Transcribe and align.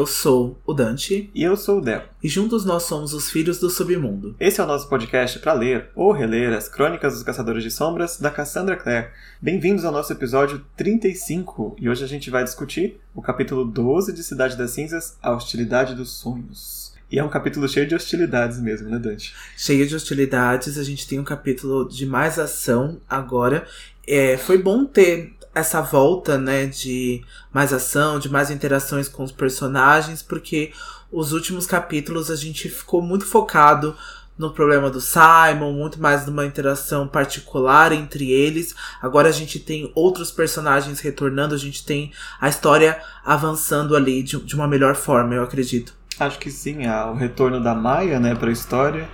Eu 0.00 0.06
sou 0.06 0.58
o 0.64 0.72
Dante. 0.72 1.30
E 1.34 1.42
eu 1.42 1.54
sou 1.58 1.76
o 1.76 1.80
Del. 1.82 2.02
E 2.22 2.26
juntos 2.26 2.64
nós 2.64 2.84
somos 2.84 3.12
os 3.12 3.30
Filhos 3.30 3.58
do 3.58 3.68
Submundo. 3.68 4.34
Esse 4.40 4.58
é 4.58 4.64
o 4.64 4.66
nosso 4.66 4.88
podcast 4.88 5.38
para 5.40 5.52
ler 5.52 5.90
ou 5.94 6.10
reler 6.10 6.54
as 6.54 6.70
Crônicas 6.70 7.12
dos 7.12 7.22
Caçadores 7.22 7.62
de 7.62 7.70
Sombras 7.70 8.18
da 8.18 8.30
Cassandra 8.30 8.76
Clare. 8.76 9.08
Bem-vindos 9.42 9.84
ao 9.84 9.92
nosso 9.92 10.10
episódio 10.10 10.64
35 10.74 11.76
e 11.78 11.86
hoje 11.86 12.02
a 12.02 12.06
gente 12.06 12.30
vai 12.30 12.42
discutir 12.42 12.98
o 13.14 13.20
capítulo 13.20 13.62
12 13.62 14.14
de 14.14 14.24
Cidade 14.24 14.56
das 14.56 14.70
Cinzas, 14.70 15.18
A 15.22 15.34
Hostilidade 15.34 15.94
dos 15.94 16.12
Sonhos. 16.12 16.94
E 17.12 17.18
é 17.18 17.22
um 17.22 17.28
capítulo 17.28 17.68
cheio 17.68 17.86
de 17.86 17.94
hostilidades 17.94 18.58
mesmo, 18.58 18.88
né, 18.88 18.98
Dante? 18.98 19.34
Cheio 19.54 19.86
de 19.86 19.94
hostilidades, 19.94 20.78
a 20.78 20.82
gente 20.82 21.06
tem 21.06 21.18
um 21.18 21.24
capítulo 21.24 21.86
de 21.86 22.06
mais 22.06 22.38
ação 22.38 22.98
agora. 23.06 23.66
É, 24.06 24.38
foi 24.38 24.56
bom 24.56 24.86
ter 24.86 25.34
essa 25.54 25.80
volta, 25.80 26.38
né, 26.38 26.66
de 26.66 27.22
mais 27.52 27.72
ação, 27.72 28.18
de 28.18 28.28
mais 28.28 28.50
interações 28.50 29.08
com 29.08 29.24
os 29.24 29.32
personagens, 29.32 30.22
porque 30.22 30.72
os 31.10 31.32
últimos 31.32 31.66
capítulos 31.66 32.30
a 32.30 32.36
gente 32.36 32.68
ficou 32.68 33.02
muito 33.02 33.26
focado 33.26 33.96
no 34.38 34.50
problema 34.50 34.88
do 34.88 35.02
Simon, 35.02 35.72
muito 35.72 36.00
mais 36.00 36.24
numa 36.24 36.46
interação 36.46 37.06
particular 37.06 37.92
entre 37.92 38.30
eles. 38.30 38.74
Agora 39.02 39.28
a 39.28 39.32
gente 39.32 39.58
tem 39.58 39.92
outros 39.94 40.30
personagens 40.30 40.98
retornando, 41.00 41.54
a 41.54 41.58
gente 41.58 41.84
tem 41.84 42.10
a 42.40 42.48
história 42.48 42.98
avançando 43.22 43.94
ali 43.94 44.22
de, 44.22 44.38
de 44.38 44.54
uma 44.54 44.66
melhor 44.66 44.94
forma, 44.94 45.34
eu 45.34 45.42
acredito. 45.42 45.92
Acho 46.18 46.38
que 46.38 46.50
sim, 46.50 46.86
o 46.86 47.14
retorno 47.14 47.62
da 47.62 47.74
Maia, 47.74 48.18
né, 48.18 48.36
a 48.40 48.50
história 48.50 49.08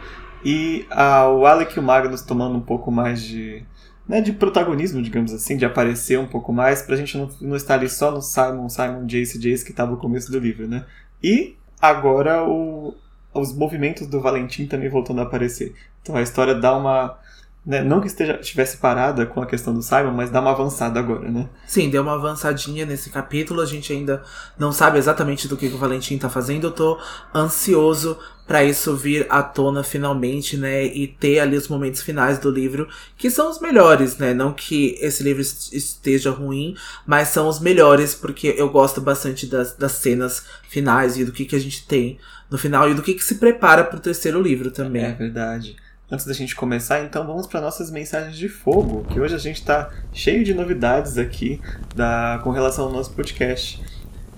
e 0.45 0.87
a, 0.91 1.29
o 1.29 1.45
Alec 1.45 1.77
e 1.77 1.81
o 1.81 1.83
Magnus 1.83 2.23
tomando 2.23 2.57
um 2.57 2.61
pouco 2.61 2.93
mais 2.93 3.21
de 3.21 3.65
né, 4.09 4.21
de 4.21 4.33
protagonismo, 4.33 5.03
digamos 5.03 5.33
assim, 5.33 5.57
de 5.57 5.65
aparecer 5.65 6.19
um 6.19 6.27
pouco 6.27 6.53
mais, 6.53 6.83
pra 6.83 6.97
gente 6.97 7.17
não, 7.19 7.29
não 7.41 7.57
estar 7.57 7.75
ali 7.75 7.89
só 7.89 8.11
no 8.11 8.23
Simon, 8.23 8.69
Simon, 8.69 9.07
Jace, 9.07 9.39
Jace 9.39 9.65
que 9.65 9.73
estava 9.73 9.91
no 9.91 9.97
começo 9.97 10.31
do 10.31 10.39
livro, 10.39 10.69
né? 10.69 10.85
E 11.23 11.57
agora 11.81 12.45
o, 12.45 12.95
os 13.35 13.53
movimentos 13.53 14.07
do 14.07 14.21
Valentim 14.21 14.67
também 14.67 14.89
voltando 14.89 15.21
a 15.21 15.25
aparecer. 15.25 15.75
Então 16.03 16.17
a 16.17 16.23
história 16.23 16.55
dá 16.55 16.77
uma. 16.77 17.19
Né, 17.67 17.83
não 17.83 18.01
que 18.01 18.07
esteja, 18.07 18.39
estivesse 18.41 18.77
parada 18.77 19.27
com 19.27 19.43
a 19.43 19.47
questão 19.47 19.75
do 19.75 19.83
Simon, 19.83 20.13
mas 20.13 20.31
dá 20.31 20.41
uma 20.41 20.53
avançada 20.53 21.01
agora, 21.01 21.29
né? 21.29 21.49
Sim, 21.67 21.91
deu 21.91 22.01
uma 22.01 22.15
avançadinha 22.15 22.87
nesse 22.87 23.11
capítulo. 23.11 23.61
A 23.61 23.67
gente 23.67 23.93
ainda 23.93 24.23
não 24.57 24.71
sabe 24.71 24.99
exatamente 24.99 25.49
do 25.49 25.57
que, 25.57 25.67
o 25.67 25.77
Valentim 25.77 26.17
tá 26.17 26.31
fazendo. 26.31 26.69
Eu 26.69 26.71
tô 26.71 26.97
ansioso 27.35 28.17
para 28.47 28.63
isso 28.63 28.95
vir 28.95 29.27
à 29.29 29.43
tona 29.43 29.83
finalmente, 29.83 30.57
né, 30.57 30.85
e 30.85 31.09
ter 31.09 31.41
ali 31.41 31.57
os 31.57 31.67
momentos 31.67 32.01
finais 32.01 32.39
do 32.39 32.49
livro, 32.49 32.87
que 33.17 33.29
são 33.29 33.51
os 33.51 33.59
melhores, 33.59 34.17
né, 34.19 34.33
não 34.33 34.53
que 34.53 34.97
esse 35.01 35.25
livro 35.25 35.43
esteja 35.43 36.31
ruim, 36.31 36.77
mas 37.05 37.29
são 37.29 37.49
os 37.49 37.59
melhores 37.59 38.15
porque 38.15 38.55
eu 38.57 38.71
gosto 38.71 39.01
bastante 39.01 39.47
das, 39.47 39.75
das 39.75 39.93
cenas 39.93 40.45
finais 40.69 41.19
e 41.19 41.25
do 41.25 41.33
que, 41.33 41.45
que 41.45 41.57
a 41.57 41.61
gente 41.61 41.85
tem 41.89 42.19
no 42.49 42.57
final 42.57 42.89
e 42.89 42.95
do 42.95 43.03
que, 43.03 43.15
que 43.15 43.25
se 43.25 43.35
prepara 43.35 43.83
para 43.83 43.97
o 43.97 44.01
terceiro 44.01 44.41
livro 44.41 44.71
também. 44.71 45.05
É 45.05 45.13
verdade. 45.13 45.75
Antes 46.09 46.25
da 46.25 46.33
gente 46.33 46.55
começar, 46.55 47.03
então 47.03 47.27
vamos 47.27 47.49
para 47.49 47.61
nossas 47.61 47.91
mensagens 47.91 48.37
de 48.37 48.49
fogo, 48.49 49.05
que 49.13 49.19
hoje 49.19 49.35
a 49.35 49.39
gente 49.39 49.57
está 49.57 49.91
cheio 50.13 50.45
de 50.45 50.55
novidades 50.55 51.19
aqui 51.19 51.61
da, 51.97 52.41
com 52.45 52.51
relação 52.51 52.85
ao 52.85 52.93
nosso 52.93 53.11
podcast. 53.11 53.83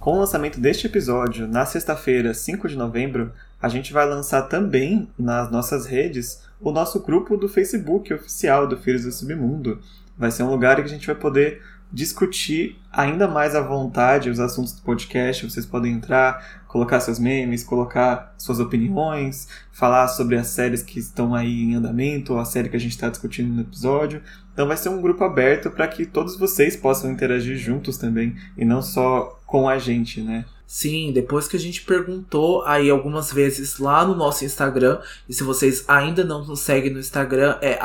Com 0.00 0.12
o 0.12 0.18
lançamento 0.18 0.58
deste 0.58 0.86
episódio, 0.86 1.46
na 1.46 1.66
sexta-feira, 1.66 2.32
5 2.32 2.68
de 2.68 2.74
novembro, 2.74 3.30
a 3.60 3.68
gente 3.68 3.92
vai 3.92 4.08
lançar 4.08 4.44
também 4.44 5.10
nas 5.18 5.50
nossas 5.50 5.84
redes 5.84 6.42
o 6.58 6.72
nosso 6.72 7.00
grupo 7.00 7.36
do 7.36 7.50
Facebook 7.50 8.14
oficial 8.14 8.66
do 8.66 8.78
Filhos 8.78 9.02
do 9.02 9.12
Submundo. 9.12 9.78
Vai 10.18 10.30
ser 10.30 10.42
um 10.42 10.50
lugar 10.50 10.76
que 10.76 10.82
a 10.82 10.88
gente 10.88 11.06
vai 11.06 11.16
poder 11.16 11.62
discutir 11.90 12.78
ainda 12.92 13.26
mais 13.26 13.54
à 13.54 13.60
vontade 13.60 14.28
os 14.28 14.40
assuntos 14.40 14.72
do 14.72 14.82
podcast. 14.82 15.48
Vocês 15.48 15.64
podem 15.64 15.92
entrar, 15.92 16.62
colocar 16.66 17.00
seus 17.00 17.18
memes, 17.18 17.64
colocar 17.64 18.34
suas 18.36 18.60
opiniões, 18.60 19.48
falar 19.72 20.08
sobre 20.08 20.36
as 20.36 20.48
séries 20.48 20.82
que 20.82 20.98
estão 20.98 21.34
aí 21.34 21.62
em 21.62 21.74
andamento 21.74 22.34
ou 22.34 22.40
a 22.40 22.44
série 22.44 22.68
que 22.68 22.76
a 22.76 22.80
gente 22.80 22.92
está 22.92 23.08
discutindo 23.08 23.52
no 23.52 23.62
episódio. 23.62 24.22
Então 24.52 24.66
vai 24.66 24.76
ser 24.76 24.88
um 24.90 25.00
grupo 25.00 25.24
aberto 25.24 25.70
para 25.70 25.88
que 25.88 26.04
todos 26.04 26.36
vocês 26.36 26.76
possam 26.76 27.10
interagir 27.10 27.56
juntos 27.56 27.96
também 27.96 28.36
e 28.56 28.64
não 28.64 28.82
só 28.82 29.40
com 29.46 29.68
a 29.68 29.78
gente, 29.78 30.20
né? 30.20 30.44
Sim, 30.70 31.12
depois 31.12 31.48
que 31.48 31.56
a 31.56 31.58
gente 31.58 31.80
perguntou 31.80 32.62
aí 32.66 32.90
algumas 32.90 33.32
vezes 33.32 33.78
lá 33.78 34.04
no 34.04 34.14
nosso 34.14 34.44
Instagram, 34.44 35.00
e 35.26 35.32
se 35.32 35.42
vocês 35.42 35.82
ainda 35.88 36.22
não 36.22 36.44
nos 36.44 36.60
seguem 36.60 36.92
no 36.92 37.00
Instagram, 37.00 37.56
é 37.62 37.78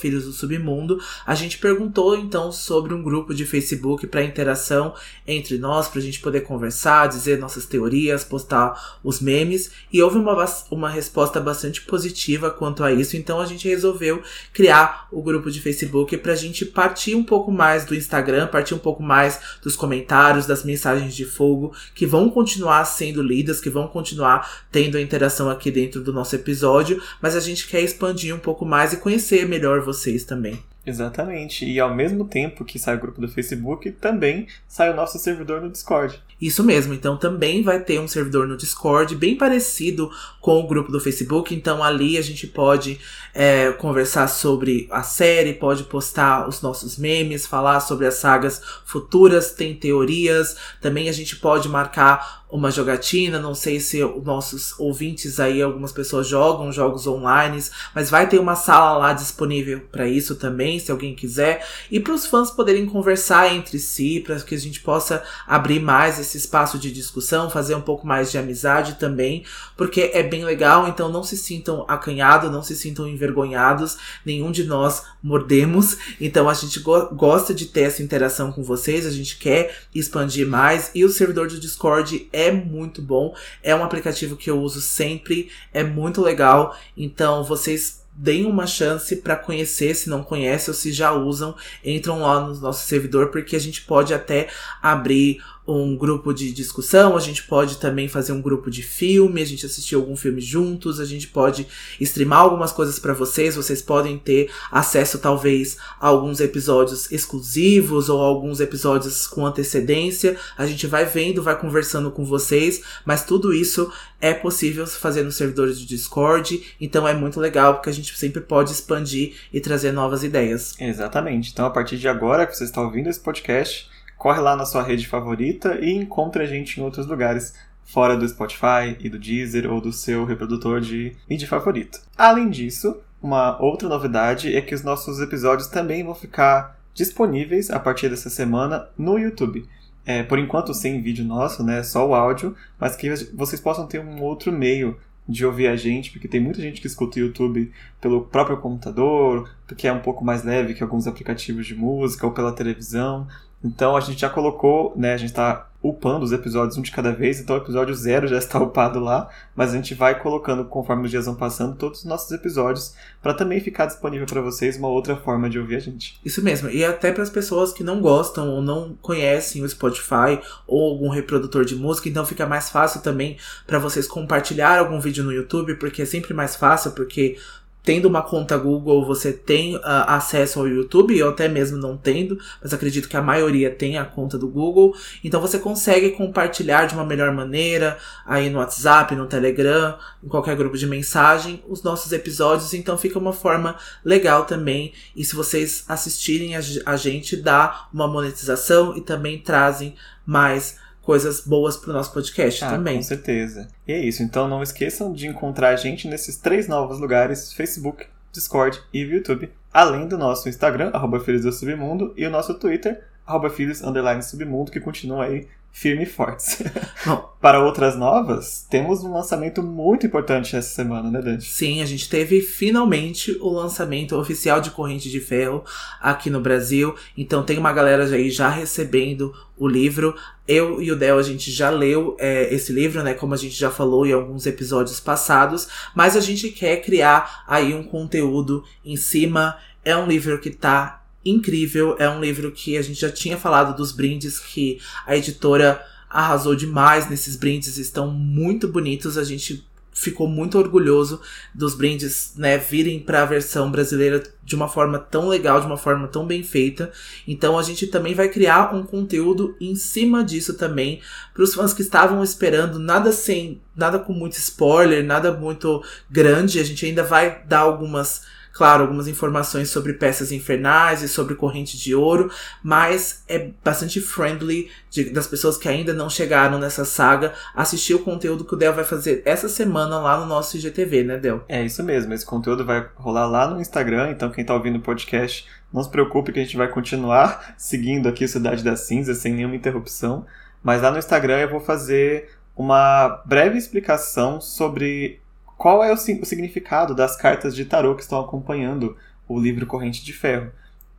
Filhos 0.00 0.26
do 0.26 0.32
Submundo, 0.32 1.00
a 1.26 1.34
gente 1.34 1.58
perguntou 1.58 2.16
então 2.16 2.52
sobre 2.52 2.94
um 2.94 3.02
grupo 3.02 3.34
de 3.34 3.44
Facebook 3.44 4.06
para 4.06 4.22
interação 4.22 4.94
entre 5.26 5.58
nós, 5.58 5.88
para 5.88 5.98
a 5.98 6.02
gente 6.02 6.20
poder 6.20 6.42
conversar, 6.42 7.08
dizer 7.08 7.36
nossas 7.36 7.66
teorias, 7.66 8.22
postar 8.22 9.00
os 9.02 9.20
memes, 9.20 9.72
e 9.92 10.00
houve 10.00 10.16
uma, 10.16 10.44
uma 10.70 10.88
resposta 10.88 11.40
bastante 11.40 11.82
positiva 11.82 12.48
quanto 12.48 12.84
a 12.84 12.92
isso, 12.92 13.16
então 13.16 13.40
a 13.40 13.44
gente 13.44 13.66
resolveu 13.66 14.22
criar 14.52 15.08
o 15.10 15.20
grupo 15.20 15.50
de 15.50 15.60
Facebook 15.60 16.16
para 16.18 16.34
a 16.34 16.36
gente 16.36 16.64
partir 16.64 17.16
um 17.16 17.24
pouco 17.24 17.50
mais 17.50 17.84
do 17.84 17.94
Instagram, 17.96 18.46
partir 18.46 18.74
um 18.74 18.78
pouco 18.78 19.02
mais 19.02 19.40
dos 19.60 19.74
comentários, 19.74 20.46
das 20.46 20.62
mensagens 20.62 21.16
de 21.16 21.24
fogo 21.24 21.74
que 21.92 22.06
vão 22.06 22.19
vão 22.20 22.28
continuar 22.28 22.84
sendo 22.84 23.22
lidas, 23.22 23.60
que 23.60 23.70
vão 23.70 23.88
continuar 23.88 24.64
tendo 24.70 24.98
a 24.98 25.00
interação 25.00 25.48
aqui 25.48 25.70
dentro 25.70 26.02
do 26.02 26.12
nosso 26.12 26.36
episódio, 26.36 27.02
mas 27.20 27.34
a 27.34 27.40
gente 27.40 27.66
quer 27.66 27.80
expandir 27.80 28.34
um 28.34 28.38
pouco 28.38 28.66
mais 28.66 28.92
e 28.92 28.98
conhecer 28.98 29.48
melhor 29.48 29.80
vocês 29.80 30.24
também. 30.24 30.62
Exatamente. 30.84 31.64
E 31.64 31.80
ao 31.80 31.94
mesmo 31.94 32.26
tempo 32.26 32.64
que 32.64 32.78
sai 32.78 32.96
o 32.96 33.00
grupo 33.00 33.20
do 33.20 33.28
Facebook, 33.28 33.90
também 33.92 34.46
sai 34.68 34.90
o 34.90 34.96
nosso 34.96 35.18
servidor 35.18 35.62
no 35.62 35.70
Discord. 35.70 36.20
Isso 36.40 36.64
mesmo. 36.64 36.94
Então 36.94 37.16
também 37.18 37.62
vai 37.62 37.80
ter 37.80 38.00
um 38.00 38.08
servidor 38.08 38.48
no 38.48 38.56
Discord 38.56 39.14
bem 39.14 39.36
parecido 39.36 40.10
com 40.40 40.58
o 40.58 40.66
grupo 40.66 40.90
do 40.90 40.98
Facebook. 40.98 41.54
Então 41.54 41.84
ali 41.84 42.16
a 42.16 42.22
gente 42.22 42.46
pode 42.46 42.98
é, 43.34 43.72
conversar 43.72 44.26
sobre 44.26 44.88
a 44.90 45.02
série, 45.02 45.52
pode 45.52 45.84
postar 45.84 46.48
os 46.48 46.62
nossos 46.62 46.96
memes, 46.96 47.46
falar 47.46 47.80
sobre 47.80 48.06
as 48.06 48.14
sagas 48.14 48.62
futuras, 48.86 49.52
tem 49.52 49.74
teorias. 49.74 50.56
Também 50.80 51.10
a 51.10 51.12
gente 51.12 51.36
pode 51.36 51.68
marcar 51.68 52.39
uma 52.50 52.70
jogatina. 52.70 53.38
Não 53.38 53.54
sei 53.54 53.80
se 53.80 54.02
os 54.02 54.24
nossos 54.24 54.78
ouvintes 54.78 55.38
aí, 55.38 55.62
algumas 55.62 55.92
pessoas 55.92 56.26
jogam 56.26 56.72
jogos 56.72 57.06
online, 57.06 57.62
mas 57.94 58.10
vai 58.10 58.28
ter 58.28 58.38
uma 58.38 58.56
sala 58.56 58.98
lá 58.98 59.12
disponível 59.12 59.80
para 59.90 60.08
isso 60.08 60.34
também, 60.34 60.78
se 60.78 60.90
alguém 60.90 61.14
quiser. 61.14 61.66
E 61.90 62.00
para 62.00 62.12
os 62.12 62.26
fãs 62.26 62.50
poderem 62.50 62.86
conversar 62.86 63.52
entre 63.54 63.78
si, 63.78 64.22
para 64.24 64.40
que 64.40 64.54
a 64.54 64.58
gente 64.58 64.80
possa 64.80 65.22
abrir 65.46 65.80
mais 65.80 66.18
esse 66.18 66.36
espaço 66.36 66.78
de 66.78 66.90
discussão, 66.90 67.50
fazer 67.50 67.74
um 67.74 67.80
pouco 67.80 68.06
mais 68.06 68.30
de 68.30 68.38
amizade 68.38 68.94
também, 68.94 69.44
porque 69.76 70.10
é 70.12 70.22
bem 70.22 70.44
legal. 70.44 70.88
Então 70.88 71.08
não 71.10 71.22
se 71.22 71.36
sintam 71.36 71.84
acanhados, 71.88 72.50
não 72.50 72.62
se 72.62 72.74
sintam 72.74 73.06
envergonhados. 73.06 73.96
Nenhum 74.24 74.50
de 74.50 74.64
nós 74.64 75.04
mordemos. 75.22 75.96
Então 76.20 76.48
a 76.48 76.54
gente 76.54 76.80
go 76.80 77.00
gosta 77.10 77.52
de 77.52 77.66
ter 77.66 77.82
essa 77.82 78.02
interação 78.02 78.52
com 78.52 78.62
vocês, 78.62 79.06
a 79.06 79.10
gente 79.10 79.36
quer 79.36 79.74
expandir 79.94 80.46
mais. 80.46 80.90
E 80.94 81.04
o 81.04 81.10
servidor 81.10 81.48
do 81.48 81.58
Discord 81.58 82.28
é 82.32 82.39
é 82.40 82.52
muito 82.52 83.02
bom. 83.02 83.34
É 83.62 83.74
um 83.74 83.84
aplicativo 83.84 84.36
que 84.36 84.50
eu 84.50 84.60
uso 84.60 84.80
sempre, 84.80 85.50
é 85.72 85.82
muito 85.82 86.20
legal. 86.20 86.76
Então 86.96 87.44
vocês 87.44 88.00
deem 88.12 88.44
uma 88.44 88.66
chance 88.66 89.16
para 89.16 89.36
conhecer, 89.36 89.94
se 89.94 90.10
não 90.10 90.22
conhecem 90.22 90.70
ou 90.70 90.74
se 90.74 90.92
já 90.92 91.12
usam, 91.12 91.56
entram 91.84 92.20
lá 92.20 92.40
no 92.40 92.54
nosso 92.60 92.86
servidor 92.86 93.28
porque 93.28 93.56
a 93.56 93.60
gente 93.60 93.82
pode 93.82 94.12
até 94.12 94.48
abrir 94.82 95.42
um 95.76 95.96
grupo 95.96 96.32
de 96.32 96.52
discussão, 96.52 97.16
a 97.16 97.20
gente 97.20 97.44
pode 97.44 97.78
também 97.78 98.08
fazer 98.08 98.32
um 98.32 98.40
grupo 98.40 98.70
de 98.70 98.82
filme, 98.82 99.42
a 99.42 99.44
gente 99.44 99.66
assistir 99.66 99.94
algum 99.94 100.16
filme 100.16 100.40
juntos, 100.40 101.00
a 101.00 101.04
gente 101.04 101.28
pode 101.28 101.66
streamar 102.00 102.40
algumas 102.40 102.72
coisas 102.72 102.98
para 102.98 103.12
vocês, 103.12 103.56
vocês 103.56 103.82
podem 103.82 104.18
ter 104.18 104.50
acesso 104.70 105.18
talvez 105.18 105.76
a 106.00 106.08
alguns 106.08 106.40
episódios 106.40 107.10
exclusivos 107.10 108.08
ou 108.08 108.20
alguns 108.20 108.60
episódios 108.60 109.26
com 109.26 109.46
antecedência. 109.46 110.36
A 110.56 110.66
gente 110.66 110.86
vai 110.86 111.04
vendo, 111.04 111.42
vai 111.42 111.58
conversando 111.58 112.10
com 112.10 112.24
vocês, 112.24 112.82
mas 113.04 113.24
tudo 113.24 113.52
isso 113.52 113.92
é 114.20 114.34
possível 114.34 114.86
fazer 114.86 115.22
nos 115.22 115.36
servidores 115.36 115.78
de 115.78 115.86
Discord, 115.86 116.74
então 116.80 117.08
é 117.08 117.14
muito 117.14 117.40
legal 117.40 117.74
porque 117.74 117.88
a 117.88 117.92
gente 117.92 118.16
sempre 118.18 118.40
pode 118.40 118.70
expandir 118.70 119.34
e 119.52 119.60
trazer 119.60 119.92
novas 119.92 120.22
ideias. 120.22 120.74
Exatamente. 120.78 121.50
Então 121.52 121.64
a 121.64 121.70
partir 121.70 121.96
de 121.96 122.08
agora 122.08 122.46
que 122.46 122.56
você 122.56 122.64
está 122.64 122.82
ouvindo 122.82 123.08
esse 123.08 123.20
podcast, 123.20 123.88
corre 124.20 124.38
lá 124.38 124.54
na 124.54 124.66
sua 124.66 124.82
rede 124.82 125.08
favorita 125.08 125.78
e 125.80 125.94
encontre 125.94 126.42
a 126.42 126.46
gente 126.46 126.78
em 126.78 126.84
outros 126.84 127.06
lugares 127.06 127.54
fora 127.82 128.14
do 128.14 128.28
Spotify 128.28 128.94
e 129.00 129.08
do 129.08 129.18
Deezer 129.18 129.72
ou 129.72 129.80
do 129.80 129.94
seu 129.94 130.26
reprodutor 130.26 130.78
de 130.78 131.16
mídia 131.28 131.48
favorito. 131.48 131.98
Além 132.18 132.50
disso, 132.50 133.00
uma 133.22 133.58
outra 133.58 133.88
novidade 133.88 134.54
é 134.54 134.60
que 134.60 134.74
os 134.74 134.84
nossos 134.84 135.20
episódios 135.20 135.68
também 135.68 136.04
vão 136.04 136.14
ficar 136.14 136.78
disponíveis 136.92 137.70
a 137.70 137.80
partir 137.80 138.10
dessa 138.10 138.28
semana 138.28 138.86
no 138.96 139.18
YouTube. 139.18 139.66
É, 140.04 140.22
por 140.22 140.38
enquanto 140.38 140.74
sem 140.74 141.00
vídeo 141.00 141.24
nosso, 141.24 141.64
né, 141.64 141.82
só 141.82 142.06
o 142.06 142.14
áudio, 142.14 142.54
mas 142.78 142.94
que 142.94 143.08
vocês 143.32 143.60
possam 143.60 143.86
ter 143.86 144.00
um 144.00 144.22
outro 144.22 144.52
meio 144.52 144.98
de 145.26 145.46
ouvir 145.46 145.68
a 145.68 145.76
gente, 145.76 146.10
porque 146.10 146.28
tem 146.28 146.40
muita 146.40 146.60
gente 146.60 146.80
que 146.80 146.86
escuta 146.86 147.18
o 147.18 147.22
YouTube 147.22 147.72
pelo 148.00 148.22
próprio 148.26 148.58
computador, 148.58 149.48
porque 149.66 149.88
é 149.88 149.92
um 149.92 150.00
pouco 150.00 150.22
mais 150.22 150.44
leve 150.44 150.74
que 150.74 150.82
alguns 150.82 151.06
aplicativos 151.06 151.66
de 151.66 151.74
música 151.74 152.26
ou 152.26 152.32
pela 152.32 152.52
televisão. 152.52 153.26
Então 153.62 153.96
a 153.96 154.00
gente 154.00 154.20
já 154.20 154.30
colocou, 154.30 154.92
né, 154.96 155.14
a 155.14 155.16
gente 155.16 155.30
está 155.30 155.66
upando 155.82 156.24
os 156.24 156.32
episódios 156.32 156.76
um 156.76 156.82
de 156.82 156.90
cada 156.90 157.10
vez, 157.10 157.40
então 157.40 157.56
o 157.56 157.58
episódio 157.58 157.94
zero 157.94 158.28
já 158.28 158.36
está 158.36 158.58
upado 158.60 159.00
lá, 159.00 159.30
mas 159.56 159.72
a 159.72 159.76
gente 159.76 159.94
vai 159.94 160.18
colocando, 160.18 160.64
conforme 160.64 161.04
os 161.04 161.10
dias 161.10 161.26
vão 161.26 161.34
passando, 161.34 161.76
todos 161.76 162.00
os 162.00 162.04
nossos 162.04 162.30
episódios, 162.32 162.94
para 163.22 163.32
também 163.32 163.60
ficar 163.60 163.86
disponível 163.86 164.26
para 164.26 164.42
vocês 164.42 164.76
uma 164.76 164.88
outra 164.88 165.16
forma 165.16 165.48
de 165.48 165.58
ouvir 165.58 165.76
a 165.76 165.80
gente. 165.80 166.20
Isso 166.24 166.42
mesmo, 166.42 166.68
e 166.68 166.84
até 166.84 167.12
para 167.12 167.22
as 167.22 167.30
pessoas 167.30 167.72
que 167.72 167.82
não 167.82 168.00
gostam 168.00 168.48
ou 168.50 168.62
não 168.62 168.94
conhecem 169.00 169.62
o 169.62 169.68
Spotify 169.68 170.38
ou 170.66 170.90
algum 170.90 171.08
reprodutor 171.08 171.64
de 171.64 171.74
música, 171.74 172.08
então 172.08 172.26
fica 172.26 172.46
mais 172.46 172.68
fácil 172.68 173.00
também 173.00 173.38
para 173.66 173.78
vocês 173.78 174.06
compartilhar 174.06 174.78
algum 174.78 175.00
vídeo 175.00 175.24
no 175.24 175.32
YouTube, 175.32 175.76
porque 175.76 176.02
é 176.02 176.06
sempre 176.06 176.34
mais 176.34 176.56
fácil, 176.56 176.92
porque 176.92 177.38
tendo 177.82 178.06
uma 178.06 178.22
conta 178.22 178.56
Google, 178.56 179.04
você 179.04 179.32
tem 179.32 179.76
uh, 179.76 179.80
acesso 180.06 180.60
ao 180.60 180.68
YouTube, 180.68 181.16
eu 181.16 181.30
até 181.30 181.48
mesmo 181.48 181.78
não 181.78 181.96
tendo, 181.96 182.38
mas 182.62 182.74
acredito 182.74 183.08
que 183.08 183.16
a 183.16 183.22
maioria 183.22 183.70
tem 183.70 183.98
a 183.98 184.04
conta 184.04 184.36
do 184.36 184.48
Google. 184.48 184.94
Então 185.24 185.40
você 185.40 185.58
consegue 185.58 186.10
compartilhar 186.10 186.86
de 186.86 186.94
uma 186.94 187.04
melhor 187.04 187.32
maneira 187.32 187.98
aí 188.26 188.50
no 188.50 188.58
WhatsApp, 188.58 189.14
no 189.14 189.26
Telegram, 189.26 189.96
em 190.22 190.28
qualquer 190.28 190.56
grupo 190.56 190.76
de 190.76 190.86
mensagem, 190.86 191.62
os 191.68 191.82
nossos 191.82 192.12
episódios. 192.12 192.74
Então 192.74 192.98
fica 192.98 193.18
uma 193.18 193.32
forma 193.32 193.76
legal 194.04 194.44
também. 194.44 194.92
E 195.16 195.24
se 195.24 195.34
vocês 195.34 195.84
assistirem 195.88 196.56
a, 196.56 196.60
a 196.84 196.96
gente, 196.96 197.36
dá 197.36 197.88
uma 197.92 198.06
monetização 198.06 198.96
e 198.96 199.00
também 199.00 199.38
trazem 199.38 199.94
mais 200.26 200.78
coisas 201.02 201.40
boas 201.40 201.76
pro 201.76 201.92
nosso 201.92 202.12
podcast 202.12 202.64
ah, 202.64 202.70
também. 202.70 202.96
Com 202.96 203.02
certeza. 203.02 203.68
E 203.86 203.92
é 203.92 203.98
isso. 203.98 204.22
Então 204.22 204.48
não 204.48 204.62
esqueçam 204.62 205.12
de 205.12 205.26
encontrar 205.26 205.70
a 205.70 205.76
gente 205.76 206.08
nesses 206.08 206.36
três 206.36 206.68
novos 206.68 206.98
lugares: 206.98 207.52
Facebook, 207.52 208.06
Discord 208.32 208.80
e 208.92 209.00
YouTube. 209.00 209.50
Além 209.72 210.06
do 210.06 210.18
nosso 210.18 210.48
Instagram, 210.48 210.90
arroba 210.92 211.20
Filhos 211.20 211.42
do 211.42 211.52
Submundo, 211.52 212.12
e 212.16 212.26
o 212.26 212.30
nosso 212.30 212.54
Twitter, 212.54 213.04
arroba 213.24 213.50
Filhos 213.50 213.82
Submundo, 214.22 214.72
que 214.72 214.80
continua 214.80 215.26
aí 215.26 215.46
firme 215.72 216.02
e 216.02 216.06
fortes. 216.06 216.62
Para 217.40 217.64
outras 217.64 217.96
novas, 217.96 218.66
temos 218.68 219.02
um 219.02 219.14
lançamento 219.14 219.62
muito 219.62 220.06
importante 220.06 220.54
essa 220.54 220.68
semana, 220.68 221.10
né, 221.10 221.22
Dante? 221.22 221.44
Sim, 221.44 221.80
a 221.80 221.86
gente 221.86 222.08
teve 222.08 222.42
finalmente 222.42 223.36
o 223.40 223.48
lançamento 223.48 224.14
oficial 224.14 224.60
de 224.60 224.70
Corrente 224.70 225.08
de 225.08 225.20
Ferro 225.20 225.64
aqui 226.00 226.28
no 226.28 226.40
Brasil. 226.40 226.94
Então 227.16 227.42
tem 227.42 227.56
uma 227.56 227.72
galera 227.72 228.04
aí 228.04 228.30
já 228.30 228.48
recebendo 228.48 229.32
o 229.56 229.66
livro. 229.66 230.14
Eu 230.46 230.82
e 230.82 230.92
o 230.92 230.96
Del, 230.96 231.18
a 231.18 231.22
gente 231.22 231.50
já 231.50 231.70
leu 231.70 232.14
é, 232.18 232.52
esse 232.52 232.72
livro, 232.72 233.02
né? 233.02 233.14
Como 233.14 233.32
a 233.32 233.38
gente 233.38 233.54
já 233.54 233.70
falou 233.70 234.06
em 234.06 234.12
alguns 234.12 234.44
episódios 234.46 235.00
passados. 235.00 235.68
Mas 235.94 236.16
a 236.16 236.20
gente 236.20 236.50
quer 236.50 236.82
criar 236.82 237.44
aí 237.46 237.72
um 237.72 237.82
conteúdo 237.82 238.62
em 238.84 238.96
cima. 238.96 239.56
É 239.82 239.96
um 239.96 240.06
livro 240.06 240.38
que 240.38 240.50
tá 240.50 240.99
incrível. 241.24 241.96
É 241.98 242.08
um 242.08 242.20
livro 242.20 242.50
que 242.50 242.76
a 242.76 242.82
gente 242.82 243.00
já 243.00 243.10
tinha 243.10 243.36
falado 243.36 243.76
dos 243.76 243.92
brindes 243.92 244.38
que 244.38 244.80
a 245.06 245.16
editora 245.16 245.84
arrasou 246.08 246.56
demais 246.56 247.08
nesses 247.08 247.36
brindes, 247.36 247.78
estão 247.78 248.10
muito 248.10 248.66
bonitos. 248.66 249.16
A 249.16 249.24
gente 249.24 249.64
ficou 249.92 250.26
muito 250.26 250.58
orgulhoso 250.58 251.20
dos 251.54 251.74
brindes, 251.74 252.32
né, 252.36 252.56
virem 252.56 253.00
para 253.00 253.22
a 253.22 253.26
versão 253.26 253.70
brasileira 253.70 254.22
de 254.42 254.54
uma 254.54 254.68
forma 254.68 254.98
tão 254.98 255.28
legal, 255.28 255.60
de 255.60 255.66
uma 255.66 255.76
forma 255.76 256.08
tão 256.08 256.26
bem 256.26 256.42
feita. 256.42 256.90
Então 257.26 257.58
a 257.58 257.62
gente 257.62 257.86
também 257.86 258.14
vai 258.14 258.28
criar 258.28 258.74
um 258.74 258.82
conteúdo 258.82 259.54
em 259.60 259.74
cima 259.74 260.24
disso 260.24 260.54
também 260.54 261.00
para 261.34 261.42
os 261.42 261.54
fãs 261.54 261.74
que 261.74 261.82
estavam 261.82 262.22
esperando 262.22 262.78
nada 262.78 263.12
sem, 263.12 263.60
nada 263.76 263.98
com 263.98 264.12
muito 264.12 264.38
spoiler, 264.38 265.04
nada 265.04 265.32
muito 265.32 265.82
grande. 266.10 266.58
A 266.58 266.64
gente 266.64 266.86
ainda 266.86 267.02
vai 267.02 267.42
dar 267.46 267.60
algumas 267.60 268.22
claro, 268.52 268.82
algumas 268.82 269.08
informações 269.08 269.70
sobre 269.70 269.94
peças 269.94 270.32
infernais 270.32 271.02
e 271.02 271.08
sobre 271.08 271.34
corrente 271.34 271.78
de 271.78 271.94
ouro, 271.94 272.30
mas 272.62 273.22
é 273.28 273.50
bastante 273.64 274.00
friendly 274.00 274.70
de, 274.90 275.10
das 275.10 275.26
pessoas 275.26 275.56
que 275.56 275.68
ainda 275.68 275.92
não 275.92 276.10
chegaram 276.10 276.58
nessa 276.58 276.84
saga 276.84 277.32
assistir 277.54 277.94
o 277.94 278.00
conteúdo 278.00 278.44
que 278.44 278.54
o 278.54 278.56
Del 278.56 278.74
vai 278.74 278.84
fazer 278.84 279.22
essa 279.24 279.48
semana 279.48 279.98
lá 279.98 280.18
no 280.18 280.26
nosso 280.26 280.56
IGTV, 280.56 281.04
né, 281.04 281.18
Del? 281.18 281.44
É 281.48 281.62
isso 281.64 281.82
mesmo, 281.82 282.12
esse 282.12 282.26
conteúdo 282.26 282.64
vai 282.64 282.88
rolar 282.96 283.26
lá 283.26 283.48
no 283.48 283.60
Instagram, 283.60 284.10
então 284.10 284.30
quem 284.30 284.44
tá 284.44 284.54
ouvindo 284.54 284.76
o 284.76 284.82
podcast, 284.82 285.46
não 285.72 285.82
se 285.82 285.90
preocupe 285.90 286.32
que 286.32 286.40
a 286.40 286.42
gente 286.42 286.56
vai 286.56 286.68
continuar 286.68 287.54
seguindo 287.58 288.08
aqui 288.08 288.26
Cidade 288.26 288.62
das 288.62 288.80
Cinzas 288.80 289.18
sem 289.18 289.34
nenhuma 289.34 289.56
interrupção, 289.56 290.26
mas 290.62 290.82
lá 290.82 290.90
no 290.90 290.98
Instagram 290.98 291.38
eu 291.38 291.50
vou 291.50 291.60
fazer 291.60 292.28
uma 292.56 293.22
breve 293.24 293.56
explicação 293.56 294.40
sobre 294.40 295.19
qual 295.60 295.84
é 295.84 295.92
o, 295.92 295.94
o 295.94 296.24
significado 296.24 296.94
das 296.94 297.14
cartas 297.18 297.54
de 297.54 297.66
tarô 297.66 297.94
que 297.94 298.00
estão 298.00 298.18
acompanhando 298.18 298.96
o 299.28 299.38
livro 299.38 299.66
Corrente 299.66 300.02
de 300.02 300.10
Ferro. 300.10 300.50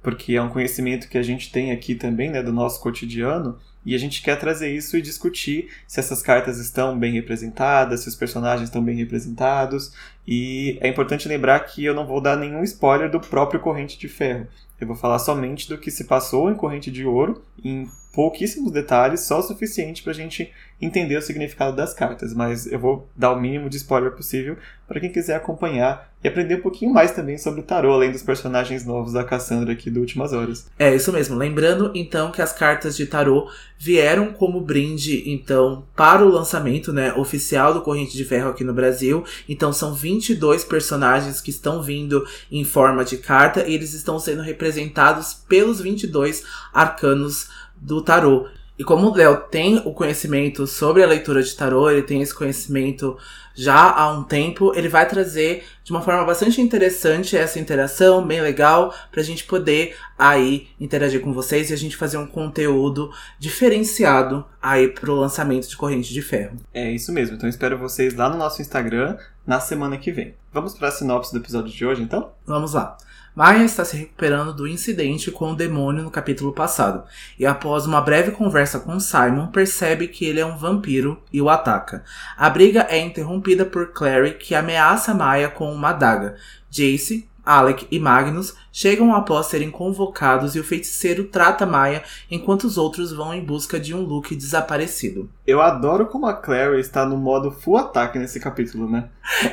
Porque 0.03 0.35
é 0.35 0.41
um 0.41 0.49
conhecimento 0.49 1.09
que 1.09 1.17
a 1.17 1.23
gente 1.23 1.51
tem 1.51 1.71
aqui 1.71 1.95
também, 1.95 2.29
né, 2.29 2.43
do 2.43 2.53
nosso 2.53 2.79
cotidiano, 2.79 3.57
e 3.83 3.95
a 3.95 3.97
gente 3.97 4.21
quer 4.21 4.37
trazer 4.37 4.71
isso 4.71 4.95
e 4.95 5.01
discutir 5.01 5.69
se 5.87 5.99
essas 5.99 6.21
cartas 6.21 6.59
estão 6.59 6.95
bem 6.95 7.11
representadas, 7.13 8.01
se 8.01 8.09
os 8.09 8.15
personagens 8.15 8.69
estão 8.69 8.83
bem 8.83 8.95
representados. 8.95 9.93
E 10.27 10.77
é 10.79 10.87
importante 10.87 11.27
lembrar 11.27 11.59
que 11.61 11.83
eu 11.83 11.95
não 11.95 12.05
vou 12.05 12.21
dar 12.21 12.37
nenhum 12.37 12.63
spoiler 12.63 13.09
do 13.09 13.19
próprio 13.19 13.59
Corrente 13.59 13.97
de 13.97 14.07
Ferro. 14.07 14.45
Eu 14.79 14.85
vou 14.85 14.95
falar 14.95 15.17
somente 15.17 15.67
do 15.67 15.77
que 15.79 15.89
se 15.89 16.03
passou 16.03 16.51
em 16.51 16.55
Corrente 16.55 16.91
de 16.91 17.03
Ouro, 17.03 17.43
em 17.63 17.89
pouquíssimos 18.13 18.71
detalhes, 18.71 19.21
só 19.21 19.39
o 19.39 19.43
suficiente 19.43 20.03
para 20.03 20.11
a 20.11 20.15
gente 20.15 20.51
entender 20.81 21.15
o 21.15 21.21
significado 21.21 21.75
das 21.75 21.93
cartas, 21.93 22.33
mas 22.33 22.65
eu 22.65 22.79
vou 22.79 23.07
dar 23.15 23.31
o 23.31 23.39
mínimo 23.39 23.69
de 23.69 23.77
spoiler 23.77 24.11
possível 24.11 24.57
para 24.87 24.99
quem 24.99 25.11
quiser 25.11 25.35
acompanhar 25.35 26.11
e 26.23 26.27
aprender 26.27 26.55
um 26.55 26.61
pouquinho 26.61 26.91
mais 26.91 27.11
também 27.11 27.37
sobre 27.37 27.61
o 27.61 27.63
tarô, 27.63 27.93
além 27.93 28.11
dos 28.11 28.21
personagens 28.21 28.85
novos 28.85 29.13
da 29.13 29.23
Cassandra 29.23 29.71
aqui 29.71 29.89
do 29.89 29.99
Últimas 29.99 30.33
Horas. 30.33 30.67
É 30.77 30.93
isso 30.93 31.13
mesmo. 31.13 31.35
Lembrando 31.35 31.91
então 31.95 32.31
que 32.31 32.41
as 32.41 32.51
cartas 32.51 32.97
de 32.97 33.05
tarô 33.05 33.49
vieram 33.77 34.33
como 34.33 34.59
brinde 34.59 35.23
então 35.31 35.85
para 35.95 36.25
o 36.25 36.29
lançamento, 36.29 36.91
né, 36.91 37.13
oficial 37.13 37.73
do 37.73 37.81
Corrente 37.81 38.17
de 38.17 38.25
Ferro 38.25 38.49
aqui 38.49 38.63
no 38.63 38.73
Brasil. 38.73 39.23
Então 39.47 39.71
são 39.71 39.93
22 39.93 40.63
personagens 40.63 41.39
que 41.39 41.49
estão 41.51 41.81
vindo 41.81 42.25
em 42.51 42.63
forma 42.63 43.05
de 43.05 43.17
carta 43.17 43.65
e 43.67 43.73
eles 43.73 43.93
estão 43.93 44.19
sendo 44.19 44.41
representados 44.41 45.33
pelos 45.33 45.79
22 45.79 46.43
arcanos 46.73 47.49
do 47.75 48.01
tarô. 48.01 48.47
E 48.79 48.83
como 48.83 49.09
o 49.09 49.15
Léo 49.15 49.37
tem 49.51 49.77
o 49.85 49.93
conhecimento 49.93 50.65
sobre 50.65 51.03
a 51.03 51.07
leitura 51.07 51.43
de 51.43 51.55
tarô, 51.55 51.89
ele 51.89 52.01
tem 52.01 52.21
esse 52.21 52.33
conhecimento 52.33 53.17
já 53.53 53.91
há 53.91 54.11
um 54.11 54.23
tempo, 54.23 54.73
ele 54.75 54.87
vai 54.87 55.07
trazer 55.07 55.63
de 55.83 55.91
uma 55.91 56.01
forma 56.01 56.23
bastante 56.23 56.61
interessante 56.61 57.35
essa 57.35 57.59
interação, 57.59 58.25
bem 58.25 58.41
legal, 58.41 58.93
pra 59.11 59.21
gente 59.21 59.43
poder 59.43 59.95
aí 60.17 60.69
interagir 60.79 61.21
com 61.21 61.33
vocês 61.33 61.69
e 61.69 61.73
a 61.73 61.77
gente 61.77 61.97
fazer 61.97 62.17
um 62.17 62.25
conteúdo 62.25 63.11
diferenciado 63.37 64.45
aí 64.61 64.87
pro 64.87 65.15
lançamento 65.15 65.67
de 65.67 65.75
Corrente 65.75 66.13
de 66.13 66.21
Ferro. 66.21 66.57
É 66.73 66.89
isso 66.91 67.11
mesmo, 67.11 67.35
então 67.35 67.49
espero 67.49 67.77
vocês 67.77 68.15
lá 68.15 68.29
no 68.29 68.37
nosso 68.37 68.61
Instagram 68.61 69.17
na 69.45 69.59
semana 69.59 69.97
que 69.97 70.11
vem. 70.11 70.33
Vamos 70.53 70.73
para 70.73 70.87
a 70.87 70.91
sinopse 70.91 71.31
do 71.31 71.39
episódio 71.39 71.71
de 71.71 71.85
hoje, 71.85 72.01
então? 72.01 72.31
Vamos 72.45 72.73
lá. 72.73 72.97
Maya 73.33 73.63
está 73.63 73.85
se 73.85 73.95
recuperando 73.95 74.53
do 74.53 74.67
incidente 74.67 75.31
com 75.31 75.51
o 75.51 75.55
demônio 75.55 76.03
no 76.03 76.11
capítulo 76.11 76.51
passado, 76.51 77.03
e 77.39 77.45
após 77.45 77.85
uma 77.85 78.01
breve 78.01 78.31
conversa 78.31 78.79
com 78.79 78.99
Simon, 78.99 79.47
percebe 79.47 80.09
que 80.09 80.25
ele 80.25 80.41
é 80.41 80.45
um 80.45 80.57
vampiro 80.57 81.21
e 81.31 81.41
o 81.41 81.49
ataca. 81.49 82.03
A 82.37 82.49
briga 82.49 82.85
é 82.89 82.99
interrompida 82.99 83.65
por 83.65 83.93
Clary, 83.93 84.33
que 84.33 84.53
ameaça 84.53 85.13
Maya 85.13 85.47
com 85.47 85.71
uma 85.73 85.89
adaga. 85.89 86.35
Jace, 86.69 87.29
Alec 87.45 87.87
e 87.89 87.99
Magnus 87.99 88.55
chegam 88.71 89.15
após 89.15 89.47
serem 89.47 89.69
convocados 89.69 90.55
e 90.55 90.59
o 90.59 90.63
feiticeiro 90.63 91.25
trata 91.25 91.65
Maya 91.65 92.03
enquanto 92.29 92.63
os 92.63 92.77
outros 92.77 93.11
vão 93.11 93.33
em 93.33 93.43
busca 93.43 93.79
de 93.79 93.93
um 93.93 94.01
Luke 94.01 94.35
desaparecido. 94.35 95.29
Eu 95.45 95.61
adoro 95.61 96.05
como 96.05 96.27
a 96.27 96.33
Clary 96.33 96.79
está 96.79 97.05
no 97.05 97.17
modo 97.17 97.51
full 97.51 97.77
ataque 97.77 98.17
nesse 98.17 98.39
capítulo, 98.39 98.89
né? 98.89 99.09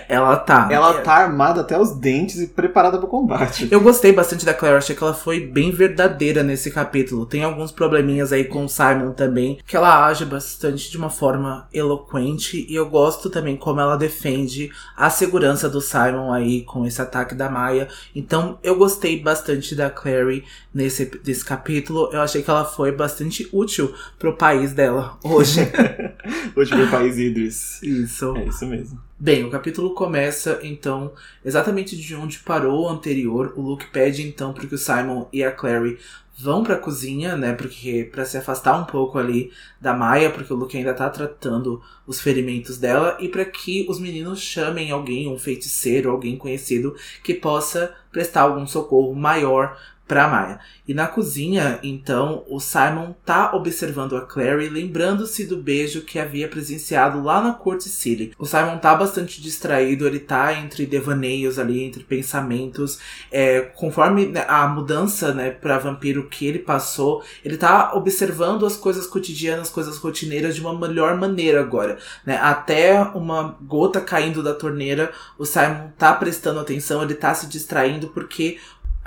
Ela 0.09 0.37
tá. 0.37 0.69
Ela 0.71 1.01
tá 1.03 1.15
armada 1.15 1.61
até 1.61 1.79
os 1.79 1.95
dentes 1.95 2.41
e 2.41 2.47
preparada 2.47 2.99
para 2.99 3.07
o 3.07 3.11
combate. 3.11 3.69
Eu 3.71 3.81
gostei 3.81 4.13
bastante 4.13 4.45
da 4.45 4.55
Clary, 4.55 4.77
achei 4.77 4.95
que 4.95 5.03
ela 5.03 5.15
foi 5.15 5.41
bem 5.41 5.71
verdadeira 5.71 6.43
nesse 6.43 6.71
capítulo. 6.71 7.27
Tem 7.27 7.43
alguns 7.43 7.73
probleminhas 7.73 8.33
aí 8.33 8.45
com 8.45 8.65
o 8.65 8.69
Simon 8.69 9.13
também, 9.13 9.59
que 9.67 9.77
ela 9.77 10.07
age 10.07 10.25
bastante 10.25 10.91
de 10.91 10.97
uma 10.97 11.11
forma 11.11 11.69
eloquente 11.73 12.67
e 12.69 12.75
eu 12.75 12.89
gosto 12.89 13.31
também 13.31 13.57
como 13.57 13.81
ela 13.81 13.97
defende 13.97 14.71
a 14.97 15.11
segurança 15.11 15.69
do 15.69 15.81
Simon 15.81 16.33
aí 16.33 16.63
com 16.63 16.87
esse 16.87 17.01
ataque 17.01 17.35
da 17.35 17.51
Maya. 17.51 17.89
Então 18.15 18.59
eu 18.63 18.77
gostei 18.77 19.08
gostei 19.09 19.21
bastante 19.21 19.75
da 19.75 19.88
Clary 19.88 20.45
nesse 20.75 21.07
desse 21.07 21.45
capítulo. 21.45 22.11
Eu 22.12 22.21
achei 22.21 22.43
que 22.43 22.50
ela 22.50 22.65
foi 22.65 22.93
bastante 22.93 23.49
útil 23.53 23.95
pro 24.19 24.37
país 24.37 24.73
dela 24.73 25.19
hoje. 25.25 25.61
hoje 26.55 26.71
pro 26.71 26.91
país 26.91 27.17
Idris. 27.17 27.83
Isso. 27.83 28.37
É 28.37 28.45
isso 28.45 28.67
mesmo. 28.67 29.00
Bem, 29.19 29.45
o 29.45 29.50
capítulo 29.50 29.95
começa 29.95 30.61
então 30.62 31.12
exatamente 31.45 31.97
de 31.97 32.15
onde 32.15 32.38
parou 32.41 32.85
o 32.85 32.88
anterior. 32.88 33.55
O 33.57 33.62
Luke 33.62 33.87
pede 33.87 34.27
então 34.27 34.53
para 34.53 34.67
que 34.67 34.75
o 34.75 34.79
Simon 34.79 35.27
e 35.33 35.43
a 35.43 35.50
Clary 35.50 35.99
vão 36.38 36.62
para 36.62 36.76
a 36.76 36.78
cozinha, 36.78 37.37
né, 37.37 37.52
porque 37.52 38.09
para 38.12 38.25
se 38.25 38.37
afastar 38.37 38.80
um 38.80 38.85
pouco 38.85 39.18
ali 39.18 39.50
da 39.80 39.92
Maia, 39.92 40.30
porque 40.30 40.52
o 40.52 40.57
Luke 40.57 40.76
ainda 40.76 40.95
tá 40.95 41.11
tratando 41.11 41.83
os 42.07 42.21
ferimentos 42.21 42.78
dela 42.78 43.16
e 43.21 43.28
para 43.28 43.45
que 43.45 43.85
os 43.88 43.99
meninos 43.99 44.40
chamem 44.40 44.90
alguém, 44.92 45.28
um 45.28 45.38
feiticeiro, 45.38 46.11
alguém 46.11 46.38
conhecido 46.38 46.95
que 47.25 47.35
possa 47.35 47.92
prestar 48.12 48.42
algum 48.42 48.66
socorro 48.66 49.14
maior 49.14 49.76
pra 50.09 50.27
Maya. 50.27 50.59
E 50.88 50.95
na 50.95 51.07
cozinha, 51.07 51.79
então, 51.83 52.45
o 52.49 52.59
Simon 52.59 53.15
tá 53.25 53.55
observando 53.55 54.17
a 54.17 54.23
Clary, 54.23 54.71
lembrando-se 54.71 55.45
do 55.45 55.59
beijo 55.59 56.00
que 56.00 56.19
havia 56.19 56.49
presenciado 56.49 57.23
lá 57.23 57.43
na 57.43 57.53
Corte 57.53 57.91
City. 57.91 58.33
O 58.38 58.47
Simon 58.47 58.79
tá 58.79 58.95
bastante 58.95 59.43
distraído, 59.43 60.07
ele 60.07 60.19
tá 60.19 60.55
entre 60.55 60.87
devaneios 60.87 61.59
ali, 61.59 61.85
entre 61.85 62.03
pensamentos. 62.03 62.99
É, 63.31 63.61
conforme 63.61 64.33
a 64.49 64.67
mudança, 64.67 65.35
né, 65.35 65.50
pra 65.50 65.79
vampiro 65.79 66.27
que 66.27 66.47
ele 66.47 66.59
passou, 66.59 67.23
ele 67.45 67.59
tá 67.59 67.93
observando 67.95 68.65
as 68.65 68.77
coisas 68.77 69.07
cotidianas, 69.07 69.69
coisas 69.69 69.99
rotineiras 69.99 70.55
de 70.55 70.62
uma 70.62 70.79
melhor 70.79 71.19
maneira 71.19 71.61
agora, 71.61 71.99
né? 72.25 72.38
Até 72.38 73.03
uma 73.15 73.59
gota 73.61 74.00
caindo 74.00 74.43
da 74.43 74.55
torneira, 74.55 75.12
o 75.37 75.45
Simon 75.45 75.91
tá 75.99 76.15
prestando 76.15 76.61
atenção, 76.61 77.03
ele 77.03 77.15
tá 77.15 77.35
se 77.35 77.47
distraindo 77.47 78.09
porque 78.09 78.59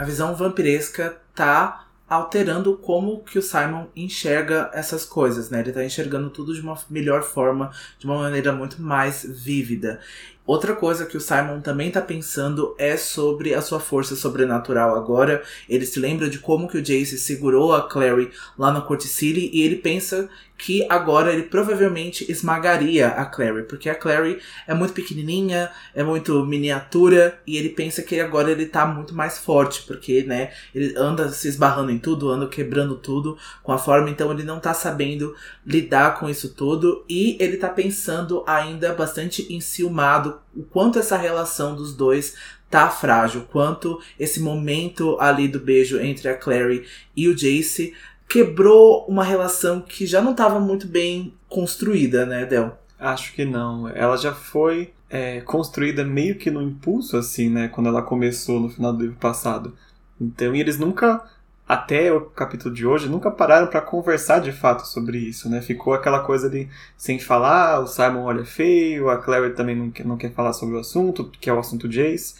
a 0.01 0.03
visão 0.03 0.35
vampiresca 0.35 1.15
tá 1.35 1.85
alterando 2.09 2.75
como 2.75 3.23
que 3.23 3.37
o 3.37 3.41
Simon 3.41 3.85
enxerga 3.95 4.71
essas 4.73 5.05
coisas, 5.05 5.51
né? 5.51 5.59
Ele 5.59 5.71
tá 5.71 5.85
enxergando 5.85 6.31
tudo 6.31 6.55
de 6.55 6.59
uma 6.59 6.75
melhor 6.89 7.21
forma, 7.21 7.71
de 7.99 8.07
uma 8.07 8.17
maneira 8.17 8.51
muito 8.51 8.81
mais 8.81 9.23
vívida. 9.23 9.99
Outra 10.45 10.75
coisa 10.75 11.05
que 11.05 11.15
o 11.15 11.21
Simon 11.21 11.61
também 11.61 11.91
tá 11.91 12.01
pensando 12.01 12.75
é 12.77 12.97
sobre 12.97 13.53
a 13.53 13.61
sua 13.61 13.79
força 13.79 14.15
sobrenatural 14.15 14.95
agora. 14.95 15.43
Ele 15.69 15.85
se 15.85 15.99
lembra 15.99 16.29
de 16.29 16.39
como 16.39 16.67
que 16.67 16.77
o 16.77 16.81
Jace 16.81 17.17
segurou 17.19 17.73
a 17.73 17.87
Clary 17.87 18.31
lá 18.57 18.71
na 18.71 18.81
Court 18.81 19.01
City 19.03 19.51
e 19.53 19.61
ele 19.61 19.75
pensa 19.75 20.29
que 20.61 20.85
agora 20.87 21.33
ele 21.33 21.43
provavelmente 21.43 22.31
esmagaria 22.31 23.07
a 23.07 23.25
Clary, 23.25 23.63
porque 23.63 23.89
a 23.89 23.95
Clary 23.95 24.39
é 24.67 24.75
muito 24.75 24.93
pequenininha, 24.93 25.71
é 25.93 26.03
muito 26.03 26.45
miniatura 26.45 27.39
e 27.47 27.57
ele 27.57 27.69
pensa 27.69 28.03
que 28.03 28.19
agora 28.19 28.51
ele 28.51 28.67
tá 28.67 28.85
muito 28.85 29.15
mais 29.15 29.39
forte, 29.39 29.81
porque, 29.87 30.21
né, 30.21 30.51
ele 30.75 30.95
anda 30.95 31.29
se 31.29 31.47
esbarrando 31.47 31.91
em 31.91 31.97
tudo, 31.97 32.29
anda 32.29 32.47
quebrando 32.47 32.95
tudo 32.95 33.35
com 33.63 33.71
a 33.71 33.77
forma, 33.79 34.11
então 34.11 34.31
ele 34.31 34.43
não 34.43 34.59
tá 34.59 34.71
sabendo 34.71 35.35
lidar 35.65 36.19
com 36.19 36.29
isso 36.29 36.53
tudo 36.53 37.03
e 37.09 37.37
ele 37.39 37.57
tá 37.57 37.67
pensando 37.67 38.43
ainda 38.45 38.93
bastante 38.93 39.51
enciumado 39.51 40.30
o 40.55 40.63
quanto 40.63 40.99
essa 40.99 41.17
relação 41.17 41.75
dos 41.75 41.93
dois 41.93 42.35
tá 42.69 42.89
frágil, 42.89 43.47
quanto 43.51 43.99
esse 44.17 44.39
momento 44.39 45.17
ali 45.19 45.47
do 45.47 45.59
beijo 45.59 45.99
entre 45.99 46.29
a 46.29 46.37
Clary 46.37 46.85
e 47.15 47.27
o 47.27 47.35
Jace 47.35 47.93
quebrou 48.29 49.05
uma 49.07 49.25
relação 49.25 49.81
que 49.81 50.05
já 50.05 50.21
não 50.21 50.31
estava 50.31 50.59
muito 50.59 50.87
bem 50.87 51.33
construída, 51.49 52.25
né, 52.25 52.45
Del? 52.45 52.77
Acho 52.97 53.33
que 53.33 53.43
não. 53.43 53.89
Ela 53.89 54.15
já 54.15 54.33
foi 54.33 54.93
é, 55.09 55.41
construída 55.41 56.05
meio 56.05 56.37
que 56.37 56.49
no 56.49 56.61
impulso, 56.61 57.17
assim, 57.17 57.49
né? 57.49 57.67
Quando 57.67 57.87
ela 57.87 58.01
começou 58.01 58.59
no 58.61 58.69
final 58.69 58.93
do 58.93 59.01
livro 59.01 59.17
passado. 59.17 59.75
Então, 60.19 60.55
e 60.55 60.61
eles 60.61 60.77
nunca, 60.77 61.25
até 61.71 62.11
o 62.11 62.19
capítulo 62.19 62.75
de 62.75 62.85
hoje, 62.85 63.07
nunca 63.07 63.31
pararam 63.31 63.65
para 63.67 63.79
conversar 63.79 64.39
de 64.39 64.51
fato 64.51 64.85
sobre 64.85 65.17
isso, 65.17 65.49
né? 65.49 65.61
Ficou 65.61 65.93
aquela 65.93 66.19
coisa 66.19 66.49
de 66.49 66.67
sem 66.97 67.17
falar, 67.17 67.79
o 67.79 67.87
Simon 67.87 68.23
olha 68.23 68.43
feio, 68.43 69.09
a 69.09 69.17
Clary 69.17 69.53
também 69.53 69.73
não 69.73 69.89
quer, 69.89 70.05
não 70.05 70.17
quer 70.17 70.33
falar 70.33 70.51
sobre 70.51 70.75
o 70.75 70.79
assunto, 70.79 71.31
que 71.39 71.49
é 71.49 71.53
o 71.53 71.59
assunto 71.59 71.87
Jace. 71.87 72.35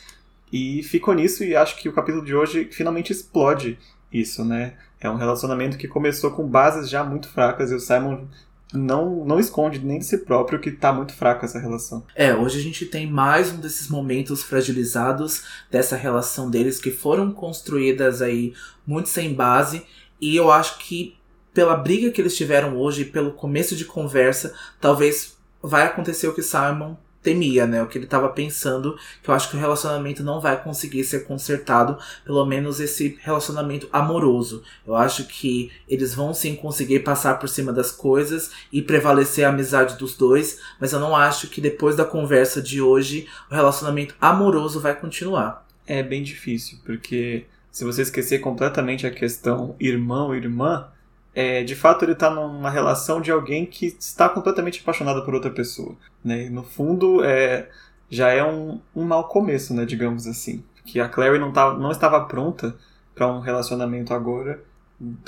E 0.52 0.84
ficou 0.84 1.14
nisso 1.14 1.46
e 1.46 1.56
acho 1.56 1.78
que 1.78 1.88
o 1.88 1.94
capítulo 1.94 2.26
de 2.26 2.36
hoje 2.36 2.68
finalmente 2.74 3.14
explode 3.14 3.80
isso, 4.12 4.44
né? 4.44 4.74
É 5.00 5.10
um 5.10 5.16
relacionamento 5.16 5.78
que 5.78 5.88
começou 5.88 6.32
com 6.32 6.46
bases 6.46 6.90
já 6.90 7.02
muito 7.02 7.30
fracas 7.30 7.72
e 7.72 7.76
o 7.76 7.80
Simon 7.80 8.26
não, 8.74 9.25
não 9.25 9.40
esconde 9.40 9.80
nem 9.80 10.00
de 10.00 10.06
si 10.06 10.18
próprio 10.18 10.60
que 10.60 10.72
tá 10.72 10.94
muito 10.94 11.13
fraca 11.13 11.46
essa 11.46 11.60
relação. 11.60 12.06
É, 12.16 12.34
hoje 12.34 12.60
a 12.60 12.63
gente 12.63 12.86
tem 12.86 13.10
mais 13.10 13.51
um 13.51 13.58
desses 13.58 13.88
momentos 13.88 14.44
fragilizados 14.44 15.44
dessa 15.70 15.96
relação 15.96 16.50
deles 16.50 16.80
que 16.80 16.92
foram 16.92 17.32
construídas 17.32 18.22
aí 18.22 18.54
muito 18.86 19.10
sem 19.10 19.34
base 19.34 19.86
e 20.20 20.36
eu 20.36 20.51
acho 20.51 20.78
que 20.80 21.18
pela 21.54 21.75
briga 21.75 22.12
que 22.12 22.22
eles 22.22 22.38
tiveram 22.38 22.78
hoje, 22.78 23.06
pelo 23.06 23.32
começo 23.32 23.75
de 23.75 23.84
conversa, 23.84 24.54
talvez 24.80 25.38
vai 25.62 25.86
acontecer 25.86 26.28
o 26.28 26.34
que 26.34 26.42
Simon 26.42 26.96
temia, 27.22 27.68
né? 27.68 27.82
O 27.82 27.88
que 27.88 27.98
ele 27.98 28.06
estava 28.06 28.30
pensando, 28.30 28.98
que 29.22 29.30
eu 29.30 29.34
acho 29.34 29.50
que 29.50 29.56
o 29.56 29.60
relacionamento 29.60 30.24
não 30.24 30.40
vai 30.40 30.62
conseguir 30.62 31.04
ser 31.04 31.25
consertado, 31.25 31.98
pelo 32.25 32.46
menos 32.46 32.80
esse 32.80 33.18
relacionamento 33.22 33.88
amoroso. 33.92 34.63
Eu 34.86 34.96
acho 34.96 35.25
que 35.25 35.72
eles 35.88 36.13
vão 36.13 36.34
sim 36.34 36.56
conseguir 36.56 37.00
passar 37.00 37.40
por 37.40 37.48
cima 37.48 37.72
das 37.72 37.92
coisas 37.92 38.51
e 38.72 38.82
prevalecer 38.82 39.46
a 39.46 39.50
amizade 39.50 39.98
dos 39.98 40.16
dois, 40.16 40.60
mas 40.80 40.94
eu 40.94 41.00
não 41.00 41.16
acho 41.16 41.48
que 41.48 41.62
depois 41.62 41.96
da 41.96 42.06
conversa 42.06 42.62
de 42.62 42.82
hoje 42.82 43.28
o 43.50 43.56
relacionamento 43.56 44.16
amoroso 44.20 44.80
vai 44.80 45.00
continuar. 45.00 45.66
É 45.86 46.01
bem 46.01 46.24
difícil, 46.24 46.80
porque 46.86 47.46
se 47.72 47.86
você 47.86 48.01
esquecer 48.01 48.40
completamente 48.40 49.08
a 49.08 49.12
questão 49.12 49.75
irmão-irmã, 49.80 50.88
é, 51.34 51.64
de 51.64 51.76
fato 51.76 52.04
ele 52.04 52.12
está 52.12 52.30
numa 52.30 52.70
relação 52.70 53.22
de 53.22 53.32
alguém 53.32 53.66
que 53.66 53.86
está 53.86 54.28
completamente 54.28 54.82
apaixonado 54.82 55.24
por 55.24 55.34
outra 55.34 55.52
pessoa. 55.52 55.96
Né? 56.24 56.46
E 56.46 56.50
no 56.50 56.64
fundo, 56.64 57.24
é, 57.24 57.70
já 58.10 58.30
é 58.30 58.44
um, 58.44 58.80
um 58.96 59.04
mau 59.04 59.28
começo, 59.28 59.74
né, 59.74 59.86
digamos 59.86 60.28
assim. 60.28 60.64
Que 60.86 61.00
a 61.00 61.08
Clary 61.08 61.40
não, 61.40 61.52
tá, 61.52 61.74
não 61.74 61.92
estava 61.92 62.26
pronta 62.26 62.76
para 63.16 63.28
um 63.28 63.40
relacionamento 63.40 64.14
agora 64.14 64.62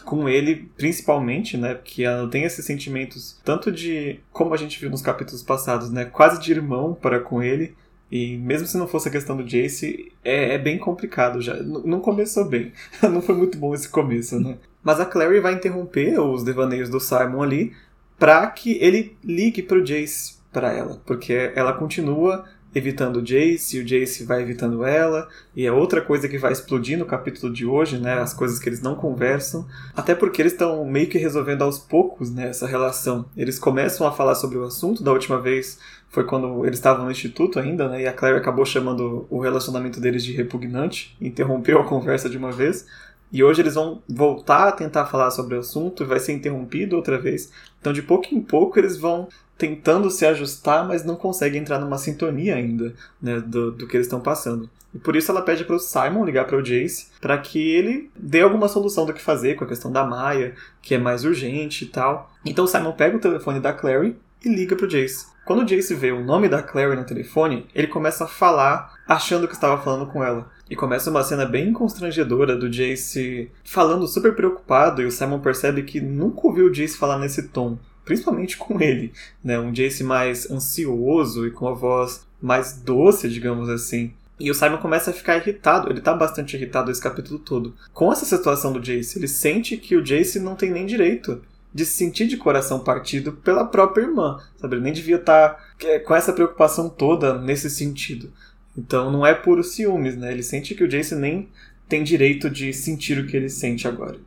com 0.05 0.29
ele, 0.29 0.69
principalmente, 0.77 1.57
né? 1.57 1.73
Porque 1.73 2.03
ela 2.03 2.29
tem 2.29 2.43
esses 2.43 2.63
sentimentos, 2.63 3.39
tanto 3.43 3.71
de, 3.71 4.19
como 4.31 4.53
a 4.53 4.57
gente 4.57 4.79
viu 4.79 4.89
nos 4.89 5.01
capítulos 5.01 5.41
passados, 5.41 5.89
né? 5.89 6.05
Quase 6.05 6.39
de 6.39 6.51
irmão 6.51 6.93
para 6.93 7.19
com 7.19 7.41
ele. 7.41 7.75
E 8.13 8.37
mesmo 8.37 8.67
se 8.67 8.77
não 8.77 8.87
fosse 8.87 9.07
a 9.07 9.11
questão 9.11 9.35
do 9.35 9.43
Jace, 9.43 10.11
é, 10.23 10.53
é 10.53 10.57
bem 10.59 10.77
complicado 10.77 11.41
já. 11.41 11.55
N 11.55 11.81
não 11.83 11.99
começou 11.99 12.45
bem. 12.45 12.71
não 13.01 13.23
foi 13.23 13.33
muito 13.33 13.57
bom 13.57 13.73
esse 13.73 13.89
começo, 13.89 14.39
né? 14.39 14.59
Mas 14.83 14.99
a 14.99 15.05
Clary 15.07 15.39
vai 15.39 15.55
interromper 15.55 16.19
os 16.19 16.43
devaneios 16.43 16.91
do 16.91 16.99
Simon 16.99 17.41
ali 17.41 17.73
para 18.19 18.45
que 18.45 18.77
ele 18.79 19.17
ligue 19.23 19.63
pro 19.63 19.83
Jace 19.83 20.35
para 20.51 20.71
ela, 20.71 21.01
porque 21.07 21.51
ela 21.55 21.73
continua 21.73 22.45
evitando 22.73 23.17
o 23.17 23.21
Jace, 23.21 23.77
e 23.77 23.79
o 23.79 23.85
Jace 23.85 24.23
vai 24.23 24.41
evitando 24.41 24.83
ela, 24.83 25.27
e 25.55 25.65
é 25.65 25.71
outra 25.71 26.01
coisa 26.01 26.27
que 26.27 26.37
vai 26.37 26.51
explodir 26.51 26.97
no 26.97 27.05
capítulo 27.05 27.53
de 27.53 27.65
hoje, 27.65 27.97
né, 27.97 28.19
as 28.19 28.33
coisas 28.33 28.59
que 28.59 28.67
eles 28.67 28.81
não 28.81 28.95
conversam, 28.95 29.65
até 29.95 30.15
porque 30.15 30.41
eles 30.41 30.53
estão 30.53 30.83
meio 30.85 31.07
que 31.07 31.17
resolvendo 31.17 31.61
aos 31.61 31.77
poucos, 31.77 32.31
né, 32.31 32.49
essa 32.49 32.65
relação. 32.65 33.25
Eles 33.37 33.59
começam 33.59 34.07
a 34.07 34.11
falar 34.11 34.35
sobre 34.35 34.57
o 34.57 34.63
assunto, 34.63 35.03
da 35.03 35.11
última 35.11 35.39
vez 35.39 35.79
foi 36.09 36.25
quando 36.25 36.63
eles 36.63 36.77
estavam 36.77 37.05
no 37.05 37.11
instituto 37.11 37.59
ainda, 37.59 37.89
né, 37.89 38.01
e 38.03 38.07
a 38.07 38.13
Claire 38.13 38.37
acabou 38.37 38.65
chamando 38.65 39.25
o 39.29 39.39
relacionamento 39.39 39.99
deles 39.99 40.23
de 40.23 40.31
repugnante, 40.31 41.15
interrompeu 41.19 41.79
a 41.79 41.85
conversa 41.85 42.29
de 42.29 42.37
uma 42.37 42.51
vez, 42.51 42.85
e 43.31 43.43
hoje 43.43 43.63
eles 43.63 43.73
vão 43.73 44.03
voltar 44.07 44.67
a 44.67 44.71
tentar 44.71 45.07
falar 45.07 45.31
sobre 45.31 45.55
o 45.55 45.59
assunto, 45.59 46.05
vai 46.05 46.19
ser 46.19 46.33
interrompido 46.33 46.95
outra 46.95 47.17
vez. 47.17 47.51
Então, 47.81 47.91
de 47.91 48.03
pouco 48.03 48.27
em 48.31 48.39
pouco, 48.39 48.77
eles 48.77 48.95
vão 48.95 49.27
tentando 49.57 50.09
se 50.09 50.25
ajustar, 50.25 50.87
mas 50.87 51.05
não 51.05 51.15
conseguem 51.15 51.61
entrar 51.61 51.79
numa 51.79 51.97
sintonia 51.97 52.55
ainda 52.55 52.93
né, 53.21 53.39
do, 53.39 53.71
do 53.71 53.87
que 53.87 53.95
eles 53.95 54.07
estão 54.07 54.19
passando. 54.19 54.69
E 54.93 54.99
por 54.99 55.15
isso 55.15 55.31
ela 55.31 55.41
pede 55.41 55.63
para 55.63 55.75
o 55.75 55.79
Simon 55.79 56.23
ligar 56.23 56.45
para 56.45 56.57
o 56.57 56.61
Jace 56.61 57.07
para 57.19 57.37
que 57.37 57.59
ele 57.59 58.11
dê 58.15 58.41
alguma 58.41 58.67
solução 58.67 59.05
do 59.05 59.13
que 59.13 59.21
fazer 59.21 59.55
com 59.55 59.63
a 59.63 59.67
questão 59.67 59.91
da 59.91 60.05
Maia, 60.05 60.53
que 60.81 60.93
é 60.93 60.97
mais 60.97 61.25
urgente 61.25 61.85
e 61.85 61.87
tal. 61.87 62.31
Então 62.45 62.65
o 62.65 62.67
Simon 62.67 62.91
pega 62.91 63.17
o 63.17 63.21
telefone 63.21 63.59
da 63.59 63.73
Clary 63.73 64.15
e 64.43 64.49
liga 64.49 64.75
para 64.75 64.85
o 64.85 64.89
Jace. 64.89 65.33
Quando 65.45 65.61
o 65.61 65.65
Jace 65.65 65.95
vê 65.95 66.11
o 66.11 66.23
nome 66.23 66.47
da 66.47 66.61
Clary 66.61 66.95
no 66.95 67.03
telefone, 67.03 67.65
ele 67.73 67.87
começa 67.87 68.23
a 68.23 68.27
falar 68.27 68.93
achando 69.07 69.47
que 69.47 69.53
estava 69.53 69.81
falando 69.81 70.07
com 70.07 70.23
ela. 70.23 70.49
E 70.69 70.75
começa 70.75 71.09
uma 71.09 71.23
cena 71.23 71.45
bem 71.45 71.73
constrangedora 71.73 72.55
do 72.55 72.69
Jace 72.69 73.51
falando 73.63 74.07
super 74.07 74.35
preocupado 74.35 75.01
e 75.01 75.05
o 75.05 75.11
Simon 75.11 75.39
percebe 75.39 75.83
que 75.83 75.99
nunca 75.99 76.47
ouviu 76.47 76.67
o 76.67 76.71
Jace 76.71 76.97
falar 76.97 77.19
nesse 77.19 77.49
tom 77.49 77.77
principalmente 78.05 78.57
com 78.57 78.81
ele, 78.81 79.11
né? 79.43 79.59
Um 79.59 79.71
Jace 79.71 80.03
mais 80.03 80.49
ansioso 80.49 81.47
e 81.47 81.51
com 81.51 81.67
a 81.67 81.73
voz 81.73 82.25
mais 82.41 82.73
doce, 82.73 83.29
digamos 83.29 83.69
assim. 83.69 84.13
E 84.39 84.49
o 84.51 84.53
Simon 84.53 84.77
começa 84.77 85.11
a 85.11 85.13
ficar 85.13 85.37
irritado, 85.37 85.89
ele 85.89 86.01
tá 86.01 86.13
bastante 86.13 86.55
irritado 86.55 86.91
esse 86.91 87.01
capítulo 87.01 87.39
todo. 87.39 87.73
Com 87.93 88.11
essa 88.11 88.25
situação 88.25 88.73
do 88.73 88.79
Jace, 88.79 89.17
ele 89.17 89.27
sente 89.27 89.77
que 89.77 89.95
o 89.95 90.03
Jace 90.03 90.39
não 90.39 90.55
tem 90.55 90.71
nem 90.71 90.85
direito 90.85 91.41
de 91.73 91.85
se 91.85 91.93
sentir 91.93 92.27
de 92.27 92.37
coração 92.37 92.79
partido 92.79 93.31
pela 93.31 93.65
própria 93.65 94.03
irmã, 94.03 94.37
sabe? 94.57 94.75
Ele 94.75 94.83
nem 94.83 94.93
devia 94.93 95.15
estar 95.15 95.49
tá 95.49 95.99
com 96.05 96.15
essa 96.15 96.33
preocupação 96.33 96.89
toda 96.89 97.39
nesse 97.39 97.69
sentido. 97.69 98.31
Então 98.77 99.11
não 99.11 99.25
é 99.25 99.33
puro 99.33 99.63
ciúmes, 99.63 100.15
né? 100.17 100.31
Ele 100.31 100.43
sente 100.43 100.75
que 100.75 100.83
o 100.83 100.87
Jace 100.87 101.15
nem 101.15 101.49
tem 101.87 102.03
direito 102.03 102.49
de 102.49 102.73
sentir 102.73 103.19
o 103.19 103.27
que 103.27 103.37
ele 103.37 103.49
sente 103.49 103.87
agora. 103.87 104.17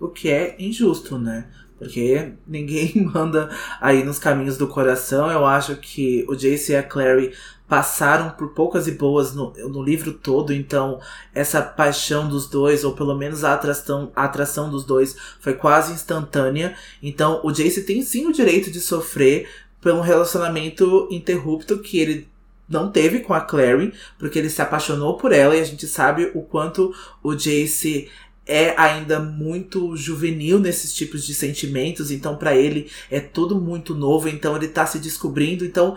O 0.00 0.08
que 0.08 0.28
é 0.28 0.56
injusto, 0.58 1.18
né? 1.18 1.46
Porque 1.78 2.32
ninguém 2.46 2.92
manda 3.12 3.50
aí 3.80 4.02
nos 4.02 4.18
caminhos 4.18 4.56
do 4.56 4.66
coração. 4.66 5.30
Eu 5.30 5.44
acho 5.44 5.76
que 5.76 6.24
o 6.28 6.34
Jace 6.34 6.72
e 6.72 6.76
a 6.76 6.82
Clary 6.82 7.32
passaram 7.68 8.30
por 8.30 8.50
poucas 8.50 8.86
e 8.86 8.92
boas 8.92 9.34
no, 9.34 9.52
no 9.68 9.82
livro 9.82 10.12
todo, 10.12 10.52
então 10.52 11.00
essa 11.34 11.60
paixão 11.60 12.28
dos 12.28 12.48
dois, 12.48 12.84
ou 12.84 12.92
pelo 12.92 13.16
menos 13.16 13.42
a 13.42 13.54
atração, 13.54 14.12
a 14.14 14.24
atração 14.24 14.70
dos 14.70 14.84
dois, 14.84 15.16
foi 15.40 15.54
quase 15.54 15.92
instantânea. 15.92 16.76
Então 17.02 17.40
o 17.42 17.50
Jace 17.50 17.82
tem 17.82 18.02
sim 18.02 18.26
o 18.26 18.32
direito 18.32 18.70
de 18.70 18.80
sofrer 18.80 19.48
um 19.84 20.00
relacionamento 20.00 21.06
interrupto 21.12 21.78
que 21.78 21.98
ele 21.98 22.28
não 22.68 22.90
teve 22.90 23.20
com 23.20 23.32
a 23.32 23.40
Clary, 23.40 23.92
porque 24.18 24.38
ele 24.38 24.50
se 24.50 24.60
apaixonou 24.60 25.16
por 25.16 25.32
ela 25.32 25.56
e 25.56 25.60
a 25.60 25.64
gente 25.64 25.86
sabe 25.86 26.30
o 26.34 26.42
quanto 26.42 26.92
o 27.22 27.34
Jace 27.34 28.08
é 28.46 28.74
ainda 28.76 29.18
muito 29.18 29.96
juvenil 29.96 30.58
nesses 30.58 30.94
tipos 30.94 31.26
de 31.26 31.34
sentimentos, 31.34 32.10
então 32.10 32.36
para 32.36 32.54
ele 32.54 32.88
é 33.10 33.18
tudo 33.18 33.60
muito 33.60 33.94
novo, 33.94 34.28
então 34.28 34.56
ele 34.56 34.68
tá 34.68 34.86
se 34.86 34.98
descobrindo, 34.98 35.64
então 35.64 35.96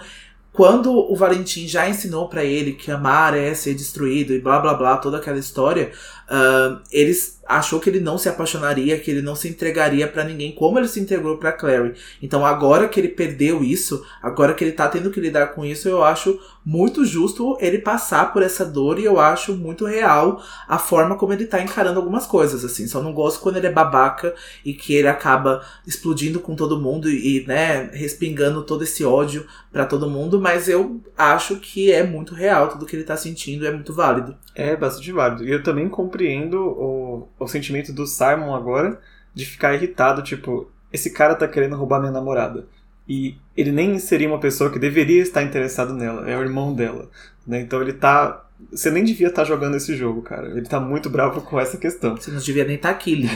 quando 0.51 0.91
o 0.91 1.15
Valentim 1.15 1.67
já 1.67 1.87
ensinou 1.87 2.27
para 2.27 2.43
ele 2.43 2.73
que 2.73 2.91
amar 2.91 3.37
é 3.37 3.53
ser 3.53 3.75
destruído 3.75 4.33
e 4.33 4.41
blá 4.41 4.59
blá 4.59 4.73
blá, 4.73 4.97
toda 4.97 5.17
aquela 5.17 5.37
história, 5.37 5.91
uh, 6.27 6.81
eles 6.91 7.39
achou 7.47 7.79
que 7.79 7.89
ele 7.89 7.99
não 7.99 8.17
se 8.17 8.27
apaixonaria, 8.27 8.99
que 8.99 9.09
ele 9.09 9.21
não 9.21 9.35
se 9.35 9.47
entregaria 9.47 10.07
para 10.07 10.23
ninguém, 10.23 10.51
como 10.51 10.77
ele 10.77 10.87
se 10.87 10.99
entregou 10.99 11.37
para 11.37 11.51
Clary. 11.51 11.93
Então 12.21 12.45
agora 12.45 12.87
que 12.87 12.99
ele 12.99 13.07
perdeu 13.09 13.63
isso, 13.63 14.05
agora 14.21 14.53
que 14.53 14.63
ele 14.63 14.73
tá 14.73 14.87
tendo 14.87 15.11
que 15.11 15.21
lidar 15.21 15.47
com 15.53 15.63
isso, 15.63 15.87
eu 15.87 16.03
acho 16.03 16.39
muito 16.65 17.05
justo 17.05 17.57
ele 17.59 17.79
passar 17.79 18.31
por 18.31 18.43
essa 18.43 18.65
dor 18.65 18.99
e 18.99 19.05
eu 19.05 19.19
acho 19.19 19.55
muito 19.55 19.85
real 19.85 20.43
a 20.67 20.77
forma 20.77 21.15
como 21.15 21.33
ele 21.33 21.45
tá 21.45 21.61
encarando 21.61 21.99
algumas 21.99 22.25
coisas, 22.25 22.63
assim. 22.63 22.87
Só 22.87 23.01
não 23.01 23.13
gosto 23.13 23.39
quando 23.39 23.57
ele 23.57 23.67
é 23.67 23.71
babaca 23.71 24.35
e 24.63 24.73
que 24.73 24.93
ele 24.93 25.07
acaba 25.07 25.63
explodindo 25.87 26.39
com 26.39 26.55
todo 26.55 26.79
mundo 26.79 27.09
e, 27.09 27.45
né, 27.47 27.89
respingando 27.93 28.63
todo 28.63 28.83
esse 28.83 29.03
ódio 29.03 29.45
para 29.71 29.85
todo 29.85 30.09
mundo, 30.09 30.39
mas 30.39 30.67
eu 30.67 31.01
acho 31.17 31.57
que 31.57 31.91
é 31.91 32.03
muito 32.03 32.33
real 32.33 32.67
tudo 32.69 32.85
que 32.85 32.95
ele 32.95 33.03
tá 33.03 33.15
sentindo, 33.15 33.65
é 33.65 33.71
muito 33.71 33.93
válido. 33.93 34.35
É 34.55 34.75
bastante 34.75 35.11
válido. 35.11 35.45
E 35.45 35.51
eu 35.51 35.63
também 35.63 35.89
compreendo 35.89 36.57
o 36.59 37.09
o 37.39 37.47
sentimento 37.47 37.91
do 37.93 38.05
Simon 38.05 38.53
agora 38.53 38.99
de 39.33 39.45
ficar 39.45 39.73
irritado, 39.73 40.21
tipo, 40.21 40.69
esse 40.91 41.11
cara 41.11 41.35
tá 41.35 41.47
querendo 41.47 41.75
roubar 41.75 41.99
minha 41.99 42.11
namorada. 42.11 42.67
E 43.09 43.35
ele 43.57 43.71
nem 43.71 43.97
seria 43.97 44.27
uma 44.27 44.39
pessoa 44.39 44.69
que 44.69 44.77
deveria 44.77 45.23
estar 45.23 45.41
interessado 45.41 45.95
nela, 45.95 46.29
é 46.29 46.37
o 46.37 46.41
irmão 46.41 46.75
dela. 46.75 47.09
Né? 47.45 47.59
Então 47.59 47.81
ele 47.81 47.93
tá. 47.93 48.45
Você 48.71 48.91
nem 48.91 49.03
devia 49.03 49.29
estar 49.29 49.45
jogando 49.45 49.75
esse 49.75 49.95
jogo, 49.95 50.21
cara. 50.21 50.47
Ele 50.49 50.67
tá 50.67 50.79
muito 50.79 51.09
bravo 51.09 51.41
com 51.41 51.59
essa 51.59 51.77
questão. 51.77 52.15
Você 52.15 52.29
não 52.29 52.39
devia 52.39 52.65
nem 52.65 52.75
estar 52.75 52.89
tá 52.89 52.95
aqui, 52.95 53.15
linda. 53.15 53.33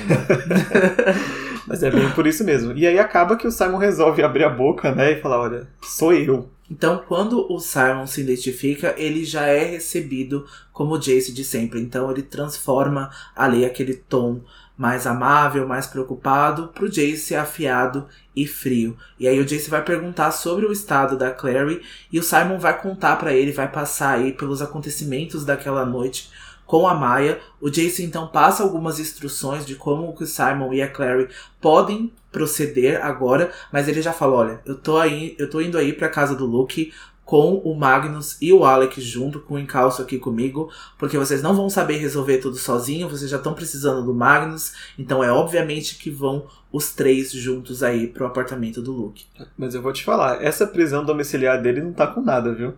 Mas 1.66 1.82
é 1.82 1.90
bem 1.90 2.12
por 2.12 2.28
isso 2.28 2.44
mesmo. 2.44 2.74
E 2.78 2.86
aí 2.86 3.00
acaba 3.00 3.36
que 3.36 3.48
o 3.48 3.52
Simon 3.52 3.78
resolve 3.78 4.22
abrir 4.22 4.44
a 4.44 4.50
boca, 4.50 4.94
né, 4.94 5.14
e 5.14 5.22
falar: 5.22 5.40
olha, 5.40 5.68
sou 5.82 6.14
eu. 6.14 6.50
Então, 6.70 7.04
quando 7.08 7.52
o 7.52 7.60
Simon 7.60 8.06
se 8.06 8.22
identifica, 8.22 8.94
ele 8.98 9.26
já 9.26 9.46
é 9.46 9.64
recebido 9.64 10.46
como 10.72 10.96
o 10.96 11.00
Jace 11.00 11.32
de 11.32 11.44
sempre. 11.44 11.80
Então, 11.80 12.12
ele 12.12 12.22
transforma 12.22 13.10
ali 13.36 13.66
aquele 13.66 13.94
tom 13.94 14.42
mais 14.78 15.06
amável, 15.06 15.68
mais 15.68 15.86
preocupado, 15.86 16.70
pro 16.70 16.90
Jace 16.90 17.36
afiado 17.36 18.08
e 18.36 18.48
frio. 18.48 18.98
E 19.20 19.28
aí 19.28 19.40
o 19.40 19.46
Jace 19.46 19.70
vai 19.70 19.84
perguntar 19.84 20.32
sobre 20.32 20.66
o 20.66 20.72
estado 20.72 21.18
da 21.18 21.32
Clary 21.32 21.82
e 22.12 22.20
o 22.20 22.24
Simon 22.24 22.58
vai 22.58 22.80
contar 22.82 23.18
para 23.18 23.34
ele, 23.34 23.52
vai 23.52 23.72
passar 23.72 24.18
aí 24.18 24.34
pelos 24.34 24.62
acontecimentos 24.62 25.46
daquela 25.46 25.86
noite 25.86 26.32
com 26.66 26.88
a 26.88 26.96
Maya. 26.96 27.40
O 27.62 27.70
Jace 27.70 28.04
então 28.04 28.28
passa 28.28 28.64
algumas 28.64 29.00
instruções 29.00 29.66
de 29.66 29.76
como 29.76 30.16
o 30.18 30.26
Simon 30.26 30.74
e 30.74 30.82
a 30.82 30.90
Clary 30.90 31.30
podem 31.62 32.12
proceder 32.32 33.06
agora, 33.06 33.52
mas 33.72 33.88
ele 33.88 34.02
já 34.02 34.12
falou, 34.12 34.40
olha, 34.40 34.60
eu 34.66 34.76
tô 34.76 34.98
aí, 34.98 35.36
eu 35.38 35.48
tô 35.48 35.62
indo 35.62 35.78
aí 35.78 35.94
para 35.94 36.10
casa 36.10 36.36
do 36.36 36.48
Luke 36.48 36.92
com 37.26 37.56
o 37.56 37.74
Magnus 37.76 38.38
e 38.42 38.52
o 38.52 38.66
Alec 38.66 39.00
junto 39.02 39.40
com 39.40 39.56
o 39.56 39.60
encalço 39.60 40.02
aqui 40.02 40.18
comigo, 40.18 40.70
porque 40.98 41.18
vocês 41.18 41.42
não 41.42 41.56
vão 41.56 41.70
saber 41.70 41.98
resolver 41.98 42.40
tudo 42.40 42.58
sozinho, 42.58 43.10
vocês 43.10 43.30
já 43.32 43.38
estão 43.38 43.54
precisando 43.54 44.04
do 44.06 44.14
Magnus, 44.14 44.74
então 44.98 45.24
é 45.24 45.32
obviamente 45.32 45.98
que 45.98 46.10
vão 46.10 46.46
os 46.72 46.92
três 46.92 47.32
juntos 47.32 47.84
aí 47.84 48.08
pro 48.08 48.26
apartamento 48.26 48.82
do 48.82 48.92
Luke. 48.92 49.26
Mas 49.58 49.74
eu 49.74 49.82
vou 49.82 49.94
te 49.94 50.04
falar, 50.04 50.44
essa 50.44 50.68
prisão 50.68 51.06
domiciliar 51.06 51.62
dele 51.62 51.82
não 51.82 51.94
tá 51.94 52.08
com 52.08 52.22
nada, 52.22 52.54
viu? 52.54 52.74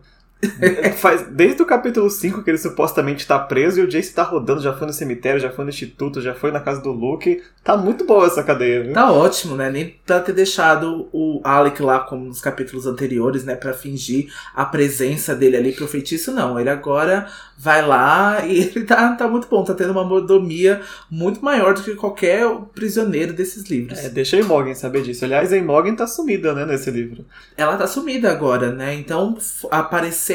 Faz 0.97 1.27
desde 1.29 1.61
o 1.61 1.65
capítulo 1.65 2.09
5 2.09 2.43
que 2.43 2.49
ele 2.49 2.57
supostamente 2.57 3.25
tá 3.25 3.37
preso 3.39 3.79
e 3.79 3.83
o 3.83 3.87
Jace 3.87 4.13
tá 4.13 4.23
rodando, 4.23 4.61
já 4.61 4.73
foi 4.73 4.87
no 4.87 4.93
cemitério, 4.93 5.39
já 5.39 5.49
foi 5.49 5.65
no 5.65 5.69
instituto, 5.69 6.21
já 6.21 6.33
foi 6.33 6.51
na 6.51 6.59
casa 6.59 6.81
do 6.81 6.91
Luke. 6.91 7.41
Tá 7.63 7.75
muito 7.75 8.05
boa 8.05 8.27
essa 8.27 8.43
cadeia, 8.43 8.83
viu? 8.83 8.93
Tá 8.93 9.11
ótimo, 9.11 9.55
né? 9.55 9.69
Nem 9.69 9.95
pra 10.05 10.19
ter 10.19 10.33
deixado 10.33 11.07
o 11.11 11.41
Alec 11.43 11.81
lá, 11.81 11.99
como 11.99 12.25
nos 12.25 12.39
capítulos 12.41 12.85
anteriores, 12.85 13.43
né? 13.43 13.55
Pra 13.55 13.73
fingir 13.73 14.31
a 14.53 14.65
presença 14.65 15.35
dele 15.35 15.57
ali 15.57 15.71
pro 15.71 15.87
feitiço, 15.87 16.31
não. 16.31 16.59
Ele 16.59 16.69
agora 16.69 17.27
vai 17.57 17.85
lá 17.85 18.45
e 18.45 18.59
ele 18.75 18.85
tá, 18.85 19.15
tá 19.15 19.27
muito 19.27 19.47
bom, 19.47 19.63
tá 19.63 19.73
tendo 19.73 19.91
uma 19.91 20.03
mordomia 20.03 20.81
muito 21.09 21.43
maior 21.43 21.73
do 21.73 21.81
que 21.81 21.95
qualquer 21.95 22.45
prisioneiro 22.73 23.33
desses 23.33 23.69
livros. 23.69 23.99
É, 23.99 24.09
deixa 24.09 24.37
a 24.37 24.39
Imogen 24.39 24.75
saber 24.75 25.01
disso. 25.01 25.25
Aliás, 25.25 25.51
a 25.51 25.57
Imogen 25.57 25.95
tá 25.95 26.05
sumida, 26.07 26.53
né, 26.53 26.65
nesse 26.65 26.91
livro. 26.91 27.25
Ela 27.57 27.77
tá 27.77 27.87
sumida 27.87 28.31
agora, 28.31 28.71
né? 28.71 28.93
Então 28.93 29.37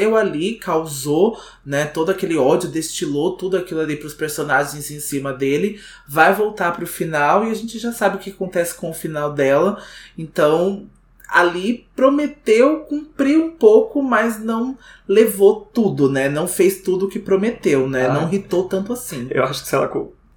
apareceu 0.01 0.15
ali, 0.15 0.55
causou, 0.55 1.39
né, 1.65 1.85
todo 1.85 2.09
aquele 2.09 2.37
ódio, 2.37 2.69
destilou 2.69 3.37
tudo 3.37 3.57
aquilo 3.57 3.81
ali 3.81 3.95
pros 3.95 4.13
personagens 4.13 4.89
em 4.89 4.99
cima 4.99 5.33
dele, 5.33 5.79
vai 6.07 6.33
voltar 6.33 6.71
pro 6.71 6.87
final 6.87 7.45
e 7.45 7.51
a 7.51 7.53
gente 7.53 7.77
já 7.77 7.91
sabe 7.91 8.15
o 8.15 8.19
que 8.19 8.31
acontece 8.31 8.73
com 8.75 8.89
o 8.89 8.93
final 8.93 9.33
dela. 9.33 9.81
Então, 10.17 10.87
ali 11.29 11.87
prometeu 11.95 12.81
cumprir 12.81 13.37
um 13.37 13.51
pouco, 13.51 14.01
mas 14.01 14.39
não 14.39 14.77
levou 15.07 15.69
tudo, 15.73 16.09
né? 16.09 16.27
Não 16.27 16.47
fez 16.47 16.81
tudo 16.81 17.05
o 17.05 17.09
que 17.09 17.19
prometeu, 17.19 17.87
né? 17.87 18.07
Ah, 18.07 18.13
não 18.13 18.23
irritou 18.27 18.67
tanto 18.67 18.91
assim. 18.91 19.27
Eu 19.29 19.43
acho 19.43 19.61
que 19.61 19.69
se 19.69 19.75
ela 19.75 19.89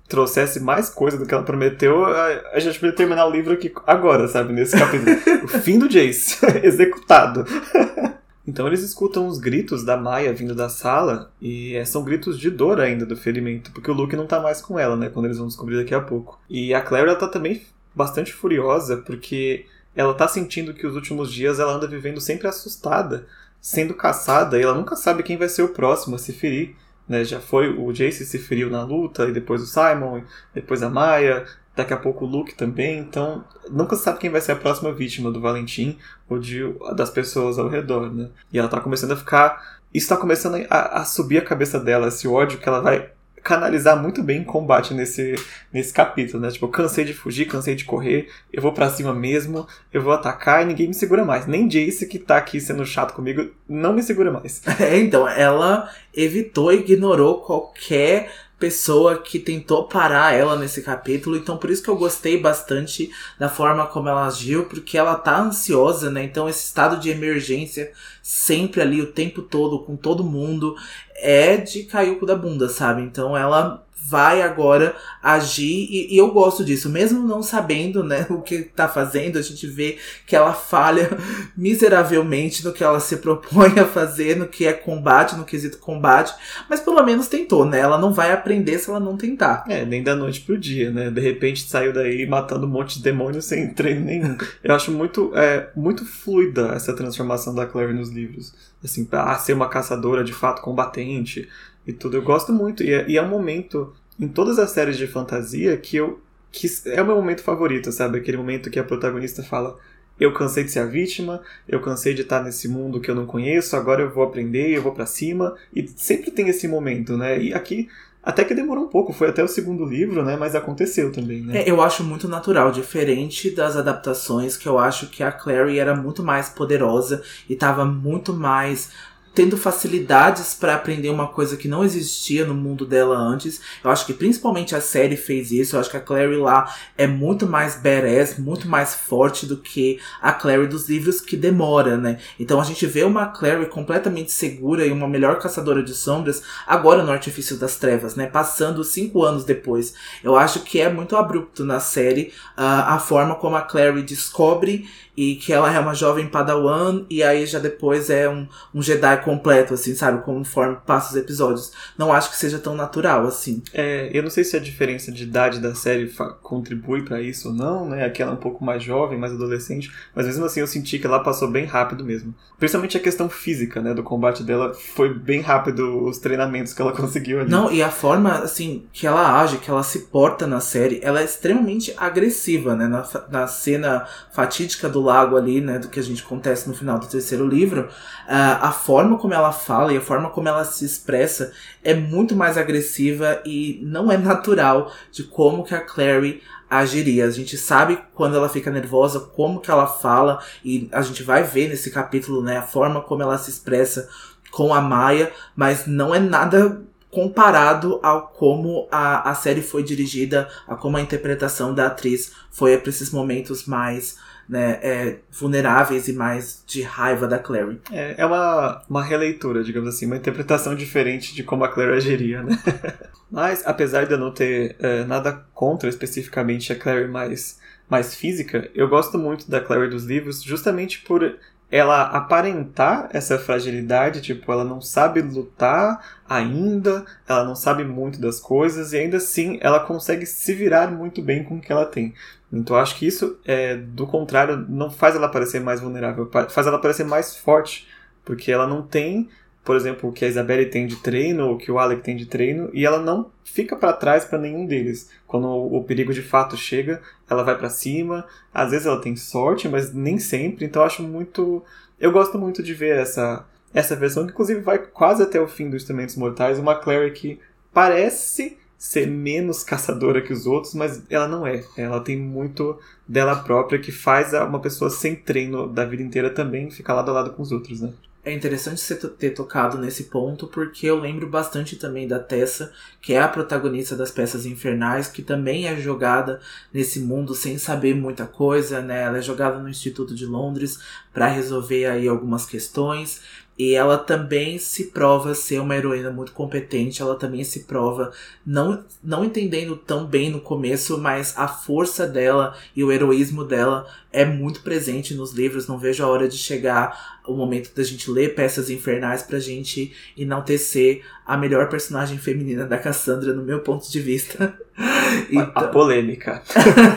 trouxesse 0.06 0.60
mais 0.60 0.90
coisa 0.90 1.16
do 1.16 1.26
que 1.26 1.34
ela 1.34 1.42
prometeu, 1.42 2.04
a 2.04 2.58
gente 2.60 2.74
poderia 2.74 2.96
terminar 2.96 3.26
o 3.26 3.30
livro 3.30 3.54
aqui 3.54 3.72
agora, 3.86 4.28
sabe? 4.28 4.52
Nesse 4.52 4.78
capítulo. 4.78 5.10
o 5.44 5.48
fim 5.48 5.78
do 5.78 5.88
Jace, 5.88 6.38
executado. 6.62 7.44
Então 8.46 8.66
eles 8.66 8.82
escutam 8.82 9.26
os 9.26 9.38
gritos 9.38 9.84
da 9.84 9.96
Maia 9.96 10.32
vindo 10.32 10.54
da 10.54 10.68
sala 10.68 11.32
e 11.40 11.74
é, 11.74 11.84
são 11.84 12.04
gritos 12.04 12.38
de 12.38 12.50
dor 12.50 12.78
ainda 12.78 13.06
do 13.06 13.16
ferimento, 13.16 13.70
porque 13.72 13.90
o 13.90 13.94
Luke 13.94 14.14
não 14.16 14.26
tá 14.26 14.40
mais 14.40 14.60
com 14.60 14.78
ela, 14.78 14.96
né? 14.96 15.08
Quando 15.08 15.26
eles 15.26 15.38
vão 15.38 15.48
descobrir 15.48 15.76
daqui 15.76 15.94
a 15.94 16.00
pouco. 16.00 16.38
E 16.48 16.74
a 16.74 16.82
Claire 16.82 17.08
ela 17.08 17.18
tá 17.18 17.26
também 17.26 17.62
bastante 17.94 18.32
furiosa 18.32 18.98
porque 18.98 19.66
ela 19.96 20.14
tá 20.14 20.28
sentindo 20.28 20.74
que 20.74 20.86
os 20.86 20.94
últimos 20.94 21.32
dias 21.32 21.58
ela 21.58 21.72
anda 21.72 21.86
vivendo 21.86 22.20
sempre 22.20 22.48
assustada, 22.48 23.26
sendo 23.60 23.94
caçada, 23.94 24.58
e 24.58 24.62
ela 24.62 24.74
nunca 24.74 24.96
sabe 24.96 25.22
quem 25.22 25.36
vai 25.36 25.48
ser 25.48 25.62
o 25.62 25.68
próximo 25.68 26.16
a 26.16 26.18
se 26.18 26.32
ferir. 26.32 26.74
Né? 27.08 27.24
Já 27.24 27.40
foi 27.40 27.68
o 27.68 27.92
Jace 27.92 28.26
se 28.26 28.38
feriu 28.38 28.68
na 28.68 28.82
luta, 28.82 29.26
e 29.26 29.32
depois 29.32 29.62
o 29.62 29.66
Simon, 29.66 30.22
depois 30.52 30.82
a 30.82 30.90
Maya, 30.90 31.46
daqui 31.76 31.92
a 31.92 31.96
pouco 31.96 32.24
o 32.24 32.28
Luke 32.28 32.54
também, 32.54 32.98
então 32.98 33.44
nunca 33.70 33.96
sabe 33.96 34.18
quem 34.18 34.30
vai 34.30 34.40
ser 34.40 34.52
a 34.52 34.56
próxima 34.56 34.92
vítima 34.92 35.30
do 35.30 35.40
Valentim 35.40 35.98
ou 36.28 36.38
de, 36.38 36.62
das 36.94 37.10
pessoas 37.10 37.58
ao 37.58 37.68
redor, 37.68 38.12
né? 38.12 38.28
E 38.52 38.58
ela 38.58 38.68
tá 38.68 38.80
começando 38.80 39.12
a 39.12 39.16
ficar. 39.16 39.78
Isso 39.92 40.08
tá 40.08 40.16
começando 40.16 40.64
a, 40.70 41.00
a 41.00 41.04
subir 41.04 41.38
a 41.38 41.44
cabeça 41.44 41.78
dela, 41.78 42.08
esse 42.08 42.26
ódio 42.26 42.58
que 42.58 42.68
ela 42.68 42.80
vai 42.80 43.10
canalizar 43.44 44.00
muito 44.00 44.22
bem 44.22 44.42
combate 44.42 44.94
nesse, 44.94 45.34
nesse 45.70 45.92
capítulo, 45.92 46.42
né? 46.42 46.50
Tipo, 46.50 46.64
eu 46.64 46.70
cansei 46.70 47.04
de 47.04 47.12
fugir, 47.12 47.44
cansei 47.44 47.74
de 47.74 47.84
correr, 47.84 48.28
eu 48.50 48.62
vou 48.62 48.72
para 48.72 48.88
cima 48.88 49.12
mesmo, 49.12 49.68
eu 49.92 50.02
vou 50.02 50.14
atacar 50.14 50.62
e 50.62 50.64
ninguém 50.64 50.88
me 50.88 50.94
segura 50.94 51.24
mais. 51.26 51.46
Nem 51.46 51.68
Jace, 51.68 52.06
que 52.06 52.18
tá 52.18 52.38
aqui 52.38 52.58
sendo 52.58 52.86
chato 52.86 53.12
comigo, 53.12 53.50
não 53.68 53.92
me 53.92 54.02
segura 54.02 54.32
mais. 54.32 54.62
É, 54.80 54.98
então, 54.98 55.28
ela 55.28 55.90
evitou, 56.14 56.72
ignorou 56.72 57.42
qualquer 57.42 58.30
pessoa 58.64 59.18
que 59.18 59.38
tentou 59.38 59.84
parar 59.84 60.32
ela 60.32 60.56
nesse 60.56 60.80
capítulo, 60.80 61.36
então 61.36 61.58
por 61.58 61.68
isso 61.68 61.82
que 61.82 61.90
eu 61.90 61.98
gostei 61.98 62.40
bastante 62.40 63.10
da 63.38 63.46
forma 63.46 63.86
como 63.86 64.08
ela 64.08 64.26
agiu, 64.26 64.64
porque 64.64 64.96
ela 64.96 65.16
tá 65.16 65.38
ansiosa, 65.38 66.10
né? 66.10 66.24
Então 66.24 66.48
esse 66.48 66.64
estado 66.64 66.98
de 66.98 67.10
emergência 67.10 67.92
sempre 68.22 68.80
ali 68.80 69.02
o 69.02 69.12
tempo 69.12 69.42
todo 69.42 69.80
com 69.80 69.96
todo 69.96 70.24
mundo 70.24 70.74
é 71.16 71.58
de 71.58 71.82
cair 71.82 72.12
o 72.12 72.18
cu 72.18 72.24
da 72.24 72.34
bunda, 72.34 72.70
sabe? 72.70 73.02
Então 73.02 73.36
ela 73.36 73.84
vai 74.06 74.42
agora 74.42 74.94
agir 75.22 75.88
e, 75.90 76.14
e, 76.14 76.18
eu 76.18 76.30
gosto 76.30 76.62
disso, 76.62 76.90
mesmo 76.90 77.26
não 77.26 77.42
sabendo, 77.42 78.04
né, 78.04 78.26
o 78.30 78.42
que 78.42 78.62
tá 78.62 78.86
fazendo, 78.86 79.38
a 79.38 79.42
gente 79.42 79.66
vê 79.66 79.96
que 80.26 80.36
ela 80.36 80.52
falha 80.52 81.10
miseravelmente 81.56 82.62
no 82.62 82.72
que 82.72 82.84
ela 82.84 83.00
se 83.00 83.16
propõe 83.16 83.78
a 83.78 83.86
fazer, 83.86 84.36
no 84.36 84.46
que 84.46 84.66
é 84.66 84.74
combate, 84.74 85.36
no 85.36 85.44
quesito 85.44 85.78
combate, 85.78 86.34
mas 86.68 86.80
pelo 86.80 87.02
menos 87.02 87.28
tentou, 87.28 87.64
né? 87.64 87.78
Ela 87.78 87.96
não 87.96 88.12
vai 88.12 88.32
aprender 88.32 88.78
se 88.78 88.90
ela 88.90 89.00
não 89.00 89.16
tentar. 89.16 89.64
É, 89.68 89.84
nem 89.86 90.02
da 90.02 90.14
noite 90.14 90.42
pro 90.42 90.58
dia, 90.58 90.90
né? 90.90 91.10
De 91.10 91.20
repente 91.20 91.68
saiu 91.68 91.92
daí 91.92 92.26
matando 92.26 92.66
um 92.66 92.70
monte 92.70 92.98
de 92.98 93.02
demônios 93.02 93.46
sem 93.46 93.72
treino 93.72 94.04
nenhum. 94.04 94.36
Eu 94.62 94.74
acho 94.74 94.90
muito, 94.90 95.32
é, 95.34 95.70
muito 95.74 96.04
fluida 96.04 96.72
essa 96.74 96.94
transformação 96.94 97.54
da 97.54 97.66
Claire 97.66 97.94
nos 97.94 98.10
livros. 98.10 98.52
Assim, 98.82 99.04
pra 99.04 99.34
ser 99.38 99.54
uma 99.54 99.68
caçadora 99.68 100.22
de 100.22 100.32
fato 100.34 100.60
combatente, 100.60 101.48
e 101.86 101.92
tudo. 101.92 102.16
Eu 102.16 102.22
gosto 102.22 102.52
muito. 102.52 102.82
E 102.82 102.92
é, 102.92 103.08
e 103.08 103.16
é 103.16 103.22
um 103.22 103.28
momento 103.28 103.92
em 104.18 104.28
todas 104.28 104.58
as 104.58 104.70
séries 104.70 104.96
de 104.96 105.06
fantasia 105.06 105.76
que 105.76 105.96
eu. 105.96 106.20
que 106.52 106.68
é 106.86 107.02
o 107.02 107.06
meu 107.06 107.16
momento 107.16 107.42
favorito, 107.42 107.90
sabe? 107.92 108.18
Aquele 108.18 108.36
momento 108.36 108.70
que 108.70 108.78
a 108.78 108.84
protagonista 108.84 109.42
fala. 109.42 109.76
Eu 110.18 110.32
cansei 110.32 110.62
de 110.62 110.70
ser 110.70 110.78
a 110.78 110.86
vítima, 110.86 111.42
eu 111.68 111.80
cansei 111.80 112.14
de 112.14 112.22
estar 112.22 112.40
nesse 112.40 112.68
mundo 112.68 113.00
que 113.00 113.10
eu 113.10 113.16
não 113.16 113.26
conheço, 113.26 113.74
agora 113.74 114.00
eu 114.00 114.14
vou 114.14 114.22
aprender, 114.22 114.70
eu 114.70 114.80
vou 114.80 114.92
para 114.92 115.06
cima. 115.06 115.56
E 115.74 115.88
sempre 115.88 116.30
tem 116.30 116.48
esse 116.48 116.68
momento, 116.68 117.16
né? 117.16 117.36
E 117.42 117.52
aqui 117.52 117.88
até 118.24 118.42
que 118.42 118.54
demorou 118.54 118.84
um 118.84 118.88
pouco, 118.88 119.12
foi 119.12 119.28
até 119.28 119.44
o 119.44 119.48
segundo 119.48 119.84
livro, 119.84 120.24
né? 120.24 120.34
Mas 120.34 120.54
aconteceu 120.54 121.12
também, 121.12 121.42
né? 121.42 121.58
É, 121.58 121.70
eu 121.70 121.82
acho 121.82 122.02
muito 122.02 122.26
natural, 122.26 122.72
diferente 122.72 123.50
das 123.50 123.76
adaptações, 123.76 124.56
que 124.56 124.66
eu 124.66 124.78
acho 124.78 125.08
que 125.08 125.22
a 125.22 125.30
Clary 125.30 125.78
era 125.78 125.94
muito 125.94 126.22
mais 126.22 126.48
poderosa 126.48 127.22
e 127.50 127.54
tava 127.54 127.84
muito 127.84 128.32
mais 128.32 128.90
tendo 129.34 129.56
facilidades 129.56 130.54
para 130.54 130.74
aprender 130.74 131.10
uma 131.10 131.26
coisa 131.26 131.56
que 131.56 131.66
não 131.66 131.84
existia 131.84 132.46
no 132.46 132.54
mundo 132.54 132.86
dela 132.86 133.16
antes. 133.16 133.60
Eu 133.82 133.90
acho 133.90 134.06
que 134.06 134.14
principalmente 134.14 134.76
a 134.76 134.80
série 134.80 135.16
fez 135.16 135.50
isso. 135.50 135.74
Eu 135.74 135.80
acho 135.80 135.90
que 135.90 135.96
a 135.96 136.00
Clary 136.00 136.36
lá 136.36 136.72
é 136.96 137.06
muito 137.06 137.46
mais 137.46 137.74
badass, 137.74 138.38
muito 138.38 138.68
mais 138.68 138.94
forte 138.94 139.44
do 139.44 139.56
que 139.56 139.98
a 140.22 140.32
Clary 140.32 140.68
dos 140.68 140.88
livros 140.88 141.20
que 141.20 141.36
demora, 141.36 141.96
né? 141.96 142.18
Então 142.38 142.60
a 142.60 142.64
gente 142.64 142.86
vê 142.86 143.02
uma 143.02 143.26
Clary 143.26 143.66
completamente 143.66 144.30
segura 144.30 144.86
e 144.86 144.92
uma 144.92 145.08
melhor 145.08 145.38
caçadora 145.38 145.82
de 145.82 145.94
sombras 145.94 146.42
agora 146.66 147.02
no 147.02 147.10
Artifício 147.10 147.56
das 147.56 147.76
Trevas, 147.76 148.14
né? 148.14 148.26
Passando 148.26 148.84
cinco 148.84 149.24
anos 149.24 149.44
depois. 149.44 149.94
Eu 150.22 150.36
acho 150.36 150.60
que 150.60 150.80
é 150.80 150.88
muito 150.88 151.16
abrupto 151.16 151.64
na 151.64 151.80
série 151.80 152.32
uh, 152.56 152.86
a 152.86 152.98
forma 152.98 153.34
como 153.34 153.56
a 153.56 153.62
Clary 153.62 154.02
descobre 154.02 154.88
e 155.16 155.36
que 155.36 155.52
ela 155.52 155.72
é 155.72 155.78
uma 155.78 155.94
jovem 155.94 156.26
padawan 156.26 157.04
e 157.08 157.22
aí 157.22 157.46
já 157.46 157.58
depois 157.58 158.10
é 158.10 158.28
um, 158.28 158.46
um 158.74 158.82
Jedi 158.82 159.22
completo, 159.24 159.74
assim, 159.74 159.94
sabe? 159.94 160.22
Conforme 160.22 160.76
passa 160.86 161.10
os 161.10 161.16
episódios. 161.16 161.72
Não 161.98 162.12
acho 162.12 162.30
que 162.30 162.36
seja 162.36 162.58
tão 162.58 162.74
natural, 162.74 163.26
assim. 163.26 163.62
É, 163.72 164.10
eu 164.12 164.22
não 164.22 164.30
sei 164.30 164.44
se 164.44 164.56
a 164.56 164.60
diferença 164.60 165.10
de 165.10 165.24
idade 165.24 165.60
da 165.60 165.74
série 165.74 166.12
contribui 166.42 167.02
para 167.02 167.20
isso 167.20 167.48
ou 167.48 167.54
não, 167.54 167.88
né? 167.88 168.04
Aquela 168.04 168.30
é 168.30 168.34
um 168.34 168.38
pouco 168.38 168.64
mais 168.64 168.82
jovem, 168.82 169.18
mais 169.18 169.32
adolescente, 169.32 169.92
mas 170.14 170.26
mesmo 170.26 170.44
assim 170.44 170.60
eu 170.60 170.66
senti 170.66 170.98
que 170.98 171.06
ela 171.06 171.20
passou 171.20 171.50
bem 171.50 171.64
rápido 171.64 172.04
mesmo. 172.04 172.34
Principalmente 172.58 172.96
a 172.96 173.00
questão 173.00 173.28
física, 173.28 173.80
né, 173.80 173.94
do 173.94 174.02
combate 174.02 174.42
dela, 174.42 174.72
foi 174.74 175.12
bem 175.12 175.40
rápido 175.40 176.04
os 176.04 176.18
treinamentos 176.18 176.72
que 176.72 176.80
ela 176.80 176.92
conseguiu 176.96 177.40
ali. 177.40 177.50
Não, 177.50 177.70
e 177.70 177.82
a 177.82 177.90
forma, 177.90 178.38
assim, 178.38 178.84
que 178.92 179.06
ela 179.06 179.40
age, 179.40 179.58
que 179.58 179.70
ela 179.70 179.82
se 179.82 180.00
porta 180.00 180.46
na 180.46 180.60
série, 180.60 181.00
ela 181.02 181.20
é 181.20 181.24
extremamente 181.24 181.94
agressiva, 181.96 182.76
né? 182.76 182.86
Na, 182.86 183.04
na 183.30 183.46
cena 183.46 184.06
fatídica 184.32 184.88
do 184.88 185.00
lago 185.00 185.36
ali, 185.36 185.60
né, 185.60 185.78
do 185.78 185.88
que 185.88 186.00
a 186.00 186.02
gente 186.02 186.22
acontece 186.22 186.68
no 186.68 186.74
final 186.74 186.98
do 186.98 187.06
terceiro 187.06 187.46
livro, 187.46 187.82
uh, 187.82 188.58
a 188.60 188.72
forma 188.72 189.13
como 189.18 189.34
ela 189.34 189.52
fala 189.52 189.92
e 189.92 189.96
a 189.96 190.00
forma 190.00 190.30
como 190.30 190.48
ela 190.48 190.64
se 190.64 190.84
expressa 190.84 191.52
é 191.82 191.94
muito 191.94 192.34
mais 192.34 192.56
agressiva 192.56 193.40
e 193.44 193.80
não 193.82 194.10
é 194.10 194.16
natural 194.16 194.92
de 195.10 195.24
como 195.24 195.64
que 195.64 195.74
a 195.74 195.80
Clary 195.80 196.42
agiria. 196.68 197.26
A 197.26 197.30
gente 197.30 197.56
sabe 197.56 197.98
quando 198.14 198.36
ela 198.36 198.48
fica 198.48 198.70
nervosa, 198.70 199.20
como 199.20 199.60
que 199.60 199.70
ela 199.70 199.86
fala, 199.86 200.42
e 200.64 200.88
a 200.92 201.02
gente 201.02 201.22
vai 201.22 201.42
ver 201.42 201.68
nesse 201.68 201.90
capítulo, 201.90 202.42
né, 202.42 202.58
a 202.58 202.62
forma 202.62 203.00
como 203.00 203.22
ela 203.22 203.38
se 203.38 203.50
expressa 203.50 204.08
com 204.50 204.72
a 204.72 204.80
Maia, 204.80 205.32
mas 205.56 205.86
não 205.86 206.14
é 206.14 206.18
nada 206.18 206.82
comparado 207.10 208.00
ao 208.02 208.28
como 208.28 208.88
a, 208.90 209.30
a 209.30 209.34
série 209.34 209.62
foi 209.62 209.84
dirigida, 209.84 210.48
a 210.66 210.74
como 210.74 210.96
a 210.96 211.00
interpretação 211.00 211.72
da 211.72 211.86
atriz 211.86 212.32
foi 212.50 212.76
para 212.76 212.90
esses 212.90 213.10
momentos 213.10 213.66
mais 213.66 214.16
né, 214.48 214.78
é, 214.82 215.16
vulneráveis 215.30 216.08
e 216.08 216.12
mais 216.12 216.62
de 216.66 216.82
raiva 216.82 217.26
da 217.26 217.38
Clary. 217.38 217.80
É, 217.90 218.14
é 218.18 218.26
uma, 218.26 218.82
uma 218.88 219.02
releitura, 219.02 219.62
digamos 219.62 219.88
assim, 219.88 220.06
uma 220.06 220.16
interpretação 220.16 220.74
diferente 220.74 221.34
de 221.34 221.42
como 221.42 221.64
a 221.64 221.68
Clary 221.68 221.92
agiria, 221.92 222.42
né? 222.42 222.58
Mas, 223.30 223.66
apesar 223.66 224.06
de 224.06 224.12
eu 224.12 224.18
não 224.18 224.32
ter 224.32 224.76
é, 224.78 225.04
nada 225.04 225.44
contra 225.54 225.88
especificamente 225.88 226.72
a 226.72 226.78
Clary 226.78 227.08
mais, 227.08 227.58
mais 227.88 228.14
física, 228.14 228.70
eu 228.74 228.88
gosto 228.88 229.18
muito 229.18 229.50
da 229.50 229.60
Clary 229.60 229.90
dos 229.90 230.04
livros 230.04 230.42
justamente 230.42 231.00
por 231.00 231.36
ela 231.74 232.02
aparentar 232.02 233.08
essa 233.12 233.36
fragilidade, 233.36 234.20
tipo, 234.20 234.52
ela 234.52 234.64
não 234.64 234.80
sabe 234.80 235.20
lutar 235.20 236.20
ainda, 236.28 237.04
ela 237.28 237.44
não 237.44 237.56
sabe 237.56 237.82
muito 237.82 238.20
das 238.20 238.38
coisas 238.38 238.92
e 238.92 238.98
ainda 238.98 239.16
assim 239.16 239.58
ela 239.60 239.80
consegue 239.80 240.24
se 240.24 240.54
virar 240.54 240.92
muito 240.92 241.20
bem 241.20 241.42
com 241.42 241.56
o 241.56 241.60
que 241.60 241.72
ela 241.72 241.84
tem. 241.84 242.14
Então 242.58 242.76
acho 242.76 242.96
que 242.96 243.06
isso, 243.06 243.38
é, 243.44 243.76
do 243.76 244.06
contrário, 244.06 244.64
não 244.68 244.90
faz 244.90 245.16
ela 245.16 245.28
parecer 245.28 245.60
mais 245.60 245.80
vulnerável, 245.80 246.30
faz 246.48 246.66
ela 246.66 246.78
parecer 246.78 247.04
mais 247.04 247.36
forte, 247.36 247.86
porque 248.24 248.52
ela 248.52 248.66
não 248.66 248.82
tem, 248.82 249.28
por 249.64 249.76
exemplo, 249.76 250.08
o 250.08 250.12
que 250.12 250.24
a 250.24 250.28
Isabelle 250.28 250.66
tem 250.66 250.86
de 250.86 250.96
treino, 250.96 251.48
ou 251.48 251.58
que 251.58 251.70
o 251.70 251.78
Alec 251.78 252.02
tem 252.02 252.16
de 252.16 252.26
treino, 252.26 252.70
e 252.72 252.84
ela 252.86 252.98
não 252.98 253.30
fica 253.44 253.76
para 253.76 253.92
trás 253.92 254.24
para 254.24 254.38
nenhum 254.38 254.66
deles. 254.66 255.10
Quando 255.26 255.46
o, 255.46 255.78
o, 255.78 255.84
perigo 255.84 256.12
de 256.12 256.22
fato 256.22 256.56
chega, 256.56 257.02
ela 257.28 257.42
vai 257.42 257.56
para 257.58 257.68
cima. 257.68 258.24
Às 258.52 258.70
vezes 258.70 258.86
ela 258.86 259.00
tem 259.00 259.16
sorte, 259.16 259.68
mas 259.68 259.92
nem 259.92 260.18
sempre. 260.18 260.64
Então 260.64 260.82
acho 260.82 261.02
muito, 261.02 261.62
eu 261.98 262.12
gosto 262.12 262.38
muito 262.38 262.62
de 262.62 262.72
ver 262.74 262.98
essa 262.98 263.44
essa 263.74 263.96
versão 263.96 264.24
que 264.24 264.32
inclusive 264.32 264.60
vai 264.60 264.78
quase 264.78 265.20
até 265.20 265.40
o 265.40 265.48
fim 265.48 265.68
dos 265.68 265.82
Instrumentos 265.82 266.14
Mortais, 266.14 266.60
uma 266.60 266.76
Clary 266.76 267.10
que 267.10 267.40
parece 267.72 268.56
ser 268.84 269.06
menos 269.06 269.64
caçadora 269.64 270.20
que 270.20 270.30
os 270.30 270.44
outros, 270.44 270.74
mas 270.74 271.02
ela 271.08 271.26
não 271.26 271.46
é. 271.46 271.64
Ela 271.74 272.00
tem 272.00 272.18
muito 272.18 272.78
dela 273.08 273.34
própria 273.34 273.78
que 273.78 273.90
faz 273.90 274.34
uma 274.34 274.60
pessoa 274.60 274.90
sem 274.90 275.16
treino 275.16 275.66
da 275.66 275.86
vida 275.86 276.02
inteira 276.02 276.28
também 276.28 276.70
ficar 276.70 276.92
lado 276.92 277.10
a 277.10 277.14
lado 277.14 277.30
com 277.30 277.42
os 277.42 277.50
outros, 277.50 277.80
né? 277.80 277.94
É 278.22 278.32
interessante 278.32 278.80
você 278.80 278.94
ter 278.94 279.30
tocado 279.30 279.78
nesse 279.78 280.04
ponto, 280.04 280.46
porque 280.46 280.86
eu 280.86 280.98
lembro 280.98 281.28
bastante 281.28 281.76
também 281.76 282.06
da 282.06 282.18
Tessa, 282.18 282.72
que 283.00 283.14
é 283.14 283.20
a 283.20 283.28
protagonista 283.28 283.96
das 283.96 284.10
peças 284.10 284.44
infernais, 284.44 285.08
que 285.08 285.22
também 285.22 285.66
é 285.66 285.76
jogada 285.76 286.40
nesse 286.72 287.00
mundo 287.00 287.34
sem 287.34 287.56
saber 287.56 287.94
muita 287.94 288.26
coisa, 288.26 288.80
né? 288.80 289.02
Ela 289.02 289.18
é 289.18 289.22
jogada 289.22 289.58
no 289.58 289.68
Instituto 289.68 290.14
de 290.14 290.24
Londres 290.26 290.78
para 291.12 291.26
resolver 291.26 291.86
aí 291.86 292.08
algumas 292.08 292.46
questões. 292.46 293.20
E 293.56 293.74
ela 293.74 293.96
também 293.96 294.58
se 294.58 294.86
prova 294.86 295.34
ser 295.34 295.60
uma 295.60 295.76
heroína 295.76 296.10
muito 296.10 296.32
competente, 296.32 297.00
ela 297.00 297.14
também 297.14 297.44
se 297.44 297.60
prova 297.60 298.12
não, 298.44 298.84
não 299.02 299.24
entendendo 299.24 299.76
tão 299.76 300.04
bem 300.04 300.28
no 300.28 300.40
começo, 300.40 300.98
mas 300.98 301.34
a 301.36 301.46
força 301.46 302.06
dela 302.06 302.56
e 302.74 302.82
o 302.82 302.90
heroísmo 302.90 303.44
dela 303.44 303.86
é 304.12 304.24
muito 304.24 304.60
presente 304.62 305.14
nos 305.14 305.32
livros. 305.32 305.68
Não 305.68 305.78
vejo 305.78 306.02
a 306.02 306.08
hora 306.08 306.28
de 306.28 306.36
chegar 306.36 307.13
o 307.26 307.34
momento 307.34 307.74
da 307.74 307.82
gente 307.82 308.10
ler 308.10 308.34
peças 308.34 308.68
infernais 308.68 309.22
pra 309.22 309.38
gente 309.38 309.94
enaltecer 310.16 311.02
a 311.26 311.36
melhor 311.36 311.68
personagem 311.68 312.18
feminina 312.18 312.66
da 312.66 312.76
Cassandra, 312.76 313.32
no 313.32 313.42
meu 313.42 313.60
ponto 313.60 313.90
de 313.90 313.98
vista. 313.98 314.58
então... 315.30 315.50
A 315.54 315.68
polêmica. 315.68 316.42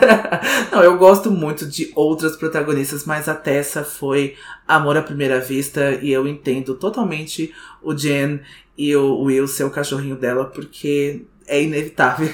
Não, 0.70 0.82
eu 0.82 0.98
gosto 0.98 1.30
muito 1.30 1.66
de 1.66 1.90
outras 1.94 2.36
protagonistas, 2.36 3.04
mas 3.04 3.28
a 3.28 3.34
Tessa 3.34 3.82
foi 3.82 4.36
amor 4.66 4.96
à 4.98 5.02
primeira 5.02 5.40
vista 5.40 5.92
e 6.02 6.12
eu 6.12 6.28
entendo 6.28 6.74
totalmente 6.74 7.54
o 7.82 7.96
Jen 7.96 8.40
e 8.76 8.94
o 8.94 9.22
Will 9.22 9.48
ser 9.48 9.64
o 9.64 9.70
cachorrinho 9.70 10.16
dela, 10.16 10.44
porque 10.44 11.22
é 11.46 11.62
inevitável. 11.62 12.28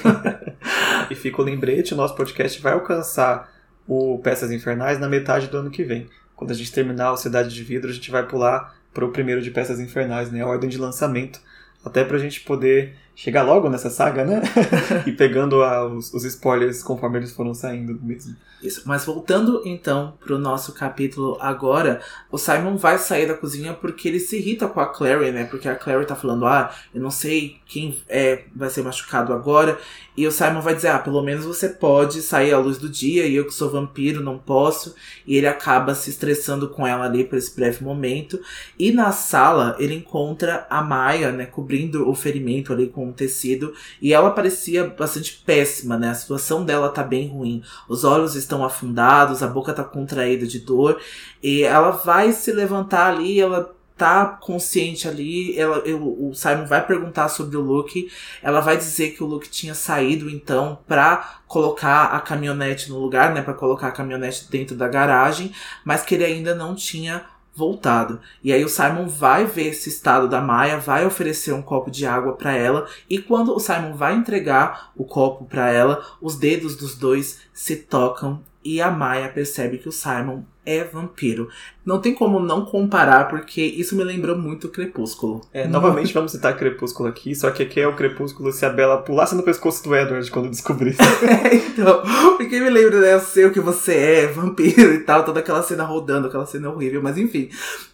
e 1.09 1.15
fica 1.15 1.41
o 1.41 1.45
lembrete, 1.45 1.93
o 1.93 1.97
nosso 1.97 2.15
podcast 2.15 2.61
vai 2.61 2.73
alcançar 2.73 3.49
o 3.87 4.19
Peças 4.19 4.51
Infernais 4.51 4.99
na 4.99 5.07
metade 5.07 5.47
do 5.47 5.57
ano 5.57 5.71
que 5.71 5.83
vem. 5.83 6.09
Quando 6.35 6.51
a 6.51 6.53
gente 6.53 6.71
terminar 6.71 7.11
o 7.11 7.17
Cidade 7.17 7.53
de 7.53 7.63
Vidro, 7.63 7.89
a 7.89 7.93
gente 7.93 8.11
vai 8.11 8.27
pular 8.27 8.75
para 8.93 9.05
o 9.05 9.11
primeiro 9.11 9.41
de 9.41 9.51
Peças 9.51 9.79
Infernais, 9.79 10.31
né? 10.31 10.41
A 10.41 10.47
ordem 10.47 10.69
de 10.69 10.77
lançamento. 10.77 11.39
Até 11.83 12.03
para 12.03 12.17
a 12.17 12.19
gente 12.19 12.41
poder 12.41 12.95
chegar 13.15 13.43
logo 13.43 13.69
nessa 13.69 13.89
saga, 13.89 14.25
né? 14.25 14.41
e 15.07 15.11
pegando 15.11 15.63
a, 15.63 15.87
os, 15.87 16.13
os, 16.13 16.25
spoilers 16.25 16.83
conforme 16.83 17.19
eles 17.19 17.31
foram 17.31 17.53
saindo 17.53 17.97
mesmo. 18.03 18.35
Isso, 18.61 18.81
mas 18.85 19.05
voltando 19.05 19.61
então 19.63 20.13
pro 20.19 20.39
nosso 20.39 20.73
capítulo 20.73 21.37
agora, 21.39 22.01
o 22.31 22.37
Simon 22.37 22.77
vai 22.77 22.97
sair 22.97 23.27
da 23.27 23.33
cozinha 23.33 23.73
porque 23.73 24.07
ele 24.07 24.19
se 24.19 24.37
irrita 24.37 24.67
com 24.67 24.79
a 24.79 24.87
Clary, 24.87 25.31
né? 25.31 25.45
Porque 25.45 25.69
a 25.69 25.75
Clary 25.75 26.05
tá 26.05 26.15
falando, 26.15 26.45
ah, 26.45 26.73
eu 26.93 27.01
não 27.01 27.11
sei 27.11 27.57
quem 27.65 27.97
é, 28.09 28.43
vai 28.55 28.69
ser 28.69 28.83
machucado 28.83 29.33
agora. 29.33 29.77
E 30.17 30.25
o 30.25 30.31
Simon 30.31 30.61
vai 30.61 30.75
dizer, 30.75 30.89
ah, 30.89 30.99
pelo 30.99 31.21
menos 31.21 31.45
você 31.45 31.69
pode 31.69 32.21
sair 32.21 32.53
à 32.53 32.57
luz 32.57 32.77
do 32.77 32.89
dia 32.89 33.25
e 33.25 33.35
eu 33.35 33.45
que 33.45 33.53
sou 33.53 33.69
vampiro 33.69 34.23
não 34.23 34.37
posso. 34.37 34.95
E 35.27 35.37
ele 35.37 35.47
acaba 35.47 35.93
se 35.93 36.09
estressando 36.09 36.69
com 36.69 36.87
ela 36.87 37.05
ali 37.05 37.23
por 37.23 37.37
esse 37.37 37.55
breve 37.55 37.83
momento. 37.83 38.39
E 38.79 38.91
na 38.91 39.11
sala 39.11 39.75
ele 39.77 39.93
encontra 39.93 40.65
a 40.69 40.81
Maia, 40.81 41.31
né, 41.31 41.45
cobrindo 41.45 42.09
o 42.09 42.15
ferimento 42.15 42.73
ali 42.73 42.87
com 42.87 43.04
um 43.05 43.13
tecido. 43.13 43.73
E 44.01 44.13
ela 44.13 44.31
parecia 44.31 44.87
bastante 44.87 45.41
péssima, 45.45 45.97
né? 45.97 46.09
A 46.09 46.15
situação 46.15 46.65
dela 46.65 46.89
tá 46.89 47.03
bem 47.03 47.27
ruim. 47.27 47.63
Os 47.87 48.03
olhos 48.03 48.35
estão 48.35 48.63
afundados, 48.63 49.43
a 49.43 49.47
boca 49.47 49.73
tá 49.73 49.83
contraída 49.83 50.45
de 50.45 50.59
dor. 50.59 50.99
E 51.41 51.63
ela 51.63 51.91
vai 51.91 52.31
se 52.31 52.51
levantar 52.51 53.13
ali, 53.13 53.39
ela 53.39 53.75
tá 53.97 54.25
consciente 54.25 55.07
ali, 55.07 55.57
ela, 55.57 55.77
eu, 55.85 56.01
o 56.01 56.33
Simon 56.33 56.65
vai 56.65 56.85
perguntar 56.85 57.29
sobre 57.29 57.55
o 57.55 57.61
Luke, 57.61 58.11
ela 58.43 58.59
vai 58.59 58.75
dizer 58.75 59.11
que 59.11 59.23
o 59.23 59.25
Luke 59.25 59.49
tinha 59.49 59.73
saído 59.73 60.29
então 60.29 60.79
pra 60.85 61.39
colocar 61.47 62.07
a 62.07 62.19
caminhonete 62.19 62.89
no 62.89 62.99
lugar, 62.99 63.33
né, 63.33 63.41
para 63.41 63.53
colocar 63.53 63.87
a 63.87 63.91
caminhonete 63.91 64.49
dentro 64.49 64.75
da 64.75 64.87
garagem, 64.87 65.53
mas 65.85 66.01
que 66.01 66.15
ele 66.15 66.25
ainda 66.25 66.53
não 66.53 66.75
tinha 66.75 67.25
voltado. 67.55 68.19
E 68.43 68.51
aí 68.51 68.63
o 68.63 68.69
Simon 68.69 69.07
vai 69.07 69.45
ver 69.45 69.67
esse 69.67 69.89
estado 69.89 70.27
da 70.27 70.41
Maia, 70.41 70.77
vai 70.77 71.05
oferecer 71.05 71.53
um 71.53 71.61
copo 71.61 71.89
de 71.89 72.05
água 72.05 72.33
para 72.33 72.53
ela, 72.53 72.87
e 73.09 73.17
quando 73.19 73.55
o 73.55 73.59
Simon 73.59 73.93
vai 73.93 74.15
entregar 74.15 74.91
o 74.95 75.05
copo 75.05 75.45
para 75.45 75.71
ela, 75.71 76.05
os 76.21 76.35
dedos 76.35 76.75
dos 76.75 76.95
dois 76.95 77.39
se 77.53 77.77
tocam 77.77 78.43
e 78.63 78.81
a 78.81 78.89
Maya 78.89 79.29
percebe 79.29 79.77
que 79.77 79.87
o 79.87 79.91
Simon 79.91 80.43
é 80.65 80.83
vampiro. 80.83 81.49
Não 81.85 81.99
tem 81.99 82.13
como 82.13 82.39
não 82.39 82.65
comparar, 82.65 83.27
porque 83.27 83.61
isso 83.61 83.95
me 83.95 84.03
lembrou 84.03 84.37
muito 84.37 84.69
Crepúsculo. 84.69 85.41
É, 85.53 85.67
novamente 85.67 86.13
vamos 86.13 86.31
citar 86.31 86.57
Crepúsculo 86.57 87.07
aqui, 87.07 87.35
só 87.35 87.51
que 87.51 87.63
aqui 87.63 87.79
é 87.79 87.87
o 87.87 87.95
Crepúsculo 87.95 88.51
se 88.51 88.65
a 88.65 88.69
Bela 88.69 88.97
pulasse 88.97 89.35
no 89.35 89.43
pescoço 89.43 89.83
do 89.83 89.95
Edward 89.95 90.29
quando 90.31 90.49
descobrisse. 90.49 90.99
é, 91.23 91.55
então, 91.55 92.01
porque 92.37 92.59
me 92.59 92.69
lembra, 92.69 92.99
né, 92.99 93.13
eu 93.13 93.19
sei 93.19 93.45
o 93.45 93.51
que 93.51 93.59
você 93.59 93.93
é, 93.95 94.27
vampiro 94.27 94.93
e 94.93 94.99
tal, 94.99 95.23
toda 95.23 95.39
aquela 95.39 95.61
cena 95.61 95.83
rodando, 95.83 96.27
aquela 96.27 96.45
cena 96.45 96.69
horrível, 96.69 97.01
mas 97.01 97.17
enfim. 97.17 97.49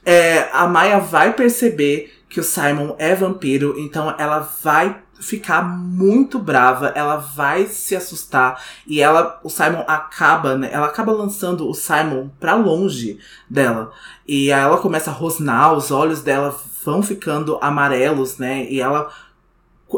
É, 0.05 0.49
a 0.53 0.67
Maya 0.67 0.99
vai 0.99 1.34
perceber 1.34 2.12
que 2.29 2.39
o 2.39 2.43
Simon 2.43 2.95
é 2.97 3.13
vampiro, 3.13 3.75
então 3.77 4.15
ela 4.17 4.39
vai 4.63 5.01
ficar 5.21 5.62
muito 5.62 6.39
brava, 6.39 6.88
ela 6.95 7.17
vai 7.17 7.67
se 7.67 7.95
assustar 7.95 8.62
e 8.88 8.99
ela, 8.99 9.39
o 9.43 9.49
Simon 9.49 9.84
acaba, 9.88 10.57
né? 10.57 10.69
Ela 10.71 10.88
acaba 10.88 11.12
lançando 11.12 11.69
o 11.69 11.73
Simon 11.73 12.29
para 12.39 12.55
longe 12.55 13.19
dela. 13.49 13.91
E 14.27 14.51
aí 14.51 14.62
ela 14.62 14.79
começa 14.79 15.12
a 15.12 15.13
rosnar, 15.13 15.73
os 15.73 15.91
olhos 15.91 16.21
dela 16.21 16.55
vão 16.84 17.03
ficando 17.03 17.57
amarelos, 17.62 18.38
né? 18.38 18.65
E 18.69 18.81
ela 18.81 19.10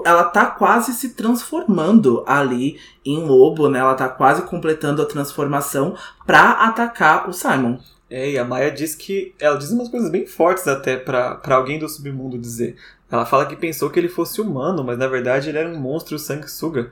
ela 0.04 0.24
tá 0.24 0.48
quase 0.48 0.92
se 0.94 1.10
transformando 1.10 2.24
ali 2.26 2.80
em 3.06 3.24
lobo, 3.24 3.70
né? 3.70 3.78
Ela 3.78 3.94
tá 3.94 4.10
quase 4.10 4.42
completando 4.42 5.02
a 5.02 5.06
transformação 5.06 5.96
para 6.26 6.52
atacar 6.52 7.30
o 7.30 7.34
Simon. 7.34 7.78
É, 8.14 8.30
e 8.30 8.38
a 8.38 8.46
Maia 8.46 8.70
diz 8.70 8.94
que. 8.94 9.34
Ela 9.40 9.58
diz 9.58 9.72
umas 9.72 9.90
coisas 9.90 10.08
bem 10.12 10.28
fortes 10.28 10.68
até 10.68 10.98
para 10.98 11.42
alguém 11.56 11.80
do 11.80 11.90
submundo 11.90 12.38
dizer. 12.38 12.76
Ela 13.10 13.26
fala 13.26 13.48
que 13.48 13.56
pensou 13.56 13.90
que 13.90 14.00
ele 14.00 14.08
fosse 14.08 14.40
humano, 14.40 14.84
mas 14.84 15.00
na 15.00 15.08
verdade 15.08 15.50
ele 15.50 15.58
era 15.58 15.68
um 15.68 15.80
monstro 15.80 16.20
sanguessuga. 16.20 16.92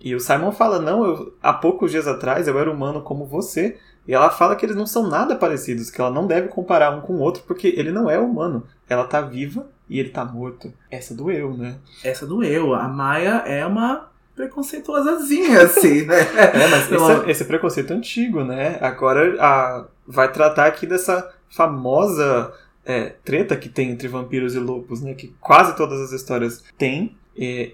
E 0.00 0.14
o 0.14 0.20
Simon 0.20 0.52
fala: 0.52 0.78
Não, 0.80 1.04
eu, 1.04 1.34
há 1.42 1.52
poucos 1.52 1.90
dias 1.90 2.06
atrás 2.06 2.46
eu 2.46 2.56
era 2.56 2.70
humano 2.70 3.02
como 3.02 3.26
você. 3.26 3.78
E 4.06 4.14
ela 4.14 4.30
fala 4.30 4.54
que 4.54 4.64
eles 4.64 4.76
não 4.76 4.86
são 4.86 5.08
nada 5.08 5.34
parecidos, 5.34 5.90
que 5.90 6.00
ela 6.00 6.10
não 6.10 6.28
deve 6.28 6.46
comparar 6.46 6.96
um 6.96 7.00
com 7.00 7.14
o 7.14 7.20
outro, 7.20 7.42
porque 7.48 7.66
ele 7.76 7.90
não 7.90 8.08
é 8.08 8.16
humano. 8.20 8.64
Ela 8.88 9.04
tá 9.04 9.20
viva 9.20 9.66
e 9.88 9.98
ele 9.98 10.10
tá 10.10 10.24
morto. 10.24 10.72
Essa 10.88 11.12
doeu, 11.12 11.52
né? 11.56 11.78
Essa 12.04 12.24
doeu. 12.24 12.74
A 12.74 12.86
Maia 12.86 13.42
é 13.44 13.66
uma 13.66 14.08
preconceituosazinha, 14.34 15.62
assim, 15.64 16.02
né? 16.02 16.20
é, 16.20 16.68
mas 16.68 16.90
esse, 16.90 16.94
é, 16.94 17.30
esse 17.30 17.44
preconceito 17.44 17.92
antigo, 17.92 18.44
né? 18.44 18.78
Agora 18.80 19.36
a, 19.40 19.86
vai 20.06 20.30
tratar 20.32 20.66
aqui 20.66 20.86
dessa 20.86 21.32
famosa 21.48 22.52
é, 22.84 23.14
treta 23.24 23.56
que 23.56 23.68
tem 23.68 23.90
entre 23.90 24.08
vampiros 24.08 24.54
e 24.54 24.58
lobos, 24.58 25.00
né? 25.00 25.14
Que 25.14 25.34
quase 25.40 25.76
todas 25.76 26.00
as 26.00 26.12
histórias 26.12 26.62
têm. 26.78 27.16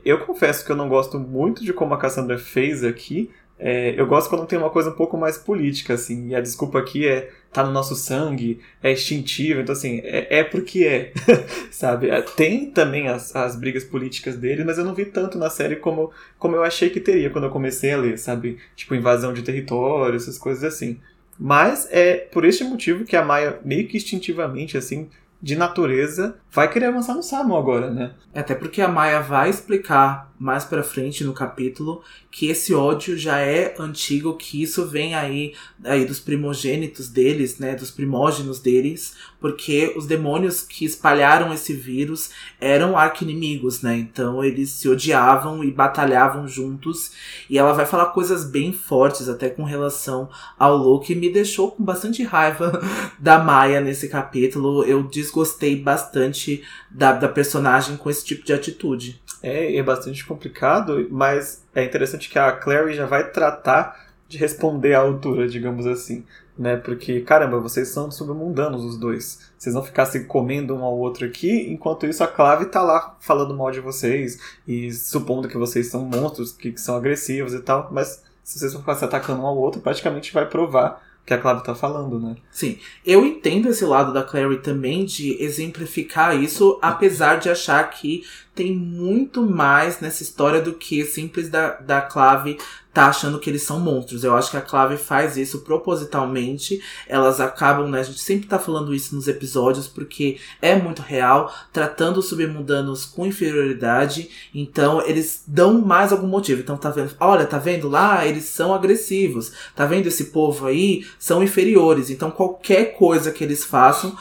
Eu 0.04 0.20
confesso 0.24 0.64
que 0.64 0.70
eu 0.70 0.76
não 0.76 0.88
gosto 0.88 1.18
muito 1.18 1.64
de 1.64 1.72
como 1.72 1.92
a 1.92 1.98
Cassandra 1.98 2.38
fez 2.38 2.84
aqui. 2.84 3.30
É, 3.58 3.98
eu 3.98 4.06
gosto 4.06 4.28
quando 4.28 4.46
tem 4.46 4.58
uma 4.58 4.68
coisa 4.68 4.90
um 4.90 4.94
pouco 4.94 5.16
mais 5.16 5.38
política, 5.38 5.94
assim. 5.94 6.28
E 6.28 6.34
a 6.34 6.40
desculpa 6.40 6.78
aqui 6.78 7.06
é 7.06 7.30
tá 7.52 7.64
no 7.64 7.72
nosso 7.72 7.94
sangue, 7.94 8.60
é 8.82 8.92
instintivo. 8.92 9.60
Então, 9.60 9.72
assim, 9.72 10.00
é, 10.04 10.40
é 10.40 10.44
porque 10.44 10.84
é, 10.84 11.12
sabe? 11.72 12.10
É, 12.10 12.20
tem 12.20 12.70
também 12.70 13.08
as, 13.08 13.34
as 13.34 13.56
brigas 13.56 13.82
políticas 13.82 14.36
dele, 14.36 14.62
mas 14.62 14.76
eu 14.76 14.84
não 14.84 14.94
vi 14.94 15.06
tanto 15.06 15.38
na 15.38 15.48
série 15.48 15.76
como, 15.76 16.10
como 16.38 16.54
eu 16.54 16.62
achei 16.62 16.90
que 16.90 17.00
teria 17.00 17.30
quando 17.30 17.44
eu 17.44 17.50
comecei 17.50 17.92
a 17.92 17.96
ler, 17.96 18.18
sabe? 18.18 18.58
Tipo, 18.74 18.94
invasão 18.94 19.32
de 19.32 19.42
território, 19.42 20.16
essas 20.16 20.36
coisas 20.36 20.64
assim. 20.64 21.00
Mas 21.38 21.88
é 21.90 22.16
por 22.16 22.44
este 22.44 22.64
motivo 22.64 23.04
que 23.04 23.16
a 23.16 23.24
Maia, 23.24 23.58
meio 23.64 23.88
que 23.88 23.96
instintivamente, 23.96 24.76
assim, 24.76 25.08
de 25.40 25.54
natureza, 25.54 26.36
vai 26.50 26.70
querer 26.70 26.86
avançar 26.86 27.14
no 27.14 27.22
Samu 27.22 27.56
agora, 27.56 27.90
né? 27.90 28.14
Até 28.34 28.54
porque 28.54 28.80
a 28.80 28.88
Maia 28.88 29.20
vai 29.20 29.50
explicar 29.50 30.32
mais 30.38 30.64
para 30.64 30.82
frente 30.82 31.24
no 31.24 31.32
capítulo 31.32 32.02
que 32.37 32.51
esse 32.51 32.75
ódio 32.75 33.16
já 33.16 33.38
é 33.38 33.75
antigo, 33.79 34.37
que 34.37 34.62
isso 34.62 34.85
vem 34.85 35.14
aí, 35.14 35.55
aí 35.83 36.05
dos 36.05 36.20
primogênitos 36.20 37.09
deles, 37.09 37.59
né, 37.59 37.75
dos 37.75 37.90
primógenos 37.90 38.61
deles, 38.61 39.16
porque 39.40 39.94
os 39.96 40.05
demônios 40.05 40.61
que 40.61 40.85
espalharam 40.85 41.51
esse 41.55 41.72
vírus 41.72 42.29
eram 42.61 42.94
arquinimigos, 42.94 43.81
né? 43.81 43.96
Então 43.96 44.44
eles 44.44 44.68
se 44.68 44.87
odiavam 44.87 45.64
e 45.64 45.70
batalhavam 45.70 46.46
juntos. 46.46 47.12
E 47.49 47.57
ela 47.57 47.72
vai 47.72 47.87
falar 47.87 48.07
coisas 48.07 48.44
bem 48.44 48.70
fortes 48.70 49.31
até 49.31 49.49
com 49.49 49.64
relação 49.64 50.29
ao 50.59 50.77
Loki, 50.77 51.14
me 51.14 51.33
deixou 51.33 51.70
com 51.70 51.83
bastante 51.83 52.22
raiva 52.22 52.83
da 53.18 53.38
Maia 53.38 53.81
nesse 53.81 54.11
capítulo. 54.11 54.85
Eu 54.85 55.05
desgostei 55.05 55.75
bastante 55.75 56.62
da, 56.90 57.12
da 57.12 57.29
personagem 57.29 57.96
com 57.96 58.11
esse 58.11 58.27
tipo 58.27 58.44
de 58.44 58.53
atitude. 58.53 59.22
É, 59.42 59.77
é 59.77 59.83
bastante 59.83 60.25
complicado, 60.25 61.07
mas 61.11 61.64
é 61.76 61.84
interessante 61.84 62.30
que 62.30 62.38
a 62.38 62.50
Clary 62.50 62.94
já 62.94 63.04
vai 63.04 63.30
tratar 63.30 64.06
de 64.26 64.38
responder 64.38 64.94
à 64.94 65.00
altura, 65.00 65.46
digamos 65.46 65.86
assim. 65.86 66.24
Né? 66.58 66.74
Porque, 66.76 67.20
caramba, 67.20 67.60
vocês 67.60 67.88
são 67.88 68.10
submundanos 68.10 68.82
os 68.82 68.98
dois. 68.98 69.50
Vocês 69.58 69.74
vão 69.74 69.84
ficar 69.84 70.06
se 70.06 70.24
comendo 70.24 70.74
um 70.74 70.82
ao 70.82 70.96
outro 70.98 71.26
aqui, 71.26 71.70
enquanto 71.70 72.06
isso 72.06 72.24
a 72.24 72.26
Clave 72.26 72.64
tá 72.66 72.80
lá 72.80 73.14
falando 73.20 73.54
mal 73.54 73.70
de 73.70 73.80
vocês 73.80 74.40
e 74.66 74.90
supondo 74.90 75.48
que 75.48 75.58
vocês 75.58 75.88
são 75.88 76.02
monstros, 76.02 76.50
que, 76.50 76.72
que 76.72 76.80
são 76.80 76.96
agressivos 76.96 77.52
e 77.52 77.60
tal, 77.60 77.90
mas 77.92 78.22
se 78.42 78.58
vocês 78.58 78.72
vão 78.72 78.80
ficar 78.80 78.94
se 78.94 79.04
atacando 79.04 79.42
um 79.42 79.46
ao 79.46 79.58
outro, 79.58 79.82
praticamente 79.82 80.32
vai 80.32 80.48
provar 80.48 81.05
que 81.26 81.34
a 81.34 81.38
Clave 81.38 81.64
tá 81.64 81.74
falando, 81.74 82.20
né? 82.20 82.36
Sim. 82.52 82.78
Eu 83.04 83.26
entendo 83.26 83.68
esse 83.68 83.84
lado 83.84 84.12
da 84.12 84.22
Clary 84.22 84.58
também 84.58 85.04
de 85.04 85.42
exemplificar 85.42 86.40
isso, 86.40 86.78
apesar 86.80 87.40
de 87.40 87.50
achar 87.50 87.82
que 87.90 88.24
tem 88.54 88.74
muito 88.74 89.42
mais 89.42 90.00
nessa 90.00 90.22
história 90.22 90.62
do 90.62 90.74
que 90.74 91.04
simples 91.04 91.50
da, 91.50 91.72
da 91.72 92.00
Clave 92.00 92.58
tá 92.96 93.09
achando 93.09 93.38
que 93.38 93.50
eles 93.50 93.62
são 93.62 93.78
monstros. 93.78 94.24
Eu 94.24 94.35
acho 94.35 94.50
que 94.50 94.56
a 94.56 94.62
Clave 94.62 94.96
faz 94.96 95.37
isso 95.37 95.59
propositalmente. 95.59 96.80
Elas 97.06 97.40
acabam, 97.40 97.90
né? 97.90 98.00
A 98.00 98.02
gente 98.02 98.20
sempre 98.20 98.48
tá 98.48 98.59
falando 98.59 98.94
isso 98.94 99.14
nos 99.14 99.28
episódios 99.28 99.87
porque 99.87 100.38
é 100.62 100.74
muito 100.74 101.02
real, 101.02 101.54
tratando 101.74 102.20
os 102.20 102.28
submundanos 102.30 103.04
com 103.04 103.26
inferioridade. 103.26 104.30
Então 104.54 105.02
eles 105.02 105.44
dão 105.46 105.78
mais 105.82 106.11
algum 106.11 106.26
motivo. 106.26 106.62
Então 106.62 106.78
tá 106.78 106.88
vendo? 106.88 107.14
Olha, 107.20 107.44
tá 107.44 107.59
vendo 107.59 107.87
lá? 107.87 108.24
Eles 108.24 108.46
são 108.46 108.72
agressivos. 108.72 109.52
Tá 109.74 109.85
vendo 109.85 110.06
esse 110.06 110.26
povo 110.26 110.66
aí? 110.66 111.06
São 111.18 111.42
inferiores. 111.42 112.09
Então 112.09 112.30
qualquer 112.30 112.96
coisa 112.96 113.30
que 113.30 113.44
eles 113.44 113.62
façam, 113.62 114.16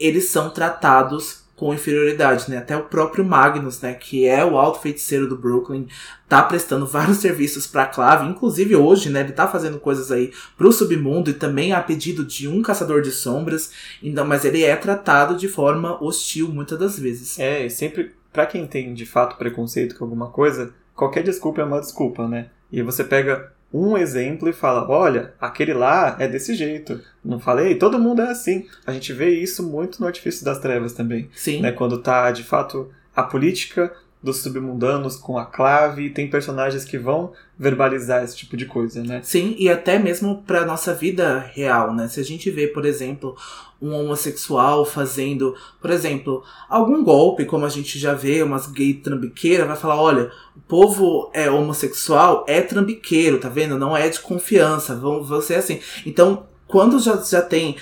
eles 0.00 0.30
são 0.30 0.50
tratados 0.50 1.45
com 1.56 1.72
inferioridade, 1.72 2.50
né? 2.50 2.58
Até 2.58 2.76
o 2.76 2.84
próprio 2.84 3.24
Magnus, 3.24 3.80
né, 3.80 3.94
que 3.94 4.26
é 4.26 4.44
o 4.44 4.58
alto 4.58 4.78
feiticeiro 4.80 5.26
do 5.26 5.36
Brooklyn, 5.36 5.86
tá 6.28 6.42
prestando 6.42 6.86
vários 6.86 7.16
serviços 7.16 7.66
para 7.66 7.86
Clave, 7.86 8.28
inclusive 8.28 8.76
hoje, 8.76 9.08
né, 9.08 9.20
ele 9.20 9.32
tá 9.32 9.48
fazendo 9.48 9.80
coisas 9.80 10.12
aí 10.12 10.32
pro 10.56 10.70
submundo 10.70 11.30
e 11.30 11.34
também 11.34 11.72
a 11.72 11.82
pedido 11.82 12.24
de 12.24 12.46
um 12.46 12.60
caçador 12.60 13.00
de 13.00 13.10
sombras, 13.10 13.72
então, 14.02 14.26
mas 14.26 14.44
ele 14.44 14.62
é 14.62 14.76
tratado 14.76 15.36
de 15.36 15.48
forma 15.48 16.02
hostil 16.04 16.48
muitas 16.48 16.78
das 16.78 16.98
vezes. 16.98 17.38
É, 17.38 17.64
e 17.64 17.70
sempre 17.70 18.14
para 18.30 18.44
quem 18.44 18.66
tem 18.66 18.92
de 18.92 19.06
fato 19.06 19.36
preconceito 19.38 19.96
com 19.96 20.04
alguma 20.04 20.28
coisa, 20.28 20.74
qualquer 20.94 21.22
desculpa 21.22 21.62
é 21.62 21.64
uma 21.64 21.80
desculpa, 21.80 22.28
né? 22.28 22.50
E 22.70 22.82
você 22.82 23.02
pega 23.02 23.50
um 23.76 23.96
exemplo 23.98 24.48
e 24.48 24.52
fala: 24.52 24.88
olha, 24.88 25.34
aquele 25.40 25.74
lá 25.74 26.16
é 26.18 26.26
desse 26.26 26.54
jeito. 26.54 27.00
Não 27.24 27.38
falei? 27.38 27.74
Todo 27.74 27.98
mundo 27.98 28.22
é 28.22 28.30
assim. 28.30 28.66
A 28.86 28.92
gente 28.92 29.12
vê 29.12 29.30
isso 29.30 29.62
muito 29.62 30.00
no 30.00 30.06
Artifício 30.06 30.44
das 30.44 30.58
Trevas 30.58 30.92
também. 30.92 31.28
Sim. 31.34 31.60
Né? 31.60 31.72
Quando 31.72 31.98
tá, 31.98 32.30
de 32.30 32.42
fato, 32.42 32.90
a 33.14 33.22
política 33.22 33.92
dos 34.26 34.38
submundanos 34.38 35.16
com 35.16 35.38
a 35.38 35.46
clave, 35.46 36.10
tem 36.10 36.28
personagens 36.28 36.84
que 36.84 36.98
vão 36.98 37.32
verbalizar 37.56 38.24
esse 38.24 38.36
tipo 38.36 38.56
de 38.56 38.66
coisa, 38.66 39.00
né? 39.02 39.20
Sim, 39.22 39.54
e 39.56 39.68
até 39.68 40.00
mesmo 40.00 40.42
pra 40.44 40.66
nossa 40.66 40.92
vida 40.92 41.38
real, 41.54 41.94
né? 41.94 42.08
Se 42.08 42.18
a 42.18 42.24
gente 42.24 42.50
vê, 42.50 42.66
por 42.66 42.84
exemplo, 42.84 43.36
um 43.80 43.94
homossexual 43.94 44.84
fazendo, 44.84 45.54
por 45.80 45.90
exemplo, 45.90 46.42
algum 46.68 47.04
golpe, 47.04 47.44
como 47.44 47.64
a 47.64 47.68
gente 47.68 48.00
já 48.00 48.14
vê, 48.14 48.42
umas 48.42 48.66
gay 48.66 48.94
trambiqueira, 48.94 49.64
vai 49.64 49.76
falar, 49.76 50.02
olha, 50.02 50.32
o 50.56 50.60
povo 50.60 51.30
é 51.32 51.48
homossexual, 51.48 52.44
é 52.48 52.60
trambiqueiro, 52.60 53.38
tá 53.38 53.48
vendo? 53.48 53.78
Não 53.78 53.96
é 53.96 54.08
de 54.08 54.18
confiança, 54.18 54.96
vão, 54.96 55.40
ser 55.40 55.54
assim. 55.54 55.78
Então, 56.04 56.48
quando 56.66 56.98
já, 56.98 57.14
já 57.16 57.40
tem 57.40 57.76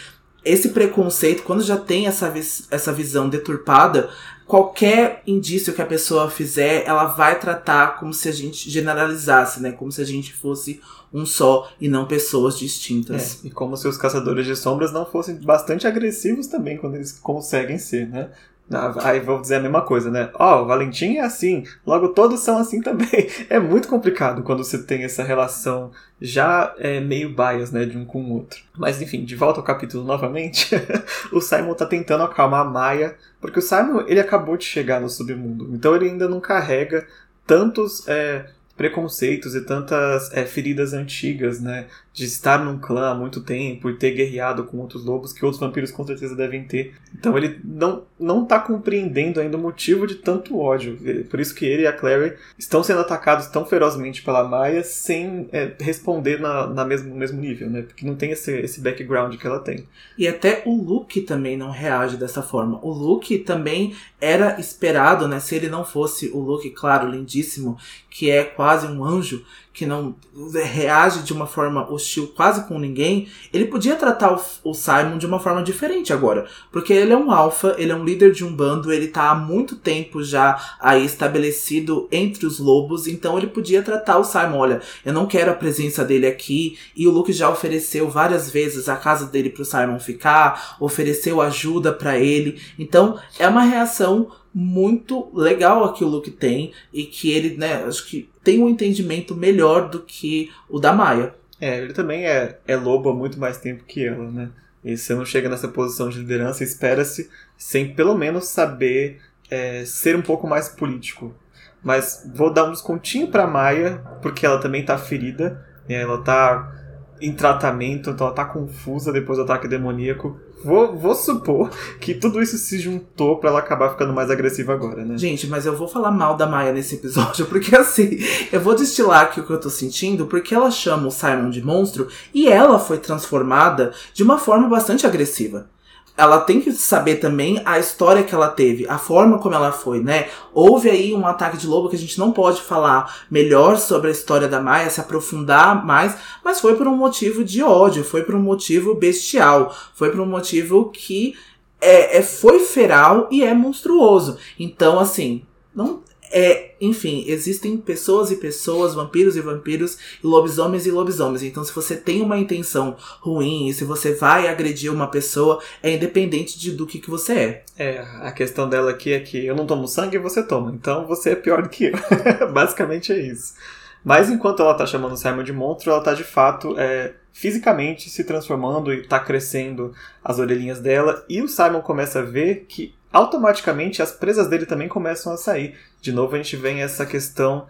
esse 0.45 0.69
preconceito, 0.69 1.43
quando 1.43 1.63
já 1.63 1.79
tem 1.79 2.07
essa, 2.07 2.31
essa 2.71 2.93
visão 2.93 3.31
deturpada, 3.31 4.11
qualquer 4.47 5.23
indício 5.27 5.73
que 5.73 5.83
a 5.83 5.87
pessoa 5.87 6.31
fizer, 6.31 6.85
ela 6.87 7.07
vai 7.07 7.39
tratar 7.39 7.99
como 7.99 8.13
se 8.13 8.29
a 8.29 8.33
gente 8.33 8.71
generalizasse, 8.71 9.61
né? 9.61 9.73
Como 9.73 9.91
se 9.91 10.01
a 10.01 10.05
gente 10.05 10.33
fosse 10.33 10.81
um 11.13 11.25
só 11.25 11.71
e 11.81 11.89
não 11.89 12.07
pessoas 12.07 12.59
distintas. 12.59 13.45
É, 13.45 13.49
e 13.49 13.51
como 13.51 13.77
se 13.77 13.87
os 13.87 13.97
caçadores 13.97 14.47
de 14.47 14.57
sombras 14.57 14.93
não 14.93 15.07
fossem 15.07 15.37
bastante 15.37 15.87
agressivos 15.87 16.49
também 16.49 16.77
quando 16.77 16.97
eles 16.97 17.13
conseguem 17.13 17.79
ser, 17.79 18.09
né? 18.09 18.31
Ah, 18.73 18.95
aí 19.09 19.21
vou 19.21 19.41
dizer 19.41 19.57
a 19.57 19.61
mesma 19.61 19.83
coisa, 19.83 20.11
né? 20.11 20.31
Ó, 20.35 20.59
oh, 20.59 20.63
o 20.63 20.67
Valentim 20.67 21.17
é 21.17 21.21
assim, 21.21 21.65
logo 21.87 22.09
todos 22.09 22.41
são 22.41 22.59
assim 22.59 22.81
também. 22.81 23.29
É 23.51 23.59
muito 23.61 23.89
complicado 23.89 24.43
quando 24.43 24.65
você 24.65 24.83
tem 24.83 25.05
essa 25.05 25.23
relação 25.23 25.91
já 26.21 26.75
é, 26.79 26.99
meio 26.99 27.29
bias, 27.29 27.71
né, 27.71 27.85
de 27.85 27.99
um 27.99 28.05
com 28.05 28.23
o 28.23 28.33
outro. 28.33 28.63
Mas 28.77 29.03
enfim, 29.03 29.25
de 29.25 29.37
volta 29.37 29.61
ao 29.61 29.65
capítulo 29.65 30.03
novamente, 30.05 30.71
o 31.31 31.41
Simon 31.41 31.75
tá 31.75 31.85
tentando 31.85 32.25
acalmar 32.25 32.61
a 32.61 32.65
Maia, 32.65 33.17
porque 33.41 33.59
o 33.59 33.63
Simon 33.63 34.05
ele 34.07 34.21
acabou 34.21 34.57
de 34.57 34.65
chegar 34.65 35.01
no 35.01 35.11
submundo, 35.11 35.69
então 35.75 35.95
ele 35.95 36.07
ainda 36.07 36.29
não 36.29 36.41
carrega 36.41 37.07
tantos 37.47 38.09
é, 38.09 38.47
preconceitos 38.77 39.55
e 39.55 39.61
tantas 39.61 40.33
é, 40.33 40.45
feridas 40.45 40.93
antigas, 40.93 41.61
né? 41.61 41.87
De 42.15 42.25
estar 42.27 42.65
num 42.65 42.79
clã 42.79 43.11
há 43.11 43.15
muito 43.15 43.41
tempo 43.41 43.91
e 43.91 43.97
ter 43.97 44.13
guerreado 44.13 44.63
com 44.63 44.79
outros 44.79 45.05
lobos 45.05 45.33
que 45.33 45.45
outros 45.45 45.61
vampiros 45.61 45.91
com 45.91 46.07
certeza 46.07 46.37
devem 46.37 46.63
ter. 46.63 46.95
Então 47.13 47.37
ele 47.37 47.59
não, 47.65 48.05
não 48.19 48.45
tá 48.45 48.61
compreendendo 48.61 49.41
ainda 49.41 49.57
o 49.57 49.61
motivo 49.61 50.07
de 50.07 50.15
tanto 50.15 50.57
ódio. 50.57 50.97
Por 51.29 51.41
isso 51.41 51.53
que 51.53 51.67
ele 51.67 51.83
e 51.83 51.87
a 51.89 51.93
Clary 51.93 52.35
estão 52.57 52.85
sendo 52.85 53.01
atacados 53.01 53.49
tão 53.49 53.67
ferozmente 53.67 54.23
pela 54.23 54.47
Maia 54.47 54.85
sem 54.85 55.49
é, 55.51 55.73
responder 55.81 56.39
na, 56.39 56.69
na 56.69 56.85
mesmo, 56.85 57.11
no 57.11 57.17
mesmo 57.17 57.41
nível, 57.41 57.69
né? 57.69 57.83
Porque 57.83 58.07
não 58.07 58.15
tem 58.15 58.31
esse, 58.31 58.53
esse 58.61 58.81
background 58.81 59.35
que 59.35 59.47
ela 59.47 59.59
tem. 59.59 59.85
E 60.17 60.29
até 60.29 60.63
o 60.65 60.81
Luke 60.81 61.21
também 61.23 61.57
não 61.57 61.73
reage 61.73 62.17
dessa 62.17 62.43
forma. 62.43 62.79
O 62.81 62.93
Luke 62.93 63.41
também 63.41 63.93
era 64.21 64.61
esperado, 64.61 65.27
né? 65.27 65.41
Se 65.41 65.57
ele 65.57 65.69
não 65.69 65.85
fosse 65.85 66.29
o 66.29 66.39
Luke, 66.39 66.71
claro, 66.71 67.11
lindíssimo, 67.11 67.77
que 68.09 68.31
é 68.31 68.45
quase 68.45 68.87
um 68.87 69.05
anjo, 69.05 69.45
que 69.75 69.85
não 69.85 70.15
reage 70.55 71.25
de 71.25 71.33
uma 71.33 71.49
forma 71.49 71.91
hostil 71.91 72.29
quase 72.29 72.67
com 72.69 72.79
ninguém, 72.79 73.27
ele 73.53 73.65
podia 73.65 73.97
tratar 73.97 74.41
o, 74.63 74.73
Simon 74.73 75.19
de 75.19 75.27
uma 75.27 75.41
forma 75.41 75.65
diferente 75.65 76.13
agora. 76.13 76.47
Porque 76.71 76.93
ele 76.93 77.13
é 77.13 77.17
um 77.17 77.33
alfa, 77.33 77.75
ele 77.77 77.91
é 77.91 77.95
um 77.95 78.05
líder 78.05 78.31
de 78.31 78.45
um 78.45 78.55
bando, 78.55 78.93
ele 78.93 79.09
tá 79.09 79.31
há 79.31 79.35
muito 79.35 79.75
tempo 79.75 80.23
já 80.23 80.77
aí 80.79 81.05
estabelecido 81.05 82.09
entre 82.13 82.47
os 82.47 82.61
lobos, 82.61 83.09
então 83.09 83.37
ele 83.37 83.49
podia 83.49 83.83
tratar 83.83 84.19
o 84.19 84.25
Simon, 84.25 84.59
olha, 84.59 84.81
eu 85.05 85.13
não 85.13 85.27
quero 85.27 85.51
a 85.51 85.55
presença 85.55 86.05
dele 86.05 86.29
aqui, 86.29 86.79
e 86.95 87.09
o 87.09 87.11
Luke 87.11 87.33
já 87.33 87.51
ofereceu 87.51 88.09
várias 88.09 88.49
vezes 88.49 88.89
a 88.89 88.95
casa 88.95 89.27
dele 89.27 89.51
pro 89.51 89.65
Simon 89.65 89.99
ficar, 89.99 90.77
ofereceu 90.79 91.41
ajuda 91.41 91.93
para 91.93 92.17
ele. 92.17 92.61
Então, 92.79 93.19
é 93.41 93.49
uma 93.49 93.63
reação 93.63 94.31
muito 94.55 95.31
legal 95.35 95.83
aqui 95.85 96.05
que 96.23 96.31
tem 96.31 96.73
e 96.93 97.05
que 97.05 97.33
ele, 97.33 97.57
né, 97.57 97.85
acho 97.85 98.07
que 98.07 98.31
tem 98.43 98.63
um 98.63 98.69
entendimento 98.69 99.35
melhor 99.35 99.89
do 99.89 100.01
que 100.01 100.51
o 100.69 100.79
da 100.79 100.93
Maia. 100.93 101.35
É, 101.61 101.79
ele 101.79 101.93
também 101.93 102.25
é, 102.27 102.59
é 102.67 102.77
lobo 102.77 103.09
há 103.09 103.15
muito 103.15 103.39
mais 103.41 103.59
tempo 103.59 103.85
que 103.85 104.07
ela, 104.07 104.31
né? 104.31 104.51
E 104.85 104.97
você 104.97 105.15
não 105.15 105.25
chega 105.25 105.49
nessa 105.49 105.67
posição 105.67 106.09
de 106.11 106.19
liderança, 106.19 106.63
espera-se 106.63 107.31
sem 107.57 107.95
pelo 107.95 108.15
menos 108.15 108.49
saber 108.49 109.21
é, 109.51 109.85
ser 109.85 110.15
um 110.15 110.23
pouco 110.23 110.47
mais 110.47 110.69
político. 110.69 111.35
Mas 111.83 112.31
vou 112.35 112.53
dar 112.53 112.65
um 112.65 112.71
descontinho 112.71 113.29
pra 113.29 113.47
Maia, 113.47 114.03
porque 114.23 114.45
ela 114.45 114.59
também 114.59 114.85
tá 114.85 114.97
ferida, 114.99 115.67
né? 115.89 115.97
ela 116.03 116.23
tá 116.23 116.73
em 117.21 117.33
tratamento, 117.33 118.11
então 118.11 118.27
ela 118.27 118.37
tá 118.37 118.45
confusa 118.45 119.13
depois 119.13 119.39
do 119.39 119.45
ataque 119.45 119.69
demoníaco. 119.69 120.39
Vou, 120.65 120.97
vou 120.97 121.15
supor 121.15 121.71
que 122.01 122.15
tudo 122.15 122.43
isso 122.43 122.57
se 122.57 122.79
juntou 122.79 123.37
para 123.39 123.51
ela 123.51 123.59
acabar 123.59 123.91
ficando 123.91 124.15
mais 124.15 124.31
agressiva 124.31 124.73
agora, 124.73 125.05
né? 125.05 125.19
Gente, 125.19 125.47
mas 125.47 125.67
eu 125.67 125.77
vou 125.77 125.87
falar 125.87 126.11
mal 126.11 126.37
da 126.37 126.47
Maia 126.47 126.73
nesse 126.73 126.95
episódio, 126.95 127.45
porque 127.47 127.77
assim, 127.77 128.19
eu 128.51 128.61
vou 128.61 128.75
destilar 128.75 129.25
aqui 129.25 129.41
o 129.41 129.47
que 129.47 129.53
eu 129.53 129.61
tô 129.61 129.69
sentindo, 129.69 130.27
porque 130.27 130.55
ela 130.55 130.71
chama 130.71 131.09
o 131.09 131.11
Simon 131.11 131.51
de 131.51 131.63
monstro 131.63 132.09
e 132.33 132.49
ela 132.49 132.79
foi 132.79 132.99
transformada 132.99 133.93
de 134.15 134.23
uma 134.23 134.39
forma 134.39 134.69
bastante 134.69 135.07
agressiva 135.07 135.69
ela 136.17 136.41
tem 136.41 136.61
que 136.61 136.73
saber 136.73 137.17
também 137.17 137.61
a 137.65 137.79
história 137.79 138.23
que 138.23 138.35
ela 138.35 138.49
teve, 138.49 138.87
a 138.89 138.99
forma 138.99 139.39
como 139.39 139.55
ela 139.55 139.73
foi, 139.73 140.01
né? 140.01 140.29
Houve 140.53 140.89
aí 140.89 141.13
um 141.13 141.27
ataque 141.27 141.57
de 141.57 141.67
lobo 141.67 141.89
que 141.89 141.97
a 141.97 141.99
gente 141.99 142.19
não 142.19 142.31
pode 142.31 142.63
falar 142.63 143.27
melhor 143.29 143.77
sobre 143.79 144.09
a 144.09 144.13
história 144.13 144.47
da 144.47 144.61
Maia, 144.61 144.91
se 144.91 145.01
aprofundar 145.01 145.85
mais, 145.85 146.17
mas 146.45 146.61
foi 146.61 146.77
por 146.77 146.87
um 146.87 146.97
motivo 146.97 147.43
de 147.43 147.63
ódio, 147.63 148.05
foi 148.05 148.23
por 148.23 148.37
um 148.37 148.43
motivo 148.43 148.95
bestial, 148.95 149.75
foi 149.95 150.11
por 150.11 150.21
um 150.21 150.27
motivo 150.27 150.91
que 150.91 151.35
é, 151.81 152.19
é 152.19 152.23
foi 152.23 152.61
feral 152.61 153.27
e 153.31 153.43
é 153.43 153.53
monstruoso. 153.53 154.39
Então, 154.59 155.01
assim, 155.01 155.43
não 155.75 156.01
é, 156.37 156.73
enfim, 156.81 157.25
existem 157.29 157.77
pessoas 157.77 158.33
e 158.33 158.37
pessoas, 158.37 158.93
vampiros 158.93 159.37
e 159.37 159.41
vampiros, 159.41 159.97
lobisomens 160.21 160.85
e 160.85 160.91
lobisomens. 160.91 161.45
Então, 161.45 161.63
se 161.63 161.73
você 161.73 161.97
tem 161.97 162.23
uma 162.23 162.37
intenção 162.37 162.97
ruim, 163.21 163.69
e 163.69 163.73
se 163.73 163.85
você 163.85 164.13
vai 164.13 164.49
agredir 164.49 164.93
uma 164.93 165.07
pessoa, 165.07 165.63
é 165.81 165.93
independente 165.95 166.59
de, 166.59 166.73
do 166.73 166.89
que, 166.89 166.99
que 166.99 167.09
você 167.09 167.33
é. 167.33 167.65
É, 167.79 167.99
a 168.23 168.33
questão 168.33 168.69
dela 168.69 168.91
aqui 168.91 169.13
é 169.13 169.21
que 169.21 169.47
eu 169.47 169.55
não 169.55 169.65
tomo 169.65 169.87
sangue 169.87 170.17
e 170.17 170.21
você 170.21 170.43
toma. 170.43 170.73
Então, 170.73 171.07
você 171.07 171.31
é 171.31 171.37
pior 171.37 171.63
do 171.63 171.69
que 171.69 171.85
eu. 171.85 171.93
Basicamente 172.53 173.13
é 173.13 173.21
isso. 173.21 173.55
Mas 174.03 174.29
enquanto 174.29 174.61
ela 174.61 174.75
tá 174.75 174.85
chamando 174.85 175.13
o 175.13 175.17
Simon 175.17 175.45
de 175.45 175.53
monstro, 175.53 175.93
ela 175.93 176.03
tá 176.03 176.15
de 176.15 176.25
fato 176.25 176.75
é, 176.77 177.15
fisicamente 177.33 178.11
se 178.11 178.25
transformando 178.25 178.93
e 178.93 179.07
tá 179.07 179.21
crescendo 179.21 179.93
as 180.23 180.41
orelhinhas 180.41 180.81
dela. 180.81 181.25
E 181.29 181.41
o 181.41 181.49
Simon 181.49 181.81
começa 181.81 182.19
a 182.19 182.23
ver 182.23 182.67
que 182.69 182.93
automaticamente 183.15 184.03
as 184.03 184.11
presas 184.11 184.49
dele 184.49 184.67
também 184.67 184.89
começam 184.89 185.33
a 185.33 185.37
sair. 185.37 185.77
De 186.03 186.11
novo, 186.11 186.35
a 186.35 186.37
gente 186.37 186.57
vem 186.57 186.83
essa 186.83 187.07
questão 187.07 187.67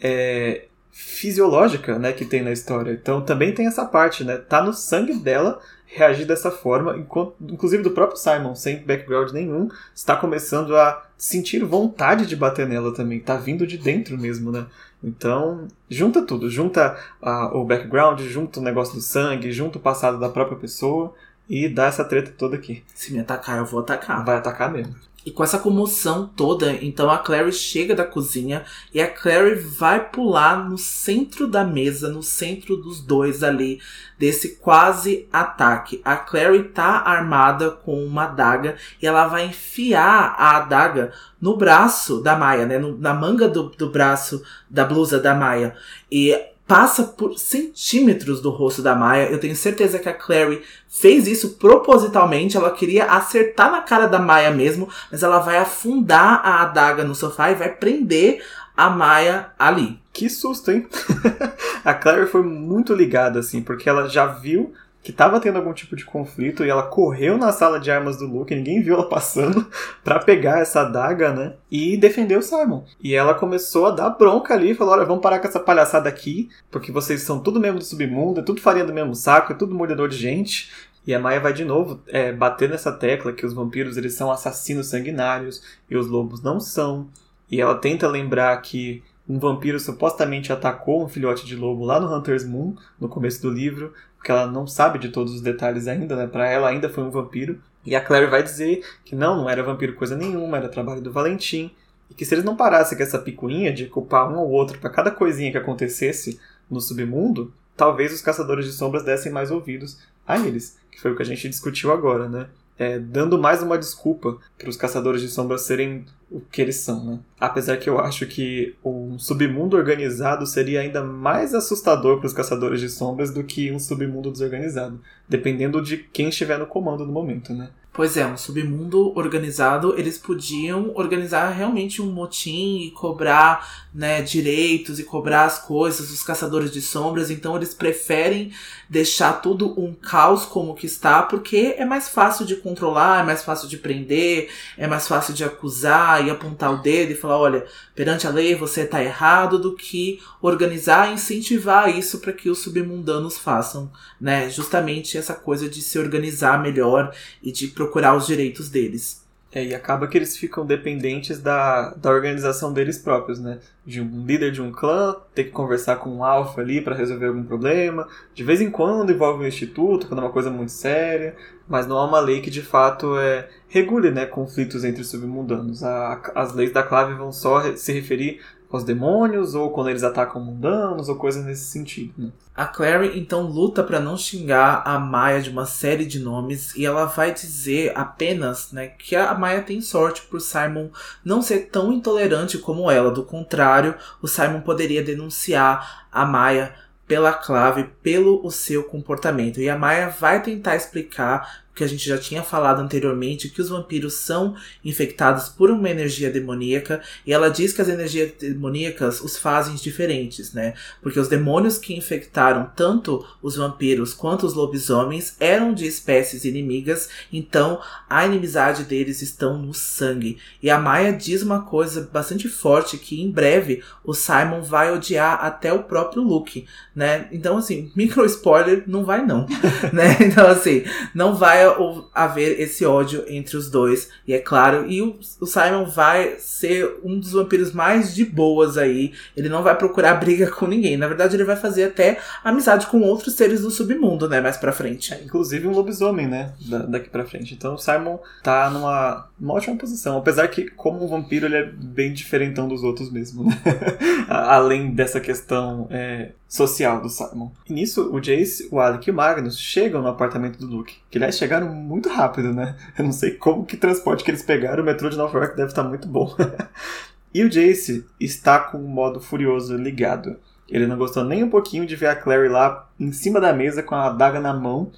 é, 0.00 0.64
fisiológica 0.90 1.98
né, 1.98 2.14
que 2.14 2.24
tem 2.24 2.42
na 2.42 2.50
história. 2.50 2.92
Então 2.92 3.20
também 3.20 3.52
tem 3.52 3.66
essa 3.66 3.84
parte, 3.84 4.24
né? 4.24 4.38
Tá 4.38 4.62
no 4.62 4.72
sangue 4.72 5.12
dela 5.12 5.60
reagir 5.84 6.26
dessa 6.26 6.50
forma, 6.50 6.96
inclusive 7.40 7.82
do 7.82 7.90
próprio 7.90 8.18
Simon, 8.18 8.54
sem 8.54 8.78
background 8.78 9.30
nenhum, 9.30 9.68
está 9.94 10.16
começando 10.16 10.74
a 10.74 11.06
sentir 11.16 11.62
vontade 11.62 12.26
de 12.26 12.34
bater 12.34 12.66
nela 12.66 12.92
também. 12.92 13.20
Tá 13.20 13.36
vindo 13.36 13.66
de 13.66 13.76
dentro 13.76 14.16
mesmo, 14.16 14.50
né? 14.50 14.66
Então, 15.04 15.68
junta 15.90 16.22
tudo. 16.22 16.48
Junta 16.48 16.98
uh, 17.22 17.56
o 17.56 17.64
background, 17.64 18.20
junta 18.22 18.60
o 18.60 18.62
negócio 18.62 18.94
do 18.94 19.02
sangue, 19.02 19.52
junta 19.52 19.76
o 19.76 19.80
passado 19.80 20.18
da 20.18 20.30
própria 20.30 20.56
pessoa 20.58 21.14
e 21.48 21.68
dá 21.68 21.86
essa 21.86 22.04
treta 22.04 22.32
toda 22.36 22.56
aqui. 22.56 22.82
Se 22.94 23.12
me 23.12 23.20
atacar, 23.20 23.58
eu 23.58 23.66
vou 23.66 23.80
atacar. 23.80 24.24
Vai 24.24 24.36
atacar 24.36 24.70
mesmo. 24.70 24.94
E 25.26 25.30
com 25.32 25.42
essa 25.42 25.58
comoção 25.58 26.30
toda, 26.36 26.70
então 26.70 27.10
a 27.10 27.18
Clary 27.18 27.50
chega 27.52 27.96
da 27.96 28.04
cozinha 28.04 28.64
e 28.94 29.00
a 29.00 29.10
Clary 29.10 29.56
vai 29.56 30.08
pular 30.08 30.68
no 30.68 30.78
centro 30.78 31.48
da 31.48 31.64
mesa, 31.64 32.08
no 32.08 32.22
centro 32.22 32.76
dos 32.76 33.00
dois 33.00 33.42
ali, 33.42 33.80
desse 34.16 34.54
quase 34.58 35.28
ataque. 35.32 36.00
A 36.04 36.16
Clary 36.16 36.62
tá 36.68 37.00
armada 37.00 37.72
com 37.72 38.06
uma 38.06 38.26
adaga 38.26 38.76
e 39.02 39.06
ela 39.06 39.26
vai 39.26 39.46
enfiar 39.46 40.36
a 40.38 40.58
adaga 40.58 41.12
no 41.40 41.56
braço 41.56 42.20
da 42.22 42.36
Maia, 42.36 42.64
né? 42.64 42.78
No, 42.78 42.96
na 42.96 43.12
manga 43.12 43.48
do, 43.48 43.70
do 43.70 43.90
braço 43.90 44.44
da 44.70 44.84
blusa 44.84 45.18
da 45.18 45.34
Maia. 45.34 45.74
E 46.08 46.40
passa 46.66 47.04
por 47.04 47.38
centímetros 47.38 48.40
do 48.40 48.50
rosto 48.50 48.82
da 48.82 48.94
Maia. 48.94 49.30
Eu 49.30 49.38
tenho 49.38 49.54
certeza 49.54 49.98
que 49.98 50.08
a 50.08 50.14
Clary 50.14 50.62
fez 50.88 51.26
isso 51.26 51.50
propositalmente. 51.50 52.56
Ela 52.56 52.70
queria 52.72 53.06
acertar 53.06 53.70
na 53.70 53.82
cara 53.82 54.06
da 54.06 54.18
Maia 54.18 54.50
mesmo, 54.50 54.88
mas 55.10 55.22
ela 55.22 55.38
vai 55.38 55.58
afundar 55.58 56.40
a 56.44 56.62
adaga 56.62 57.04
no 57.04 57.14
sofá 57.14 57.50
e 57.50 57.54
vai 57.54 57.68
prender 57.68 58.44
a 58.76 58.90
Maia 58.90 59.52
ali. 59.58 59.98
Que 60.12 60.28
susto, 60.28 60.70
hein? 60.70 60.86
a 61.84 61.94
Clary 61.94 62.26
foi 62.26 62.42
muito 62.42 62.94
ligada, 62.94 63.38
assim, 63.38 63.62
porque 63.62 63.88
ela 63.88 64.08
já 64.08 64.26
viu 64.26 64.72
que 65.06 65.12
estava 65.12 65.38
tendo 65.38 65.54
algum 65.58 65.72
tipo 65.72 65.94
de 65.94 66.04
conflito 66.04 66.64
e 66.64 66.68
ela 66.68 66.82
correu 66.82 67.38
na 67.38 67.52
sala 67.52 67.78
de 67.78 67.92
armas 67.92 68.16
do 68.16 68.26
Luke, 68.26 68.52
ninguém 68.52 68.82
viu 68.82 68.94
ela 68.94 69.08
passando 69.08 69.64
para 70.02 70.18
pegar 70.18 70.58
essa 70.58 70.80
adaga, 70.80 71.32
né? 71.32 71.54
E 71.70 71.96
defender 71.96 72.36
o 72.36 72.42
Simon. 72.42 72.82
E 73.00 73.14
ela 73.14 73.32
começou 73.32 73.86
a 73.86 73.92
dar 73.92 74.10
bronca 74.10 74.52
ali, 74.52 74.74
falou: 74.74 74.94
"Olha, 74.94 75.04
vamos 75.04 75.22
parar 75.22 75.38
com 75.38 75.46
essa 75.46 75.60
palhaçada 75.60 76.08
aqui, 76.08 76.48
porque 76.72 76.90
vocês 76.90 77.22
são 77.22 77.38
tudo 77.38 77.60
mesmo 77.60 77.78
do 77.78 77.84
submundo, 77.84 78.40
é 78.40 78.42
tudo 78.42 78.60
farinha 78.60 78.84
do 78.84 78.92
mesmo 78.92 79.14
saco, 79.14 79.52
é 79.52 79.54
tudo 79.54 79.76
mordedor 79.76 80.08
de 80.08 80.16
gente". 80.16 80.72
E 81.06 81.14
a 81.14 81.20
Maia 81.20 81.38
vai 81.38 81.52
de 81.52 81.64
novo 81.64 82.02
é, 82.08 82.32
bater 82.32 82.68
nessa 82.68 82.90
tecla 82.90 83.32
que 83.32 83.46
os 83.46 83.54
vampiros 83.54 83.96
eles 83.96 84.14
são 84.14 84.28
assassinos 84.28 84.88
sanguinários 84.88 85.62
e 85.88 85.96
os 85.96 86.08
lobos 86.08 86.42
não 86.42 86.58
são. 86.58 87.06
E 87.48 87.60
ela 87.60 87.76
tenta 87.76 88.08
lembrar 88.08 88.60
que 88.60 89.04
um 89.28 89.38
vampiro 89.38 89.78
supostamente 89.78 90.52
atacou 90.52 91.04
um 91.04 91.08
filhote 91.08 91.46
de 91.46 91.54
lobo 91.54 91.84
lá 91.84 92.00
no 92.00 92.12
Hunter's 92.12 92.44
Moon, 92.44 92.74
no 92.98 93.08
começo 93.08 93.42
do 93.42 93.50
livro, 93.50 93.92
porque 94.26 94.32
ela 94.32 94.48
não 94.48 94.66
sabe 94.66 94.98
de 94.98 95.10
todos 95.10 95.34
os 95.34 95.40
detalhes 95.40 95.86
ainda, 95.86 96.16
né? 96.16 96.26
Para 96.26 96.48
ela 96.48 96.68
ainda 96.68 96.88
foi 96.88 97.04
um 97.04 97.10
vampiro. 97.10 97.60
E 97.84 97.94
a 97.94 98.00
Claire 98.00 98.26
vai 98.26 98.42
dizer 98.42 98.84
que 99.04 99.14
não, 99.14 99.36
não 99.36 99.48
era 99.48 99.62
vampiro 99.62 99.94
coisa 99.94 100.16
nenhuma, 100.16 100.56
era 100.56 100.68
trabalho 100.68 101.00
do 101.00 101.12
Valentim. 101.12 101.70
E 102.10 102.14
que 102.14 102.24
se 102.24 102.34
eles 102.34 102.44
não 102.44 102.56
parassem 102.56 102.98
com 102.98 103.04
essa 103.04 103.20
picuinha 103.20 103.72
de 103.72 103.86
culpar 103.86 104.28
um 104.28 104.36
ou 104.38 104.50
outro 104.50 104.80
para 104.80 104.90
cada 104.90 105.12
coisinha 105.12 105.52
que 105.52 105.58
acontecesse 105.58 106.40
no 106.68 106.80
submundo, 106.80 107.54
talvez 107.76 108.12
os 108.12 108.20
caçadores 108.20 108.66
de 108.66 108.72
sombras 108.72 109.04
dessem 109.04 109.30
mais 109.30 109.52
ouvidos 109.52 109.96
a 110.26 110.36
eles. 110.36 110.76
Que 110.90 111.00
foi 111.00 111.12
o 111.12 111.16
que 111.16 111.22
a 111.22 111.26
gente 111.26 111.48
discutiu 111.48 111.92
agora, 111.92 112.28
né? 112.28 112.48
É, 112.78 112.98
dando 112.98 113.38
mais 113.38 113.62
uma 113.62 113.78
desculpa 113.78 114.38
para 114.58 114.68
os 114.68 114.76
caçadores 114.76 115.20
de 115.20 115.28
sombras 115.28 115.62
serem 115.62 116.04
o 116.30 116.40
que 116.40 116.60
eles 116.60 116.76
são, 116.76 117.04
né? 117.04 117.20
Apesar 117.38 117.76
que 117.76 117.88
eu 117.88 117.98
acho 117.98 118.26
que 118.26 118.74
um 118.84 119.18
submundo 119.18 119.76
organizado 119.76 120.44
seria 120.46 120.80
ainda 120.80 121.02
mais 121.02 121.54
assustador 121.54 122.18
para 122.18 122.26
os 122.26 122.32
caçadores 122.32 122.80
de 122.80 122.88
sombras 122.88 123.32
do 123.32 123.44
que 123.44 123.70
um 123.70 123.78
submundo 123.78 124.30
desorganizado, 124.30 125.00
dependendo 125.28 125.80
de 125.80 125.98
quem 125.98 126.28
estiver 126.28 126.58
no 126.58 126.66
comando 126.66 127.06
no 127.06 127.12
momento, 127.12 127.54
né? 127.54 127.70
Pois 127.96 128.14
é, 128.14 128.26
um 128.26 128.36
submundo 128.36 129.16
organizado, 129.16 129.98
eles 129.98 130.18
podiam 130.18 130.92
organizar 130.94 131.48
realmente 131.48 132.02
um 132.02 132.12
motim 132.12 132.80
e 132.82 132.90
cobrar 132.90 133.86
né, 133.94 134.20
direitos 134.20 134.98
e 134.98 135.04
cobrar 135.04 135.46
as 135.46 135.58
coisas 135.58 136.10
dos 136.10 136.22
caçadores 136.22 136.70
de 136.70 136.82
sombras, 136.82 137.30
então 137.30 137.56
eles 137.56 137.72
preferem 137.72 138.52
deixar 138.90 139.40
tudo 139.40 139.80
um 139.80 139.94
caos 139.94 140.44
como 140.44 140.74
que 140.74 140.84
está, 140.84 141.22
porque 141.22 141.74
é 141.78 141.86
mais 141.86 142.10
fácil 142.10 142.44
de 142.44 142.56
controlar, 142.56 143.20
é 143.20 143.22
mais 143.22 143.42
fácil 143.42 143.66
de 143.66 143.78
prender, 143.78 144.50
é 144.76 144.86
mais 144.86 145.08
fácil 145.08 145.32
de 145.32 145.42
acusar 145.42 146.26
e 146.26 146.28
apontar 146.28 146.74
o 146.74 146.82
dedo 146.82 147.12
e 147.12 147.16
falar, 147.16 147.38
olha, 147.38 147.66
perante 147.94 148.26
a 148.26 148.30
lei 148.30 148.54
você 148.54 148.82
está 148.82 149.02
errado, 149.02 149.58
do 149.58 149.74
que 149.74 150.20
organizar 150.42 151.08
e 151.08 151.14
incentivar 151.14 151.88
isso 151.88 152.18
para 152.18 152.34
que 152.34 152.50
os 152.50 152.58
submundanos 152.58 153.38
façam, 153.38 153.90
né? 154.20 154.50
Justamente 154.50 155.16
essa 155.16 155.32
coisa 155.32 155.66
de 155.66 155.80
se 155.80 155.98
organizar 155.98 156.60
melhor 156.60 157.14
e 157.42 157.50
de 157.50 157.68
os 158.16 158.26
direitos 158.26 158.68
deles. 158.68 159.26
É, 159.56 159.64
e 159.64 159.74
acaba 159.74 160.06
que 160.06 160.18
eles 160.18 160.36
ficam 160.36 160.66
dependentes 160.66 161.40
da, 161.40 161.94
da 161.94 162.10
organização 162.10 162.72
deles 162.72 162.98
próprios, 162.98 163.38
né? 163.38 163.58
De 163.86 164.02
um 164.02 164.26
líder 164.26 164.52
de 164.52 164.60
um 164.60 164.70
clã, 164.70 165.16
ter 165.34 165.44
que 165.44 165.50
conversar 165.50 165.96
com 165.96 166.10
um 166.10 166.22
alfa 166.22 166.60
ali 166.60 166.80
para 166.82 166.94
resolver 166.94 167.28
algum 167.28 167.44
problema. 167.44 168.06
De 168.34 168.44
vez 168.44 168.60
em 168.60 168.70
quando 168.70 169.12
envolve 169.12 169.44
um 169.44 169.46
instituto, 169.46 170.08
quando 170.08 170.20
é 170.20 170.24
uma 170.24 170.32
coisa 170.32 170.50
muito 170.50 170.72
séria. 170.72 171.34
Mas 171.66 171.86
não 171.86 171.96
há 171.96 172.04
uma 172.04 172.20
lei 172.20 172.42
que 172.42 172.50
de 172.50 172.60
fato 172.60 173.16
é, 173.18 173.48
regule 173.68 174.10
né, 174.10 174.26
conflitos 174.26 174.84
entre 174.84 175.02
submundanos. 175.02 175.82
A, 175.82 176.20
as 176.34 176.52
leis 176.52 176.72
da 176.72 176.82
clave 176.82 177.14
vão 177.14 177.32
só 177.32 177.74
se 177.76 177.92
referir 177.92 178.40
aos 178.70 178.84
demônios, 178.84 179.54
ou 179.54 179.70
quando 179.70 179.90
eles 179.90 180.02
atacam 180.02 180.42
mundanos, 180.42 181.08
ou 181.08 181.16
coisas 181.16 181.44
nesse 181.44 181.64
sentido. 181.64 182.12
Né? 182.16 182.30
A 182.54 182.66
Clary 182.66 183.18
então 183.18 183.42
luta 183.42 183.82
para 183.82 184.00
não 184.00 184.16
xingar 184.16 184.82
a 184.84 184.98
Maia 184.98 185.40
de 185.40 185.50
uma 185.50 185.66
série 185.66 186.04
de 186.04 186.18
nomes 186.18 186.74
e 186.74 186.84
ela 186.84 187.04
vai 187.04 187.32
dizer 187.32 187.92
apenas, 187.94 188.72
né, 188.72 188.88
que 188.88 189.14
a 189.14 189.34
Maia 189.34 189.62
tem 189.62 189.80
sorte 189.80 190.22
por 190.22 190.40
Simon 190.40 190.88
não 191.24 191.42
ser 191.42 191.68
tão 191.70 191.92
intolerante 191.92 192.58
como 192.58 192.90
ela. 192.90 193.10
Do 193.10 193.24
contrário, 193.24 193.94
o 194.22 194.26
Simon 194.26 194.60
poderia 194.62 195.02
denunciar 195.02 196.06
a 196.10 196.24
Maia 196.24 196.74
pela 197.06 197.32
clave, 197.32 197.84
pelo 198.02 198.44
o 198.44 198.50
seu 198.50 198.82
comportamento. 198.82 199.60
E 199.60 199.68
a 199.68 199.78
Maia 199.78 200.08
vai 200.08 200.42
tentar 200.42 200.76
explicar 200.76 201.65
que 201.76 201.84
a 201.84 201.86
gente 201.86 202.08
já 202.08 202.16
tinha 202.16 202.42
falado 202.42 202.80
anteriormente, 202.80 203.50
que 203.50 203.60
os 203.60 203.68
vampiros 203.68 204.14
são 204.14 204.56
infectados 204.82 205.50
por 205.50 205.70
uma 205.70 205.90
energia 205.90 206.30
demoníaca, 206.30 207.02
e 207.26 207.34
ela 207.34 207.50
diz 207.50 207.70
que 207.74 207.82
as 207.82 207.88
energias 207.88 208.32
demoníacas 208.40 209.20
os 209.20 209.36
fazem 209.36 209.74
diferentes, 209.74 210.54
né? 210.54 210.72
Porque 211.02 211.20
os 211.20 211.28
demônios 211.28 211.76
que 211.76 211.94
infectaram 211.94 212.70
tanto 212.74 213.24
os 213.42 213.56
vampiros 213.56 214.14
quanto 214.14 214.46
os 214.46 214.54
lobisomens 214.54 215.36
eram 215.38 215.74
de 215.74 215.86
espécies 215.86 216.46
inimigas, 216.46 217.10
então 217.30 217.78
a 218.08 218.24
inimizade 218.24 218.84
deles 218.84 219.20
estão 219.20 219.58
no 219.58 219.74
sangue. 219.74 220.38
E 220.62 220.70
a 220.70 220.78
Maia 220.78 221.12
diz 221.12 221.42
uma 221.42 221.60
coisa 221.62 222.08
bastante 222.10 222.48
forte 222.48 222.96
que 222.96 223.20
em 223.20 223.30
breve 223.30 223.82
o 224.02 224.14
Simon 224.14 224.62
vai 224.62 224.90
odiar 224.90 225.44
até 225.44 225.72
o 225.74 225.82
próprio 225.82 226.22
Luke, 226.22 226.66
né? 226.94 227.28
Então 227.30 227.58
assim, 227.58 227.92
micro 227.94 228.24
spoiler, 228.24 228.82
não 228.86 229.04
vai 229.04 229.26
não, 229.26 229.46
né? 229.92 230.16
Então 230.22 230.46
assim, 230.46 230.84
não 231.14 231.34
vai 231.34 231.65
haver 232.14 232.60
esse 232.60 232.84
ódio 232.84 233.24
entre 233.28 233.56
os 233.56 233.70
dois. 233.70 234.10
E 234.26 234.34
é 234.34 234.38
claro, 234.38 234.90
e 234.90 235.02
o, 235.02 235.18
o, 235.40 235.46
Simon 235.46 235.84
vai 235.84 236.36
ser 236.38 236.98
um 237.04 237.18
dos 237.18 237.32
vampiros 237.32 237.72
mais 237.72 238.14
de 238.14 238.24
boas 238.24 238.76
aí. 238.76 239.12
Ele 239.36 239.48
não 239.48 239.62
vai 239.62 239.76
procurar 239.76 240.14
briga 240.20 240.50
com 240.50 240.66
ninguém. 240.66 240.96
Na 240.96 241.08
verdade, 241.08 241.36
ele 241.36 241.44
vai 241.44 241.56
fazer 241.56 241.84
até 241.84 242.18
amizade 242.44 242.86
com 242.86 243.00
outros 243.02 243.34
seres 243.34 243.62
do 243.62 243.70
submundo, 243.70 244.28
né? 244.28 244.40
Mais 244.40 244.56
pra 244.56 244.72
frente. 244.72 245.14
É, 245.14 245.22
inclusive 245.22 245.66
um 245.66 245.72
lobisomem, 245.72 246.26
né? 246.26 246.52
Da, 246.60 246.78
daqui 246.78 247.08
pra 247.08 247.24
frente. 247.24 247.54
Então 247.54 247.74
o 247.74 247.78
Simon 247.78 248.18
tá 248.42 248.70
numa, 248.70 249.28
numa 249.38 249.54
ótima 249.54 249.76
posição. 249.76 250.18
Apesar 250.18 250.48
que, 250.48 250.70
como 250.70 251.04
um 251.04 251.08
vampiro, 251.08 251.46
ele 251.46 251.56
é 251.56 251.64
bem 251.64 252.12
diferentão 252.12 252.68
dos 252.68 252.82
outros 252.82 253.10
mesmo, 253.10 253.44
né? 253.44 253.60
Além 254.28 254.94
dessa 254.94 255.20
questão 255.20 255.86
é, 255.90 256.30
social 256.48 257.00
do 257.00 257.08
Simon. 257.08 257.50
E 257.68 257.72
nisso, 257.72 258.10
o 258.12 258.20
Jace, 258.20 258.68
o 258.70 258.78
Alec 258.78 259.08
e 259.08 259.10
o 259.10 259.14
Magnus 259.14 259.58
chegam 259.58 260.00
no 260.00 260.08
apartamento 260.08 260.58
do 260.58 260.66
Luke. 260.66 260.96
Que 261.10 261.18
aliás 261.18 261.36
chegaram 261.36 261.72
muito 261.72 262.08
rápido, 262.08 262.52
né? 262.52 262.76
Eu 262.96 263.04
não 263.04 263.12
sei 263.12 263.32
como 263.32 263.64
que 263.64 263.76
transporte 263.76 264.24
que 264.24 264.30
eles 264.30 264.42
pegaram, 264.42 264.82
o 264.82 264.86
metrô 264.86 265.08
de 265.08 265.16
Nova 265.16 265.36
York 265.38 265.56
deve 265.56 265.70
estar 265.70 265.82
muito 265.82 266.06
bom. 266.06 266.34
e 267.34 267.42
o 267.42 267.50
Jace 267.50 268.06
está 268.20 268.58
com 268.60 268.78
o 268.78 268.88
modo 268.88 269.20
furioso 269.20 269.76
ligado. 269.76 270.36
Ele 270.68 270.86
não 270.86 270.96
gostou 270.96 271.24
nem 271.24 271.44
um 271.44 271.50
pouquinho 271.50 271.86
de 271.86 271.94
ver 271.96 272.08
a 272.08 272.16
Clary 272.16 272.48
lá 272.48 272.88
em 272.98 273.12
cima 273.12 273.40
da 273.40 273.52
mesa 273.52 273.82
com 273.82 273.94
a 273.94 274.06
adaga 274.06 274.40
na 274.40 274.52
mão, 274.52 274.90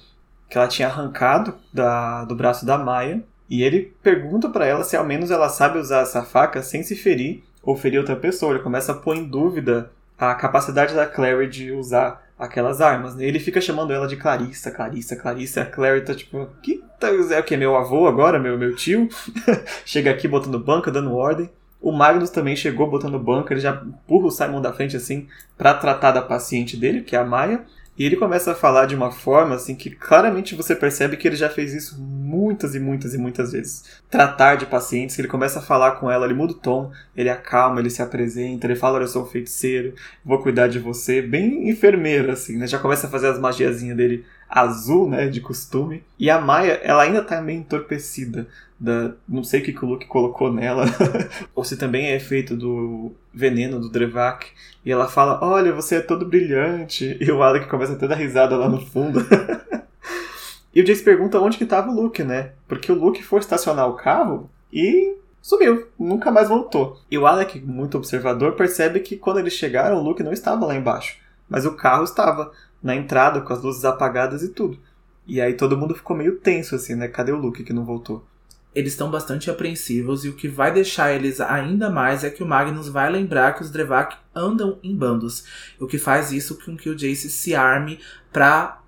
que 0.49 0.57
ela 0.57 0.67
tinha 0.67 0.87
arrancado 0.87 1.55
da, 1.71 2.25
do 2.25 2.35
braço 2.35 2.65
da 2.65 2.77
Maia. 2.77 3.23
E 3.49 3.63
ele 3.63 3.93
pergunta 4.03 4.47
para 4.49 4.65
ela 4.65 4.83
se 4.83 4.95
ao 4.95 5.05
menos 5.05 5.31
ela 5.31 5.49
sabe 5.49 5.79
usar 5.79 6.01
essa 6.01 6.23
faca 6.23 6.61
sem 6.61 6.83
se 6.83 6.95
ferir 6.95 7.43
ou 7.63 7.75
ferir 7.75 7.99
outra 7.99 8.15
pessoa. 8.15 8.53
Ele 8.53 8.63
começa 8.63 8.91
a 8.91 8.95
pôr 8.95 9.15
em 9.15 9.23
dúvida 9.23 9.91
a 10.19 10.35
capacidade 10.35 10.93
da 10.93 11.05
Clary 11.05 11.47
de 11.47 11.71
usar 11.71 12.27
aquelas 12.37 12.81
armas. 12.81 13.15
Né? 13.15 13.25
Ele 13.25 13.39
fica 13.39 13.61
chamando 13.61 13.93
ela 13.93 14.07
de 14.07 14.17
Clarissa, 14.17 14.69
Clarissa, 14.71 15.15
Clarissa. 15.15 15.61
A 15.61 15.65
Clary 15.65 16.01
tá 16.01 16.13
tipo, 16.13 16.47
que 16.61 16.83
tá, 16.99 17.07
é 17.09 17.39
o 17.39 17.43
que? 17.43 17.55
Meu 17.55 17.75
avô 17.75 18.07
agora? 18.07 18.37
Meu, 18.37 18.57
meu 18.57 18.75
tio? 18.75 19.07
Chega 19.85 20.11
aqui 20.11 20.27
botando 20.27 20.59
banca, 20.59 20.91
dando 20.91 21.15
ordem. 21.15 21.49
O 21.81 21.93
Magnus 21.93 22.29
também 22.29 22.57
chegou 22.57 22.89
botando 22.89 23.17
banca, 23.17 23.53
ele 23.53 23.61
já 23.61 23.71
empurra 23.71 24.27
o 24.27 24.31
Simon 24.31 24.59
da 24.59 24.73
frente 24.73 24.97
assim 24.97 25.29
para 25.57 25.73
tratar 25.73 26.11
da 26.11 26.21
paciente 26.21 26.75
dele, 26.75 27.03
que 27.03 27.15
é 27.15 27.19
a 27.19 27.23
Maia. 27.23 27.63
E 27.99 28.05
ele 28.05 28.15
começa 28.15 28.53
a 28.53 28.55
falar 28.55 28.85
de 28.85 28.95
uma 28.95 29.11
forma 29.11 29.55
assim 29.55 29.75
que 29.75 29.89
claramente 29.89 30.55
você 30.55 30.73
percebe 30.73 31.17
que 31.17 31.27
ele 31.27 31.35
já 31.35 31.49
fez 31.49 31.73
isso 31.73 32.01
muitas 32.01 32.73
e 32.73 32.79
muitas 32.79 33.13
e 33.13 33.17
muitas 33.17 33.51
vezes. 33.51 33.83
Tratar 34.09 34.55
de 34.55 34.65
pacientes, 34.65 35.19
ele 35.19 35.27
começa 35.27 35.59
a 35.59 35.61
falar 35.61 35.91
com 35.97 36.09
ela, 36.09 36.23
ele 36.23 36.33
muda 36.33 36.53
o 36.53 36.55
tom, 36.55 36.93
ele 37.13 37.29
acalma, 37.29 37.81
ele 37.81 37.89
se 37.89 38.01
apresenta, 38.01 38.65
ele 38.65 38.77
fala: 38.77 39.01
Eu 39.01 39.07
sou 39.07 39.23
um 39.23 39.27
feiticeiro, 39.27 39.93
vou 40.23 40.41
cuidar 40.41 40.67
de 40.67 40.79
você. 40.79 41.21
Bem 41.21 41.69
enfermeiro, 41.69 42.31
assim, 42.31 42.55
né? 42.55 42.67
Já 42.67 42.79
começa 42.79 43.05
a 43.05 43.09
fazer 43.09 43.27
as 43.27 43.37
magiazinhas 43.37 43.97
dele 43.97 44.25
azul, 44.49 45.09
né? 45.09 45.27
De 45.27 45.41
costume. 45.41 46.01
E 46.17 46.29
a 46.29 46.39
Maia, 46.39 46.79
ela 46.81 47.03
ainda 47.03 47.21
tá 47.21 47.41
meio 47.41 47.59
entorpecida 47.59 48.47
da, 48.79 49.13
não 49.27 49.43
sei 49.43 49.59
o 49.59 49.63
que, 49.63 49.73
que 49.73 49.83
o 49.83 49.87
Luke 49.87 50.05
colocou 50.05 50.51
nela, 50.53 50.85
ou 51.53 51.63
se 51.63 51.75
também 51.75 52.07
é 52.07 52.15
efeito 52.15 52.55
do 52.55 53.11
veneno 53.33 53.79
do 53.79 53.89
Drevak, 53.89 54.47
e 54.85 54.91
ela 54.91 55.07
fala, 55.07 55.39
olha, 55.43 55.73
você 55.73 55.95
é 55.95 56.01
todo 56.01 56.25
brilhante, 56.25 57.17
e 57.19 57.29
o 57.29 57.43
Alec 57.43 57.67
começa 57.67 57.93
a 57.93 57.95
ter 57.95 58.07
dar 58.07 58.15
risada 58.15 58.55
lá 58.55 58.69
no 58.69 58.79
fundo. 58.79 59.19
e 60.73 60.81
o 60.81 60.85
Jace 60.85 61.03
pergunta 61.03 61.39
onde 61.39 61.57
que 61.57 61.65
tava 61.65 61.91
o 61.91 61.95
Luke, 61.95 62.23
né? 62.23 62.51
Porque 62.67 62.91
o 62.91 62.95
Luke 62.95 63.21
foi 63.21 63.39
estacionar 63.39 63.89
o 63.89 63.95
carro 63.95 64.49
e 64.71 65.17
sumiu, 65.41 65.87
nunca 65.99 66.31
mais 66.31 66.47
voltou. 66.47 66.97
E 67.11 67.17
o 67.17 67.27
Alec, 67.27 67.59
muito 67.59 67.97
observador, 67.97 68.53
percebe 68.53 69.01
que 69.01 69.17
quando 69.17 69.39
eles 69.39 69.53
chegaram, 69.53 69.97
o 69.97 70.03
Luke 70.03 70.23
não 70.23 70.31
estava 70.31 70.65
lá 70.65 70.75
embaixo, 70.75 71.17
mas 71.49 71.65
o 71.65 71.75
carro 71.75 72.05
estava 72.05 72.51
na 72.81 72.95
entrada 72.95 73.41
com 73.41 73.51
as 73.51 73.61
luzes 73.61 73.83
apagadas 73.83 74.41
e 74.41 74.49
tudo. 74.49 74.79
E 75.27 75.41
aí 75.41 75.53
todo 75.53 75.77
mundo 75.77 75.93
ficou 75.93 76.15
meio 76.15 76.37
tenso 76.37 76.75
assim, 76.75 76.95
né? 76.95 77.07
Cadê 77.09 77.31
o 77.31 77.37
Luke 77.37 77.63
que 77.63 77.73
não 77.73 77.83
voltou? 77.83 78.23
Eles 78.79 78.93
estão 78.93 79.11
bastante 79.11 79.49
apreensivos 79.49 80.23
e 80.23 80.29
o 80.29 80.33
que 80.33 80.47
vai 80.47 80.71
deixar 80.71 81.13
eles 81.13 81.41
ainda 81.41 81.89
mais 81.89 82.23
é 82.23 82.29
que 82.29 82.41
o 82.41 82.47
Magnus 82.47 82.87
vai 82.87 83.11
lembrar 83.11 83.53
que 83.53 83.61
os 83.61 83.69
Drevak 83.69 84.15
andam 84.33 84.79
em 84.81 84.95
bandos, 84.95 85.43
o 85.79 85.85
que 85.85 85.97
faz 85.97 86.31
isso 86.31 86.57
com 86.63 86.77
que 86.77 86.89
o 86.89 86.95
Jace 86.95 87.29
se 87.29 87.53
arme 87.53 87.99
para 88.31 88.79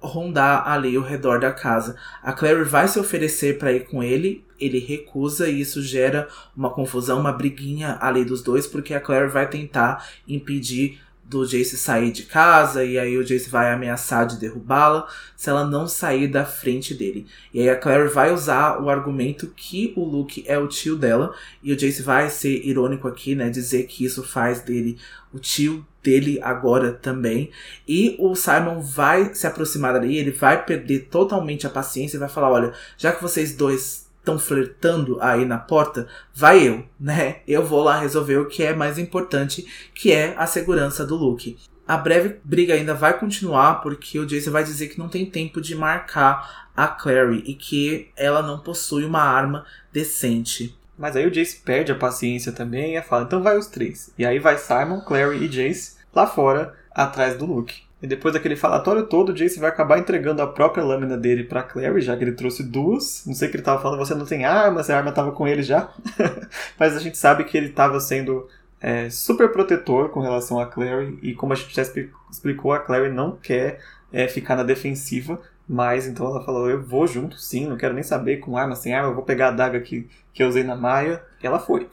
rondar 0.00 0.68
ali 0.68 0.96
ao 0.96 1.02
redor 1.02 1.40
da 1.40 1.50
casa. 1.50 1.96
A 2.22 2.32
Clary 2.32 2.62
vai 2.62 2.86
se 2.86 2.98
oferecer 2.98 3.58
para 3.58 3.72
ir 3.72 3.86
com 3.86 4.02
ele, 4.02 4.44
ele 4.60 4.78
recusa 4.78 5.48
e 5.48 5.60
isso 5.60 5.82
gera 5.82 6.28
uma 6.56 6.70
confusão, 6.70 7.18
uma 7.18 7.32
briguinha 7.32 7.98
ali 8.00 8.24
dos 8.24 8.42
dois, 8.42 8.66
porque 8.66 8.94
a 8.94 9.00
Clary 9.00 9.28
vai 9.28 9.48
tentar 9.48 10.06
impedir 10.26 11.00
do 11.28 11.44
Jace 11.44 11.76
sair 11.76 12.10
de 12.10 12.22
casa 12.22 12.82
e 12.84 12.98
aí 12.98 13.16
o 13.18 13.24
Jace 13.24 13.50
vai 13.50 13.70
ameaçar 13.70 14.26
de 14.26 14.38
derrubá-la 14.38 15.06
se 15.36 15.50
ela 15.50 15.66
não 15.66 15.86
sair 15.86 16.26
da 16.26 16.44
frente 16.44 16.94
dele. 16.94 17.26
E 17.52 17.60
aí 17.60 17.68
a 17.68 17.76
Claire 17.76 18.08
vai 18.08 18.32
usar 18.32 18.82
o 18.82 18.88
argumento 18.88 19.52
que 19.54 19.92
o 19.94 20.04
Luke 20.04 20.42
é 20.46 20.58
o 20.58 20.66
tio 20.66 20.96
dela 20.96 21.34
e 21.62 21.72
o 21.72 21.76
Jace 21.76 22.02
vai 22.02 22.30
ser 22.30 22.64
irônico 22.66 23.06
aqui, 23.06 23.34
né, 23.34 23.50
dizer 23.50 23.86
que 23.86 24.04
isso 24.04 24.22
faz 24.22 24.60
dele 24.60 24.98
o 25.32 25.38
tio 25.38 25.86
dele 26.02 26.40
agora 26.42 26.92
também. 26.92 27.50
E 27.86 28.16
o 28.18 28.34
Simon 28.34 28.80
vai 28.80 29.34
se 29.34 29.46
aproximar 29.46 29.92
dali, 29.92 30.16
ele 30.16 30.30
vai 30.30 30.64
perder 30.64 31.08
totalmente 31.10 31.66
a 31.66 31.70
paciência 31.70 32.16
e 32.16 32.20
vai 32.20 32.28
falar: 32.28 32.50
"Olha, 32.50 32.72
já 32.96 33.12
que 33.12 33.22
vocês 33.22 33.54
dois 33.54 34.07
estão 34.28 34.38
flertando 34.38 35.18
aí 35.22 35.46
na 35.46 35.58
porta, 35.58 36.06
vai 36.34 36.68
eu, 36.68 36.84
né? 37.00 37.40
Eu 37.48 37.64
vou 37.64 37.82
lá 37.82 37.98
resolver 37.98 38.36
o 38.36 38.46
que 38.46 38.62
é 38.62 38.74
mais 38.74 38.98
importante, 38.98 39.66
que 39.94 40.12
é 40.12 40.34
a 40.36 40.46
segurança 40.46 41.06
do 41.06 41.16
Luke. 41.16 41.56
A 41.86 41.96
breve 41.96 42.38
briga 42.44 42.74
ainda 42.74 42.92
vai 42.92 43.18
continuar 43.18 43.76
porque 43.76 44.18
o 44.18 44.26
Jason 44.26 44.50
vai 44.50 44.62
dizer 44.62 44.88
que 44.88 44.98
não 44.98 45.08
tem 45.08 45.24
tempo 45.24 45.58
de 45.58 45.74
marcar 45.74 46.68
a 46.76 46.86
Clary 46.86 47.42
e 47.46 47.54
que 47.54 48.10
ela 48.14 48.42
não 48.42 48.58
possui 48.58 49.06
uma 49.06 49.22
arma 49.22 49.64
decente. 49.90 50.76
Mas 50.98 51.16
aí 51.16 51.26
o 51.26 51.30
Jace 51.30 51.62
perde 51.64 51.90
a 51.90 51.94
paciência 51.94 52.52
também 52.52 52.96
e 52.96 53.02
fala: 53.02 53.24
então 53.24 53.42
vai 53.42 53.56
os 53.56 53.68
três. 53.68 54.12
E 54.18 54.26
aí 54.26 54.38
vai 54.38 54.58
Simon, 54.58 55.00
Clary 55.00 55.44
e 55.44 55.48
Jace 55.48 55.96
lá 56.14 56.26
fora 56.26 56.74
atrás 56.90 57.38
do 57.38 57.46
Luke. 57.46 57.87
E 58.00 58.06
depois 58.06 58.32
daquele 58.32 58.54
falatório 58.54 59.06
todo, 59.06 59.30
o 59.30 59.34
Jace 59.34 59.58
vai 59.58 59.70
acabar 59.70 59.98
entregando 59.98 60.40
a 60.40 60.46
própria 60.46 60.84
lâmina 60.84 61.16
dele 61.16 61.42
pra 61.42 61.64
Clary, 61.64 62.00
já 62.00 62.16
que 62.16 62.22
ele 62.22 62.32
trouxe 62.32 62.62
duas. 62.62 63.24
Não 63.26 63.34
sei 63.34 63.48
o 63.48 63.50
que 63.50 63.56
ele 63.56 63.64
tava 63.64 63.82
falando, 63.82 63.98
você 63.98 64.14
não 64.14 64.24
tem 64.24 64.44
arma, 64.44 64.84
se 64.84 64.92
a 64.92 64.96
arma 64.96 65.10
tava 65.10 65.32
com 65.32 65.48
ele 65.48 65.62
já. 65.62 65.90
Mas 66.78 66.96
a 66.96 67.00
gente 67.00 67.18
sabe 67.18 67.42
que 67.42 67.56
ele 67.56 67.70
tava 67.70 67.98
sendo 67.98 68.46
é, 68.80 69.10
super 69.10 69.50
protetor 69.50 70.10
com 70.10 70.20
relação 70.20 70.60
a 70.60 70.66
Clary. 70.66 71.18
E 71.22 71.34
como 71.34 71.52
a 71.52 71.56
gente 71.56 71.74
já 71.74 71.82
explicou, 72.30 72.72
a 72.72 72.78
Clary 72.78 73.10
não 73.10 73.36
quer 73.36 73.80
é, 74.12 74.28
ficar 74.28 74.54
na 74.54 74.62
defensiva. 74.62 75.40
Mas 75.68 76.06
então 76.06 76.26
ela 76.26 76.44
falou: 76.44 76.70
Eu 76.70 76.82
vou 76.82 77.06
junto, 77.06 77.36
sim, 77.38 77.66
não 77.66 77.76
quero 77.76 77.94
nem 77.94 78.02
saber 78.02 78.38
com 78.38 78.56
arma, 78.56 78.74
sem 78.74 78.94
arma, 78.94 79.10
eu 79.10 79.14
vou 79.14 79.24
pegar 79.24 79.46
a 79.46 79.48
adaga 79.50 79.80
que, 79.80 80.08
que 80.32 80.42
eu 80.42 80.48
usei 80.48 80.62
na 80.62 80.76
Maia. 80.76 81.22
E 81.42 81.46
ela 81.46 81.58
foi. 81.58 81.88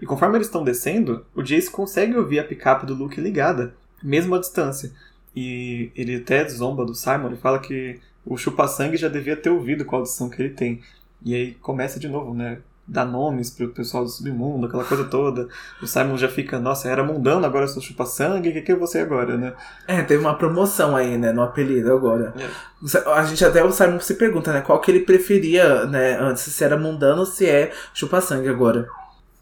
E 0.00 0.06
conforme 0.06 0.36
eles 0.36 0.46
estão 0.46 0.62
descendo, 0.62 1.26
o 1.34 1.42
Jace 1.42 1.70
consegue 1.70 2.16
ouvir 2.16 2.38
a 2.38 2.44
picape 2.44 2.86
do 2.86 2.94
Luke 2.94 3.20
ligada, 3.20 3.74
mesmo 4.00 4.34
à 4.36 4.38
distância. 4.38 4.92
E 5.40 5.92
ele 5.94 6.16
até 6.16 6.48
zomba 6.48 6.84
do 6.84 6.96
Simon, 6.96 7.28
ele 7.28 7.36
fala 7.36 7.60
que 7.60 8.00
o 8.26 8.36
chupa-sangue 8.36 8.96
já 8.96 9.06
devia 9.06 9.36
ter 9.36 9.50
ouvido 9.50 9.86
a 9.88 9.96
audição 9.96 10.28
que 10.28 10.42
ele 10.42 10.50
tem. 10.50 10.80
E 11.24 11.32
aí 11.32 11.54
começa 11.54 12.00
de 12.00 12.08
novo, 12.08 12.34
né? 12.34 12.58
Dar 12.84 13.04
nomes 13.04 13.48
pro 13.48 13.68
pessoal 13.68 14.02
do 14.02 14.10
submundo, 14.10 14.66
aquela 14.66 14.82
coisa 14.82 15.04
toda. 15.04 15.46
O 15.80 15.86
Simon 15.86 16.16
já 16.18 16.28
fica, 16.28 16.58
nossa, 16.58 16.88
era 16.88 17.04
mundano, 17.04 17.46
agora 17.46 17.66
eu 17.66 17.68
sou 17.68 17.80
chupa-sangue, 17.80 18.48
o 18.48 18.52
que, 18.52 18.62
que 18.62 18.72
é 18.72 18.74
você 18.74 18.98
agora, 18.98 19.36
né? 19.36 19.52
É, 19.86 20.02
teve 20.02 20.20
uma 20.20 20.36
promoção 20.36 20.96
aí, 20.96 21.16
né, 21.16 21.30
no 21.30 21.42
apelido 21.42 21.92
agora. 21.92 22.34
É. 22.36 23.10
A 23.10 23.24
gente 23.24 23.44
até, 23.44 23.62
o 23.62 23.70
Simon 23.70 24.00
se 24.00 24.14
pergunta, 24.14 24.52
né, 24.52 24.60
qual 24.60 24.80
que 24.80 24.90
ele 24.90 25.00
preferia, 25.00 25.86
né, 25.86 26.18
antes, 26.18 26.42
se 26.42 26.64
era 26.64 26.76
mundano 26.76 27.20
ou 27.20 27.26
se 27.26 27.46
é 27.46 27.70
chupa-sangue 27.94 28.48
agora. 28.48 28.88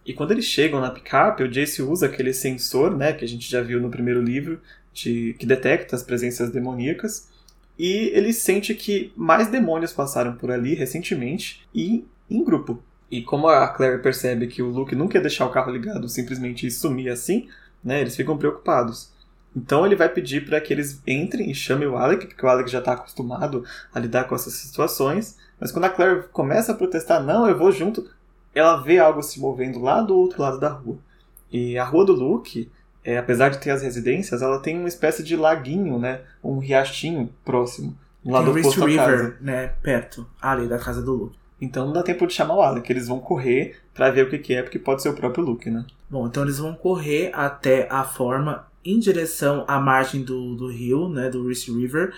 E 0.05 0.13
quando 0.13 0.33
eles 0.33 0.45
chegam 0.45 0.81
na 0.81 0.91
picape, 0.91 1.43
o 1.43 1.49
Jace 1.49 1.83
usa 1.83 2.07
aquele 2.07 2.35
sensor, 2.35 2.95
né, 2.95 3.15
que 3.15 3.25
a 3.25 3.29
gente 3.29 3.51
já 3.51 3.63
viu 3.63 3.81
no 3.81 3.91
primeiro 3.91 4.21
livro, 4.21 4.61
de, 4.97 5.35
que 5.39 5.45
detecta 5.45 5.95
as 5.95 6.03
presenças 6.03 6.51
demoníacas. 6.51 7.29
E 7.79 8.11
ele 8.15 8.33
sente 8.33 8.75
que 8.75 9.13
mais 9.15 9.49
demônios 9.49 9.93
passaram 9.93 10.35
por 10.35 10.51
ali 10.51 10.75
recentemente 10.75 11.67
e 11.75 12.07
em 12.31 12.43
grupo. 12.43 12.83
E 13.11 13.23
como 13.23 13.49
a 13.49 13.69
Claire 13.69 14.03
percebe 14.03 14.47
que 14.47 14.63
o 14.63 14.71
Luke 14.71 14.97
não 14.97 15.07
quer 15.07 15.21
deixar 15.21 15.45
o 15.45 15.51
carro 15.51 15.71
ligado 15.71 16.09
simplesmente 16.09 16.71
sumir 16.71 17.11
assim, 17.11 17.49
né, 17.85 18.01
eles 18.01 18.17
ficam 18.17 18.39
preocupados. 18.39 19.11
Então 19.55 19.85
ele 19.85 19.95
vai 19.95 20.09
pedir 20.09 20.47
para 20.47 20.61
que 20.61 20.73
eles 20.73 21.01
entrem 21.07 21.51
e 21.51 21.55
chamem 21.55 21.87
o 21.87 21.97
Alec, 21.97 22.27
porque 22.27 22.45
o 22.45 22.49
Alec 22.49 22.71
já 22.71 22.79
está 22.79 22.93
acostumado 22.93 23.65
a 23.95 24.01
lidar 24.01 24.25
com 24.25 24.35
essas 24.35 24.55
situações. 24.55 25.37
Mas 25.61 25.71
quando 25.71 25.85
a 25.85 25.91
Claire 25.91 26.25
começa 26.33 26.73
a 26.73 26.75
protestar, 26.75 27.23
não, 27.23 27.47
eu 27.47 27.57
vou 27.57 27.71
junto, 27.71 28.09
ela 28.55 28.79
vê 28.79 28.99
algo 28.99 29.23
se 29.23 29.39
movendo 29.39 29.79
lá 29.79 30.01
do 30.01 30.17
outro 30.17 30.41
lado 30.41 30.59
da 30.59 30.71
rua. 30.71 30.99
E 31.53 31.79
a 31.79 31.85
rua 31.85 32.05
do 32.05 32.13
Luke 32.13 32.71
é, 33.07 33.17
apesar 33.17 33.51
de 33.51 33.59
ter 33.59 33.71
as 33.71 33.83
residências, 33.83 34.43
ela 34.43 34.59
tem 34.59 34.77
uma 34.77 34.89
espécie 34.89 35.23
de 35.23 35.37
laguinho, 35.37 35.97
né? 35.97 36.23
Um 36.43 36.59
riachinho 36.59 37.33
próximo. 37.45 37.97
Um 38.25 38.33
lado 38.33 38.53
tem 38.53 38.61
oposto 38.61 38.85
River, 38.85 38.97
casa. 38.97 39.37
né? 39.41 39.69
Perto, 39.81 40.27
ali 40.43 40.67
da 40.67 40.77
casa 40.77 41.01
do 41.01 41.13
Luke. 41.15 41.39
Então 41.61 41.87
não 41.87 41.93
dá 41.93 42.03
tempo 42.03 42.27
de 42.27 42.35
chamar 42.35 42.57
o 42.57 42.61
Alec, 42.61 42.91
eles 42.91 43.07
vão 43.07 43.21
correr 43.21 43.77
para 43.95 44.11
ver 44.11 44.27
o 44.27 44.29
que, 44.29 44.39
que 44.39 44.55
é, 44.55 44.63
porque 44.63 44.81
pode 44.81 45.03
ser 45.03 45.09
o 45.09 45.15
próprio 45.15 45.45
Luke, 45.45 45.71
né? 45.71 45.87
Bom, 46.11 46.27
então 46.27 46.43
eles 46.43 46.59
vão 46.59 46.75
correr 46.75 47.31
até 47.33 47.87
a 47.89 48.03
forma 48.03 48.67
em 48.85 48.99
direção 48.99 49.65
à 49.69 49.79
margem 49.79 50.23
do, 50.23 50.57
do 50.57 50.67
rio, 50.67 51.09
né? 51.09 51.31
Do 51.31 51.47
Reese 51.47 51.73
River, 51.73 52.13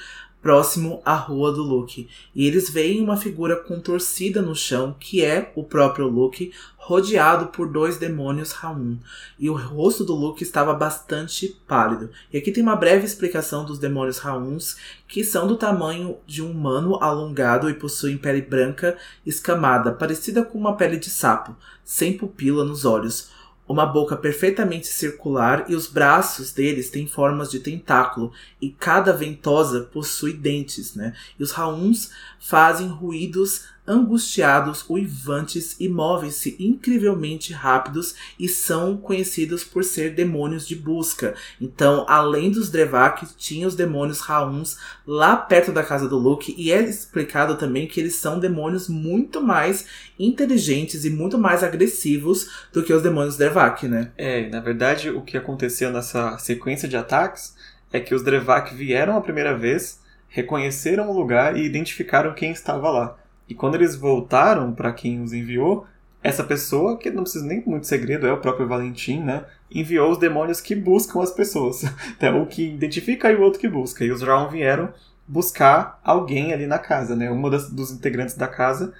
próximo 0.48 1.02
à 1.04 1.14
rua 1.14 1.52
do 1.52 1.62
Luke. 1.62 2.08
E 2.34 2.46
eles 2.46 2.70
veem 2.70 3.02
uma 3.02 3.18
figura 3.18 3.54
contorcida 3.54 4.40
no 4.40 4.56
chão, 4.56 4.96
que 4.98 5.22
é 5.22 5.52
o 5.54 5.62
próprio 5.62 6.06
Luke, 6.06 6.54
rodeado 6.78 7.48
por 7.48 7.70
dois 7.70 7.98
demônios 7.98 8.52
Raum. 8.52 8.96
E 9.38 9.50
o 9.50 9.54
rosto 9.54 10.06
do 10.06 10.14
Luke 10.14 10.42
estava 10.42 10.72
bastante 10.72 11.48
pálido. 11.68 12.08
E 12.32 12.38
aqui 12.38 12.50
tem 12.50 12.62
uma 12.62 12.76
breve 12.76 13.04
explicação 13.04 13.62
dos 13.62 13.78
demônios 13.78 14.16
Rauns, 14.16 14.78
que 15.06 15.22
são 15.22 15.46
do 15.46 15.58
tamanho 15.58 16.16
de 16.26 16.42
um 16.42 16.50
humano 16.50 16.96
alongado 16.96 17.68
e 17.68 17.74
possuem 17.74 18.16
pele 18.16 18.40
branca 18.40 18.96
escamada, 19.26 19.92
parecida 19.92 20.42
com 20.42 20.56
uma 20.56 20.78
pele 20.78 20.96
de 20.96 21.10
sapo, 21.10 21.54
sem 21.84 22.16
pupila 22.16 22.64
nos 22.64 22.86
olhos 22.86 23.36
uma 23.68 23.84
boca 23.84 24.16
perfeitamente 24.16 24.86
circular 24.86 25.66
e 25.68 25.74
os 25.74 25.86
braços 25.86 26.52
deles 26.52 26.88
têm 26.88 27.06
formas 27.06 27.50
de 27.50 27.60
tentáculo 27.60 28.32
e 28.60 28.70
cada 28.70 29.12
ventosa 29.12 29.82
possui 29.92 30.32
dentes, 30.32 30.94
né? 30.94 31.14
E 31.38 31.42
os 31.42 31.52
rauns 31.52 32.10
fazem 32.40 32.88
ruídos 32.88 33.66
angustiados, 33.88 34.84
uivantes 34.88 35.74
e 35.80 35.88
movem-se 35.88 36.54
incrivelmente 36.60 37.52
rápidos 37.52 38.14
e 38.38 38.48
são 38.48 38.96
conhecidos 38.96 39.64
por 39.64 39.82
ser 39.82 40.14
demônios 40.14 40.68
de 40.68 40.76
busca. 40.76 41.34
Então, 41.60 42.04
além 42.06 42.50
dos 42.50 42.70
Drevak, 42.70 43.26
tinha 43.36 43.66
os 43.66 43.74
demônios 43.74 44.20
Rauns 44.20 44.76
lá 45.06 45.36
perto 45.36 45.72
da 45.72 45.82
casa 45.82 46.06
do 46.06 46.18
Luke 46.18 46.54
e 46.56 46.70
é 46.70 46.82
explicado 46.82 47.56
também 47.56 47.88
que 47.88 47.98
eles 47.98 48.16
são 48.16 48.38
demônios 48.38 48.88
muito 48.88 49.40
mais 49.40 49.86
inteligentes 50.18 51.04
e 51.04 51.10
muito 51.10 51.38
mais 51.38 51.64
agressivos 51.64 52.68
do 52.72 52.82
que 52.82 52.92
os 52.92 53.02
demônios 53.02 53.36
Drevak, 53.36 53.88
né? 53.88 54.12
É, 54.18 54.48
na 54.48 54.60
verdade, 54.60 55.10
o 55.10 55.22
que 55.22 55.36
aconteceu 55.36 55.90
nessa 55.90 56.36
sequência 56.38 56.88
de 56.88 56.96
ataques 56.96 57.56
é 57.92 58.00
que 58.00 58.14
os 58.14 58.22
Drevak 58.22 58.74
vieram 58.74 59.16
a 59.16 59.20
primeira 59.20 59.56
vez, 59.56 60.00
reconheceram 60.28 61.08
o 61.10 61.18
lugar 61.18 61.56
e 61.56 61.64
identificaram 61.64 62.34
quem 62.34 62.50
estava 62.50 62.90
lá. 62.90 63.16
E 63.48 63.54
quando 63.54 63.76
eles 63.76 63.96
voltaram 63.96 64.72
para 64.72 64.92
quem 64.92 65.22
os 65.22 65.32
enviou, 65.32 65.86
essa 66.22 66.42
pessoa, 66.42 66.98
que 66.98 67.10
não 67.10 67.22
precisa 67.22 67.46
nem 67.46 67.62
muito 67.64 67.86
segredo, 67.86 68.26
é 68.26 68.32
o 68.32 68.40
próprio 68.40 68.66
Valentim, 68.66 69.20
né? 69.20 69.44
Enviou 69.70 70.10
os 70.10 70.18
demônios 70.18 70.60
que 70.60 70.74
buscam 70.74 71.22
as 71.22 71.30
pessoas. 71.30 71.82
Então, 72.16 72.44
que 72.46 72.74
identifica 72.74 73.30
e 73.30 73.36
o 73.36 73.42
outro 73.42 73.60
que 73.60 73.68
busca. 73.68 74.04
E 74.04 74.10
os 74.10 74.22
Raun 74.22 74.48
vieram 74.48 74.92
buscar 75.26 76.00
alguém 76.02 76.52
ali 76.52 76.66
na 76.66 76.78
casa, 76.78 77.14
né? 77.14 77.30
Uma 77.30 77.50
das, 77.50 77.70
dos 77.70 77.90
integrantes 77.90 78.34
da 78.34 78.48
casa, 78.48 78.92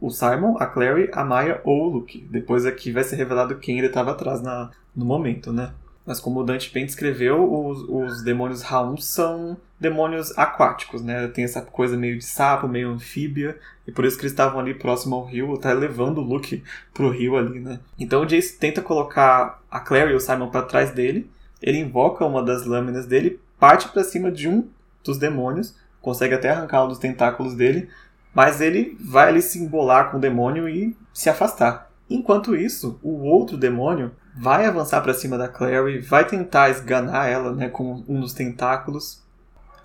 o 0.00 0.10
Simon, 0.10 0.56
a 0.58 0.66
Clary, 0.66 1.10
a 1.12 1.24
Maya 1.24 1.60
ou 1.64 1.84
o 1.84 1.88
Luke. 1.88 2.26
Depois 2.30 2.66
aqui 2.66 2.90
vai 2.90 3.04
ser 3.04 3.16
revelado 3.16 3.56
quem 3.56 3.78
ele 3.78 3.86
estava 3.86 4.10
atrás 4.10 4.42
na, 4.42 4.70
no 4.94 5.04
momento, 5.04 5.52
né? 5.52 5.72
Mas 6.04 6.20
como 6.20 6.40
o 6.40 6.44
Dante 6.44 6.72
bem 6.72 6.84
descreveu, 6.84 7.50
os, 7.50 7.88
os 7.88 8.22
demônios 8.22 8.62
Raum 8.62 8.96
são 8.96 9.56
demônios 9.84 10.36
aquáticos, 10.36 11.02
né? 11.02 11.28
Tem 11.28 11.44
essa 11.44 11.60
coisa 11.60 11.96
meio 11.96 12.18
de 12.18 12.24
sapo, 12.24 12.66
meio 12.66 12.90
anfíbia, 12.90 13.56
e 13.86 13.92
por 13.92 14.04
isso 14.04 14.16
que 14.16 14.22
eles 14.22 14.32
estavam 14.32 14.58
ali 14.58 14.74
próximo 14.74 15.14
ao 15.14 15.24
rio, 15.24 15.54
até 15.54 15.72
levando 15.72 16.18
o 16.18 16.24
Luke 16.24 16.62
pro 16.92 17.10
rio 17.10 17.36
ali, 17.36 17.60
né? 17.60 17.78
Então 17.98 18.22
o 18.22 18.26
Jace 18.26 18.58
tenta 18.58 18.82
colocar 18.82 19.62
a 19.70 19.78
Claire 19.80 20.10
e 20.10 20.14
o 20.14 20.20
Simon 20.20 20.48
para 20.48 20.62
trás 20.62 20.90
dele, 20.90 21.30
ele 21.62 21.78
invoca 21.78 22.24
uma 22.24 22.42
das 22.42 22.66
lâminas 22.66 23.06
dele, 23.06 23.40
parte 23.58 23.88
para 23.88 24.02
cima 24.02 24.30
de 24.30 24.48
um 24.48 24.68
dos 25.04 25.18
demônios, 25.18 25.76
consegue 26.00 26.34
até 26.34 26.50
arrancar 26.50 26.84
um 26.84 26.88
dos 26.88 26.98
tentáculos 26.98 27.54
dele, 27.54 27.88
mas 28.34 28.60
ele 28.60 28.96
vai 29.00 29.28
ali 29.28 29.40
se 29.40 29.58
embolar 29.58 30.10
com 30.10 30.16
o 30.16 30.20
demônio 30.20 30.68
e 30.68 30.96
se 31.12 31.30
afastar. 31.30 31.90
Enquanto 32.10 32.54
isso, 32.54 32.98
o 33.02 33.22
outro 33.22 33.56
demônio 33.56 34.12
vai 34.36 34.66
avançar 34.66 35.00
para 35.00 35.14
cima 35.14 35.38
da 35.38 35.48
Clary, 35.48 36.00
vai 36.00 36.26
tentar 36.26 36.68
esganar 36.68 37.28
ela 37.28 37.52
né, 37.52 37.68
com 37.68 38.04
um 38.08 38.20
dos 38.20 38.34
tentáculos. 38.34 39.22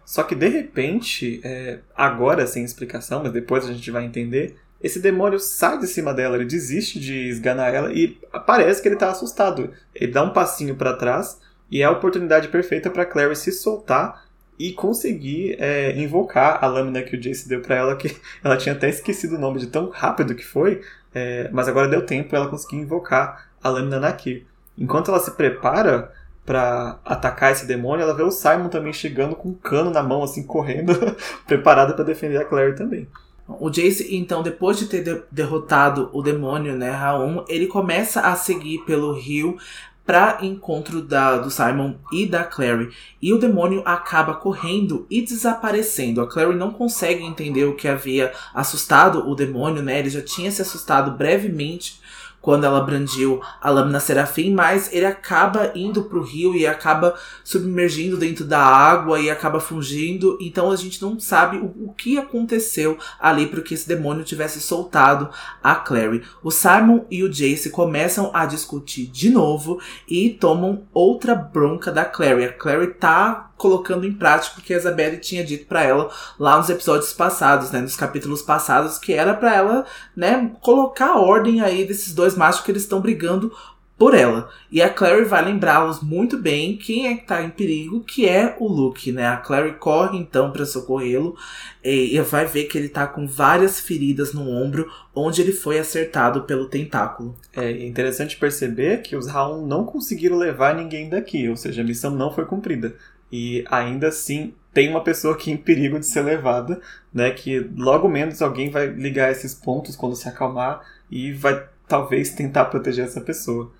Só 0.09 0.23
que 0.23 0.33
de 0.33 0.47
repente, 0.47 1.39
é, 1.43 1.77
agora 1.95 2.47
sem 2.47 2.63
explicação, 2.63 3.21
mas 3.21 3.31
depois 3.31 3.63
a 3.69 3.71
gente 3.71 3.91
vai 3.91 4.03
entender, 4.03 4.55
esse 4.81 4.99
demônio 4.99 5.37
sai 5.37 5.77
de 5.77 5.85
cima 5.85 6.15
dela, 6.15 6.35
ele 6.35 6.45
desiste 6.45 6.99
de 6.99 7.29
esganar 7.29 7.71
ela 7.71 7.93
e 7.93 8.19
parece 8.47 8.81
que 8.81 8.87
ele 8.87 8.95
está 8.95 9.11
assustado. 9.11 9.71
Ele 9.93 10.11
dá 10.11 10.23
um 10.23 10.33
passinho 10.33 10.75
para 10.75 10.95
trás 10.95 11.39
e 11.69 11.83
é 11.83 11.85
a 11.85 11.91
oportunidade 11.91 12.47
perfeita 12.47 12.89
para 12.89 13.05
Clary 13.05 13.35
se 13.35 13.51
soltar 13.51 14.25
e 14.57 14.73
conseguir 14.73 15.55
é, 15.59 15.95
invocar 15.95 16.57
a 16.59 16.65
lâmina 16.65 17.03
que 17.03 17.15
o 17.15 17.19
Jace 17.21 17.47
deu 17.47 17.61
para 17.61 17.75
ela, 17.75 17.95
que 17.95 18.17
ela 18.43 18.57
tinha 18.57 18.73
até 18.73 18.89
esquecido 18.89 19.35
o 19.35 19.39
nome 19.39 19.59
de 19.59 19.67
tão 19.67 19.91
rápido 19.91 20.33
que 20.33 20.43
foi, 20.43 20.81
é, 21.13 21.47
mas 21.51 21.67
agora 21.67 21.87
deu 21.87 22.03
tempo 22.03 22.35
ela 22.35 22.47
conseguir 22.47 22.77
invocar 22.77 23.51
a 23.61 23.69
lâmina 23.69 23.99
Nakir. 23.99 24.43
Enquanto 24.75 25.11
ela 25.11 25.19
se 25.19 25.29
prepara 25.29 26.11
para 26.49 26.99
atacar 27.05 27.51
esse 27.51 27.67
demônio, 27.67 28.01
ela 28.01 28.15
vê 28.15 28.23
o 28.23 28.31
Simon 28.31 28.69
também 28.69 28.91
chegando 28.91 29.35
com 29.35 29.49
um 29.49 29.53
cano 29.53 29.91
na 29.91 30.01
mão, 30.01 30.23
assim, 30.23 30.41
correndo, 30.41 30.93
preparada 31.45 31.93
para 31.93 32.03
defender 32.03 32.37
a 32.37 32.43
Claire 32.43 32.75
também. 32.75 33.07
O 33.47 33.69
Jace, 33.69 34.15
então, 34.15 34.41
depois 34.41 34.79
de 34.79 34.87
ter 34.87 35.03
de 35.03 35.21
derrotado 35.31 36.09
o 36.11 36.23
demônio, 36.23 36.75
né, 36.75 36.89
Raon, 36.89 37.45
ele 37.47 37.67
começa 37.67 38.21
a 38.21 38.35
seguir 38.35 38.79
pelo 38.79 39.13
rio 39.13 39.59
para 40.03 40.39
encontro 40.41 41.03
da, 41.03 41.37
do 41.37 41.51
Simon 41.51 41.93
e 42.11 42.25
da 42.25 42.43
Clary. 42.43 42.89
E 43.21 43.31
o 43.31 43.37
demônio 43.37 43.83
acaba 43.85 44.33
correndo 44.33 45.05
e 45.07 45.21
desaparecendo. 45.21 46.19
A 46.19 46.27
Clary 46.27 46.55
não 46.55 46.71
consegue 46.71 47.23
entender 47.23 47.65
o 47.65 47.75
que 47.75 47.87
havia 47.87 48.33
assustado 48.55 49.29
o 49.29 49.35
demônio, 49.35 49.83
né? 49.83 49.99
Ele 49.99 50.09
já 50.09 50.21
tinha 50.23 50.51
se 50.51 50.63
assustado 50.63 51.11
brevemente 51.11 51.99
quando 52.41 52.63
ela 52.63 52.81
brandiu 52.81 53.41
a 53.61 53.69
lâmina 53.69 53.99
serafim, 53.99 54.53
mas 54.53 54.91
ele 54.93 55.05
acaba 55.05 55.71
indo 55.75 56.03
pro 56.03 56.23
rio 56.23 56.55
e 56.55 56.65
acaba 56.65 57.15
submergindo 57.43 58.17
dentro 58.17 58.45
da 58.45 58.59
água 58.59 59.19
e 59.19 59.29
acaba 59.29 59.59
fugindo. 59.59 60.37
Então 60.39 60.71
a 60.71 60.75
gente 60.75 61.01
não 61.01 61.19
sabe 61.19 61.57
o, 61.57 61.89
o 61.89 61.93
que 61.93 62.17
aconteceu 62.17 62.97
ali 63.19 63.47
para 63.47 63.61
que 63.61 63.73
esse 63.73 63.87
demônio 63.87 64.23
tivesse 64.23 64.61
soltado 64.61 65.29
a 65.63 65.75
Clary. 65.75 66.23
O 66.43 66.51
Simon 66.51 67.05
e 67.09 67.23
o 67.23 67.29
Jace 67.29 67.69
começam 67.69 68.31
a 68.33 68.45
discutir 68.45 69.07
de 69.07 69.29
novo 69.29 69.79
e 70.07 70.29
tomam 70.29 70.83
outra 70.93 71.35
bronca 71.35 71.91
da 71.91 72.05
Clary. 72.05 72.45
A 72.45 72.53
Clary 72.53 72.93
tá 72.93 73.48
colocando 73.59 74.07
em 74.07 74.13
prática 74.13 74.59
o 74.59 74.63
que 74.63 74.73
a 74.73 74.77
Isabelle 74.77 75.17
tinha 75.17 75.43
dito 75.43 75.67
para 75.67 75.83
ela 75.83 76.09
lá 76.39 76.57
nos 76.57 76.69
episódios 76.69 77.13
passados, 77.13 77.69
né, 77.69 77.81
nos 77.81 77.95
capítulos 77.95 78.41
passados, 78.41 78.97
que 78.97 79.13
era 79.13 79.33
para 79.33 79.53
ela, 79.53 79.85
né, 80.15 80.51
colocar 80.61 81.17
ordem 81.17 81.61
aí 81.61 81.85
desses 81.85 82.13
dois 82.15 82.35
machos 82.35 82.61
que 82.61 82.71
eles 82.71 82.83
estão 82.83 83.01
brigando 83.01 83.51
por 83.97 84.13
ela. 84.13 84.49
E 84.71 84.81
a 84.81 84.89
Clary 84.89 85.25
vai 85.25 85.43
lembrá-los 85.43 85.99
muito 85.99 86.37
bem 86.37 86.77
quem 86.77 87.07
é 87.07 87.15
que 87.15 87.27
tá 87.27 87.43
em 87.43 87.49
perigo, 87.49 87.99
que 87.99 88.25
é 88.25 88.55
o 88.57 88.65
Luke, 88.65 89.11
né? 89.11 89.27
A 89.27 89.35
Clary 89.35 89.73
corre 89.73 90.17
então 90.17 90.51
para 90.51 90.65
socorrê-lo 90.65 91.35
e 91.83 92.17
vai 92.21 92.45
ver 92.45 92.63
que 92.63 92.77
ele 92.77 92.87
tá 92.87 93.05
com 93.05 93.27
várias 93.27 93.77
feridas 93.77 94.31
no 94.31 94.49
ombro, 94.49 94.89
onde 95.13 95.41
ele 95.41 95.51
foi 95.51 95.77
acertado 95.77 96.43
pelo 96.43 96.69
tentáculo. 96.69 97.35
É 97.53 97.85
interessante 97.85 98.37
perceber 98.37 99.01
que 99.01 99.17
os 99.17 99.27
Raon 99.27 99.65
não 99.65 99.83
conseguiram 99.83 100.37
levar 100.37 100.75
ninguém 100.75 101.09
daqui, 101.09 101.49
ou 101.49 101.57
seja, 101.57 101.81
a 101.81 101.85
missão 101.85 102.11
não 102.11 102.33
foi 102.33 102.45
cumprida. 102.45 102.95
E 103.31 103.63
ainda 103.69 104.07
assim 104.07 104.53
tem 104.73 104.89
uma 104.89 105.03
pessoa 105.03 105.33
aqui 105.33 105.51
em 105.51 105.57
perigo 105.57 105.99
de 105.99 106.05
ser 106.05 106.21
levada, 106.21 106.79
né? 107.13 107.31
Que 107.31 107.59
logo 107.75 108.07
menos 108.07 108.41
alguém 108.41 108.69
vai 108.69 108.87
ligar 108.87 109.31
esses 109.31 109.53
pontos 109.53 109.95
quando 109.95 110.15
se 110.15 110.27
acalmar 110.27 110.81
e 111.09 111.31
vai 111.33 111.67
talvez 111.87 112.31
tentar 112.31 112.65
proteger 112.65 113.05
essa 113.05 113.21
pessoa. 113.21 113.71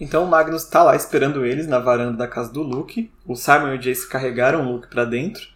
Então 0.00 0.24
o 0.24 0.28
Magnus 0.28 0.64
está 0.64 0.82
lá 0.82 0.94
esperando 0.94 1.44
eles 1.44 1.66
na 1.66 1.78
varanda 1.78 2.16
da 2.16 2.28
casa 2.28 2.52
do 2.52 2.62
Luke. 2.62 3.10
O 3.26 3.34
Simon 3.34 3.74
e 3.74 3.76
o 3.76 3.78
Jace 3.78 4.08
carregaram 4.08 4.64
o 4.64 4.72
Luke 4.72 4.88
para 4.88 5.04
dentro. 5.04 5.48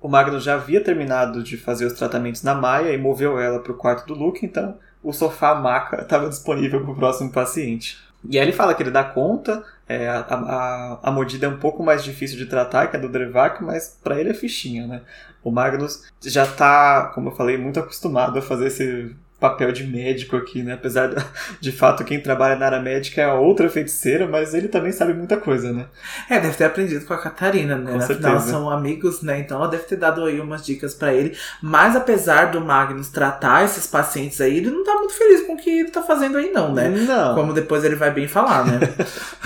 O 0.00 0.08
Magnus 0.08 0.44
já 0.44 0.54
havia 0.54 0.82
terminado 0.82 1.42
de 1.42 1.56
fazer 1.56 1.86
os 1.86 1.94
tratamentos 1.94 2.42
na 2.42 2.54
Maia 2.54 2.92
e 2.92 2.98
moveu 2.98 3.40
ela 3.40 3.58
para 3.58 3.72
o 3.72 3.76
quarto 3.76 4.06
do 4.06 4.14
Luke, 4.14 4.44
então 4.44 4.76
o 5.02 5.12
sofá 5.12 5.54
maca 5.54 6.02
estava 6.02 6.28
disponível 6.28 6.82
para 6.82 6.90
o 6.92 6.96
próximo 6.96 7.32
paciente. 7.32 7.98
E 8.28 8.38
aí 8.38 8.44
ele 8.44 8.52
fala 8.52 8.74
que 8.74 8.82
ele 8.82 8.90
dá 8.90 9.04
conta, 9.04 9.64
é, 9.88 10.08
a, 10.08 10.20
a, 10.20 11.00
a, 11.02 11.10
mordida 11.12 11.46
é 11.46 11.48
um 11.48 11.58
pouco 11.58 11.82
mais 11.82 12.02
difícil 12.02 12.36
de 12.36 12.46
tratar 12.46 12.88
que 12.88 12.96
a 12.96 13.00
do 13.00 13.08
Drevak, 13.08 13.62
mas 13.62 13.98
para 14.02 14.18
ele 14.18 14.30
é 14.30 14.34
fichinha, 14.34 14.86
né? 14.86 15.02
O 15.44 15.50
Magnus 15.50 16.10
já 16.20 16.42
está, 16.42 17.12
como 17.14 17.28
eu 17.28 17.36
falei, 17.36 17.56
muito 17.56 17.78
acostumado 17.78 18.38
a 18.38 18.42
fazer 18.42 18.66
esse 18.66 19.14
papel 19.50 19.72
de 19.72 19.84
médico 19.84 20.36
aqui, 20.36 20.62
né? 20.62 20.74
Apesar 20.74 21.08
de, 21.08 21.16
de 21.60 21.72
fato 21.72 22.04
quem 22.04 22.20
trabalha 22.20 22.56
na 22.56 22.66
área 22.66 22.80
médica 22.80 23.20
é 23.20 23.24
a 23.24 23.34
outra 23.34 23.68
feiticeira, 23.68 24.26
mas 24.26 24.54
ele 24.54 24.68
também 24.68 24.92
sabe 24.92 25.14
muita 25.14 25.36
coisa, 25.36 25.72
né? 25.72 25.86
É, 26.28 26.40
deve 26.40 26.56
ter 26.56 26.64
aprendido 26.64 27.04
com 27.04 27.14
a 27.14 27.18
Catarina, 27.18 27.76
né? 27.76 27.92
Com 27.92 27.98
Afinal, 27.98 28.40
são 28.40 28.70
amigos, 28.70 29.22
né? 29.22 29.40
Então 29.40 29.58
ela 29.58 29.68
deve 29.68 29.84
ter 29.84 29.96
dado 29.96 30.24
aí 30.24 30.40
umas 30.40 30.64
dicas 30.64 30.94
para 30.94 31.12
ele. 31.12 31.36
Mas 31.62 31.94
apesar 31.94 32.50
do 32.50 32.60
Magnus 32.60 33.08
tratar 33.08 33.64
esses 33.64 33.86
pacientes 33.86 34.40
aí, 34.40 34.58
ele 34.58 34.70
não 34.70 34.84
tá 34.84 34.94
muito 34.94 35.14
feliz 35.14 35.46
com 35.46 35.54
o 35.54 35.56
que 35.56 35.70
ele 35.70 35.90
tá 35.90 36.02
fazendo 36.02 36.38
aí, 36.38 36.50
não, 36.52 36.74
né? 36.74 36.88
Não. 36.88 37.34
Como 37.34 37.52
depois 37.52 37.84
ele 37.84 37.96
vai 37.96 38.10
bem 38.10 38.26
falar, 38.26 38.66
né? 38.66 38.80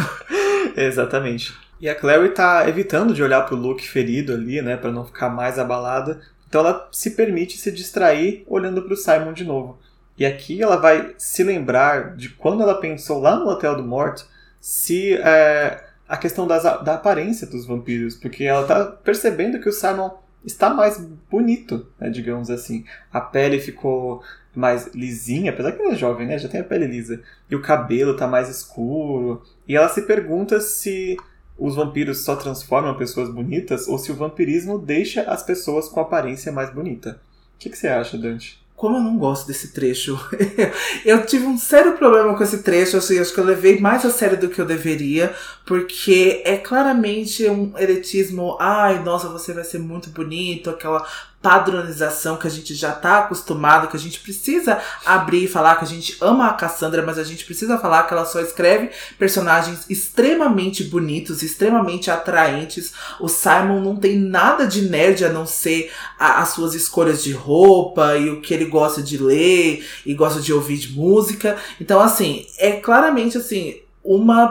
Exatamente. 0.76 1.55
E 1.80 1.88
a 1.88 1.94
Clary 1.94 2.28
tá 2.30 2.68
evitando 2.68 3.14
de 3.14 3.22
olhar 3.22 3.40
pro 3.46 3.57
Luke 3.57 3.88
ferido 3.88 4.34
ali, 4.34 4.61
né, 4.61 4.76
para 4.76 4.92
não 4.92 5.05
ficar 5.05 5.30
mais 5.30 5.59
abalada. 5.59 6.20
Então 6.46 6.61
ela 6.61 6.88
se 6.92 7.12
permite 7.12 7.57
se 7.57 7.70
distrair 7.72 8.44
olhando 8.46 8.82
pro 8.82 8.96
Simon 8.96 9.32
de 9.32 9.44
novo. 9.44 9.78
E 10.21 10.27
aqui 10.27 10.62
ela 10.62 10.77
vai 10.77 11.14
se 11.16 11.43
lembrar 11.43 12.14
de 12.14 12.29
quando 12.29 12.62
ela 12.62 12.79
pensou 12.79 13.18
lá 13.18 13.37
no 13.37 13.49
Hotel 13.49 13.75
do 13.75 13.83
Morto 13.83 14.29
se 14.61 15.14
é, 15.14 15.83
a 16.07 16.14
questão 16.14 16.47
das, 16.47 16.62
da 16.62 16.97
aparência 16.97 17.47
dos 17.47 17.64
vampiros, 17.64 18.16
porque 18.16 18.45
ela 18.45 18.66
tá 18.66 18.85
percebendo 18.85 19.59
que 19.59 19.68
o 19.71 19.73
Simon 19.73 20.11
está 20.45 20.68
mais 20.68 20.99
bonito, 21.31 21.87
né, 21.99 22.11
digamos 22.11 22.51
assim. 22.51 22.85
A 23.11 23.18
pele 23.18 23.59
ficou 23.61 24.23
mais 24.55 24.89
lisinha, 24.95 25.53
apesar 25.53 25.73
que 25.73 25.81
ele 25.81 25.95
é 25.95 25.97
jovem, 25.97 26.27
né? 26.27 26.37
Já 26.37 26.51
tem 26.51 26.61
a 26.61 26.64
pele 26.64 26.87
lisa. 26.87 27.23
E 27.51 27.57
o 27.57 27.62
cabelo 27.62 28.14
tá 28.14 28.27
mais 28.27 28.51
escuro. 28.51 29.43
E 29.66 29.75
ela 29.75 29.89
se 29.89 30.03
pergunta 30.03 30.61
se 30.61 31.16
os 31.57 31.77
vampiros 31.77 32.25
só 32.25 32.37
transformam 32.37 32.95
pessoas 32.95 33.31
bonitas 33.31 33.89
ou 33.89 33.97
se 33.97 34.12
o 34.12 34.16
vampirismo 34.16 34.79
deixa 34.79 35.23
as 35.23 35.43
pessoas 35.43 35.89
com 35.89 35.99
aparência 35.99 36.53
mais 36.53 36.68
bonita. 36.71 37.23
O 37.55 37.59
que, 37.59 37.71
que 37.71 37.79
você 37.79 37.89
acha, 37.89 38.18
Dante? 38.18 38.59
Como 38.81 38.97
eu 38.97 39.03
não 39.03 39.18
gosto 39.18 39.47
desse 39.47 39.74
trecho. 39.74 40.18
eu 41.05 41.26
tive 41.26 41.45
um 41.45 41.59
sério 41.59 41.99
problema 41.99 42.35
com 42.35 42.43
esse 42.43 42.62
trecho, 42.62 42.97
assim, 42.97 43.18
acho 43.18 43.35
que 43.35 43.39
eu 43.39 43.45
levei 43.45 43.78
mais 43.78 44.07
a 44.07 44.11
sério 44.11 44.41
do 44.41 44.49
que 44.49 44.59
eu 44.59 44.64
deveria, 44.64 45.35
porque 45.66 46.41
é 46.47 46.57
claramente 46.57 47.47
um 47.47 47.76
eretismo, 47.76 48.57
ai, 48.59 49.05
nossa, 49.05 49.28
você 49.28 49.53
vai 49.53 49.64
ser 49.64 49.81
muito 49.81 50.09
bonito, 50.09 50.70
aquela 50.70 51.07
padronização 51.43 52.36
que 52.36 52.47
a 52.47 52.51
gente 52.51 52.74
já 52.74 52.93
tá 52.93 53.20
acostumado, 53.20 53.88
que 53.88 53.97
a 53.97 54.01
gente 54.01 54.20
precisa 54.20 54.78
abrir 55.07 55.45
e 55.45 55.49
falar 55.49 55.76
que 55.76 55.84
a 55.84 55.88
gente 55.88 56.16
ama 56.20 56.49
a 56.49 56.53
Cassandra, 56.53 57.03
mas 57.03 57.18
a 57.18 57.24
gente 57.24 57.45
precisa 57.45 57.78
falar 57.78 58.03
que 58.03 58.12
ela 58.12 58.26
só 58.26 58.41
escreve 58.41 58.91
personagens 59.18 59.86
extremamente 59.88 60.84
bonitos, 60.84 61.43
extremamente 61.43 62.11
atraentes. 62.11 62.93
O 63.18 63.28
Simon 63.28 63.80
não 63.80 63.97
tem 63.97 64.18
nada 64.18 64.66
de 64.66 64.82
nerd 64.82 65.24
a 65.24 65.32
não 65.32 65.47
ser 65.47 65.91
a, 66.18 66.43
as 66.43 66.51
suas 66.51 66.74
escolhas 66.74 67.22
de 67.22 67.32
roupa 67.32 68.16
e 68.16 68.28
o 68.28 68.43
que 68.43 68.53
ele 68.53 68.66
gosta 68.66 69.03
de 69.03 69.16
ler 69.16 69.84
e 70.05 70.14
gosta 70.14 70.41
de 70.41 70.53
ouvir 70.53 70.76
de 70.76 70.93
música. 70.93 71.57
Então, 71.80 72.01
assim, 72.01 72.47
é 72.59 72.72
claramente 72.72 73.38
assim 73.38 73.80
uma 74.03 74.48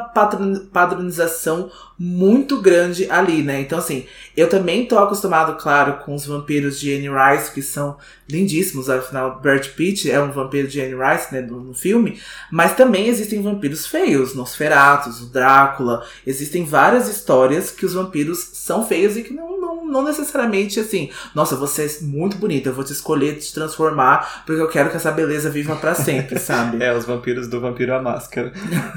padronização 0.71 1.71
muito 1.97 2.61
grande 2.61 3.09
ali, 3.11 3.41
né? 3.41 3.59
Então, 3.59 3.77
assim, 3.77 4.05
eu 4.37 4.47
também 4.47 4.85
tô 4.85 4.97
acostumado, 4.97 5.57
claro, 5.61 5.97
com 6.05 6.15
os 6.15 6.25
vampiros 6.25 6.79
de 6.79 6.95
Anne 6.95 7.09
Rice, 7.09 7.51
que 7.51 7.61
são 7.61 7.97
lindíssimos, 8.29 8.89
afinal, 8.89 9.39
Brad 9.41 9.67
Pitt 9.69 10.09
é 10.09 10.21
um 10.21 10.31
vampiro 10.31 10.67
de 10.67 10.79
Anne 10.79 10.95
Rice, 10.95 11.33
né, 11.33 11.41
no, 11.41 11.59
no 11.59 11.73
filme, 11.73 12.21
mas 12.51 12.75
também 12.75 13.07
existem 13.07 13.41
vampiros 13.41 13.85
feios, 13.87 14.35
Nosferatus, 14.35 15.21
o 15.21 15.25
Drácula, 15.25 16.05
existem 16.25 16.63
várias 16.63 17.09
histórias 17.09 17.71
que 17.71 17.85
os 17.85 17.93
vampiros 17.95 18.51
são 18.53 18.87
feios 18.87 19.17
e 19.17 19.23
que 19.23 19.33
não, 19.33 19.58
não, 19.89 20.03
necessariamente, 20.03 20.79
assim, 20.79 21.09
nossa, 21.33 21.55
você 21.55 21.85
é 21.85 22.03
muito 22.03 22.37
bonita, 22.37 22.69
eu 22.69 22.73
vou 22.73 22.83
te 22.83 22.91
escolher 22.91 23.37
te 23.37 23.53
transformar 23.53 24.43
porque 24.45 24.61
eu 24.61 24.67
quero 24.67 24.89
que 24.89 24.95
essa 24.95 25.11
beleza 25.11 25.49
viva 25.49 25.75
para 25.75 25.95
sempre, 25.95 26.37
sabe? 26.39 26.83
É, 26.83 26.95
os 26.95 27.05
vampiros 27.05 27.47
do 27.47 27.59
Vampiro 27.59 27.93
à 27.93 28.01
Máscara. 28.01 28.51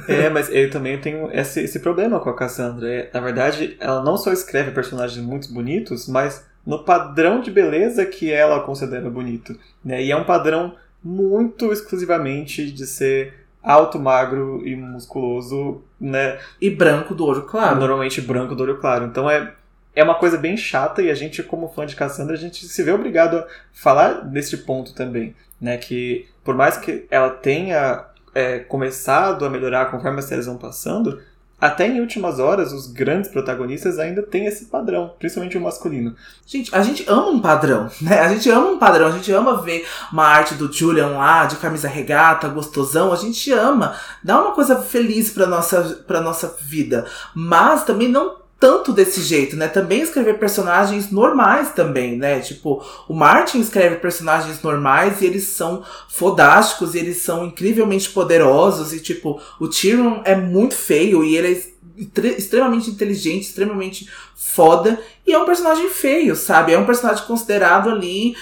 é, 0.08 0.28
mas 0.28 0.48
eu 0.50 0.70
também 0.70 0.98
tenho 0.98 1.30
esse, 1.32 1.60
esse 1.60 1.80
problema 1.80 2.20
com 2.20 2.30
a 2.30 2.36
Cassandra. 2.36 2.88
É, 2.88 3.10
na 3.12 3.20
verdade, 3.20 3.76
ela 3.80 4.02
não 4.02 4.16
só 4.16 4.32
escreve 4.32 4.70
personagens 4.70 5.24
muito 5.24 5.52
bonitos, 5.52 6.08
mas 6.08 6.46
no 6.64 6.84
padrão 6.84 7.40
de 7.40 7.50
beleza 7.50 8.04
que 8.06 8.30
ela 8.30 8.60
considera 8.60 9.08
bonito. 9.10 9.58
Né? 9.84 10.04
E 10.04 10.10
é 10.12 10.16
um 10.16 10.24
padrão 10.24 10.74
muito 11.02 11.72
exclusivamente 11.72 12.70
de 12.70 12.86
ser 12.86 13.42
alto, 13.62 13.98
magro 13.98 14.66
e 14.66 14.74
musculoso, 14.74 15.82
né? 16.00 16.38
E 16.60 16.68
branco 16.68 17.14
do 17.14 17.24
olho 17.24 17.42
claro. 17.42 17.78
Normalmente 17.78 18.20
branco 18.20 18.54
do 18.54 18.62
olho 18.62 18.78
claro. 18.78 19.06
Então 19.06 19.30
é, 19.30 19.52
é 19.94 20.02
uma 20.02 20.14
coisa 20.14 20.38
bem 20.38 20.56
chata 20.56 21.02
e 21.02 21.10
a 21.10 21.14
gente, 21.14 21.42
como 21.42 21.68
fã 21.68 21.84
de 21.84 21.96
Cassandra, 21.96 22.34
a 22.34 22.38
gente 22.38 22.66
se 22.66 22.82
vê 22.82 22.92
obrigado 22.92 23.38
a 23.38 23.46
falar 23.72 24.24
nesse 24.24 24.58
ponto 24.58 24.94
também. 24.94 25.34
Né? 25.60 25.76
Que 25.76 26.28
por 26.42 26.54
mais 26.54 26.76
que 26.76 27.06
ela 27.10 27.30
tenha 27.30 28.06
é, 28.34 28.58
começado 28.58 29.44
a 29.44 29.50
melhorar 29.50 29.90
conforme 29.90 30.18
as 30.18 30.24
séries 30.24 30.46
vão 30.46 30.56
passando, 30.56 31.20
até 31.62 31.86
em 31.86 32.00
últimas 32.00 32.40
horas, 32.40 32.72
os 32.72 32.88
grandes 32.88 33.30
protagonistas 33.30 33.96
ainda 33.96 34.20
têm 34.20 34.46
esse 34.46 34.64
padrão, 34.64 35.14
principalmente 35.16 35.56
o 35.56 35.60
masculino. 35.60 36.16
Gente, 36.44 36.74
a 36.74 36.82
gente 36.82 37.04
ama 37.06 37.28
um 37.28 37.40
padrão, 37.40 37.88
né? 38.02 38.18
A 38.18 38.28
gente 38.30 38.50
ama 38.50 38.66
um 38.66 38.78
padrão, 38.80 39.06
a 39.06 39.12
gente 39.12 39.30
ama 39.30 39.62
ver 39.62 39.86
uma 40.12 40.24
arte 40.24 40.56
do 40.56 40.72
Julian 40.72 41.10
lá, 41.10 41.46
de 41.46 41.54
camisa 41.58 41.86
regata, 41.86 42.48
gostosão, 42.48 43.12
a 43.12 43.16
gente 43.16 43.52
ama. 43.52 43.94
Dá 44.24 44.42
uma 44.42 44.50
coisa 44.56 44.82
feliz 44.82 45.30
pra 45.30 45.46
nossa, 45.46 46.02
pra 46.04 46.20
nossa 46.20 46.56
vida. 46.62 47.06
Mas 47.32 47.84
também 47.84 48.08
não 48.08 48.41
tanto 48.62 48.92
desse 48.92 49.20
jeito, 49.20 49.56
né? 49.56 49.66
Também 49.66 50.02
escrever 50.02 50.38
personagens 50.38 51.10
normais 51.10 51.72
também, 51.72 52.16
né? 52.16 52.38
Tipo, 52.38 52.80
o 53.08 53.12
Martin 53.12 53.58
escreve 53.58 53.96
personagens 53.96 54.62
normais 54.62 55.20
e 55.20 55.26
eles 55.26 55.48
são 55.48 55.82
fodásticos 56.08 56.94
e 56.94 57.00
eles 57.00 57.16
são 57.22 57.44
incrivelmente 57.44 58.08
poderosos 58.10 58.92
e 58.92 59.00
tipo, 59.00 59.40
o 59.58 59.66
Tyrion 59.66 60.20
é 60.24 60.36
muito 60.36 60.76
feio 60.76 61.24
e 61.24 61.34
ele 61.34 61.74
é 61.96 62.26
extremamente 62.38 62.88
inteligente, 62.88 63.48
extremamente 63.48 64.08
foda 64.36 64.96
e 65.26 65.32
é 65.32 65.38
um 65.40 65.44
personagem 65.44 65.88
feio, 65.88 66.36
sabe? 66.36 66.72
É 66.72 66.78
um 66.78 66.86
personagem 66.86 67.26
considerado 67.26 67.90
ali 67.90 68.36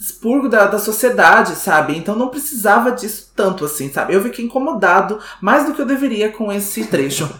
expurgo 0.00 0.48
da, 0.48 0.66
da 0.66 0.78
sociedade, 0.78 1.54
sabe? 1.56 1.96
Então 1.96 2.16
não 2.16 2.28
precisava 2.28 2.90
disso 2.90 3.30
tanto 3.36 3.66
assim, 3.66 3.92
sabe? 3.92 4.14
Eu 4.14 4.22
fiquei 4.22 4.44
incomodado 4.44 5.18
mais 5.42 5.66
do 5.66 5.74
que 5.74 5.82
eu 5.82 5.86
deveria 5.86 6.30
com 6.30 6.50
esse 6.50 6.86
trecho. 6.86 7.28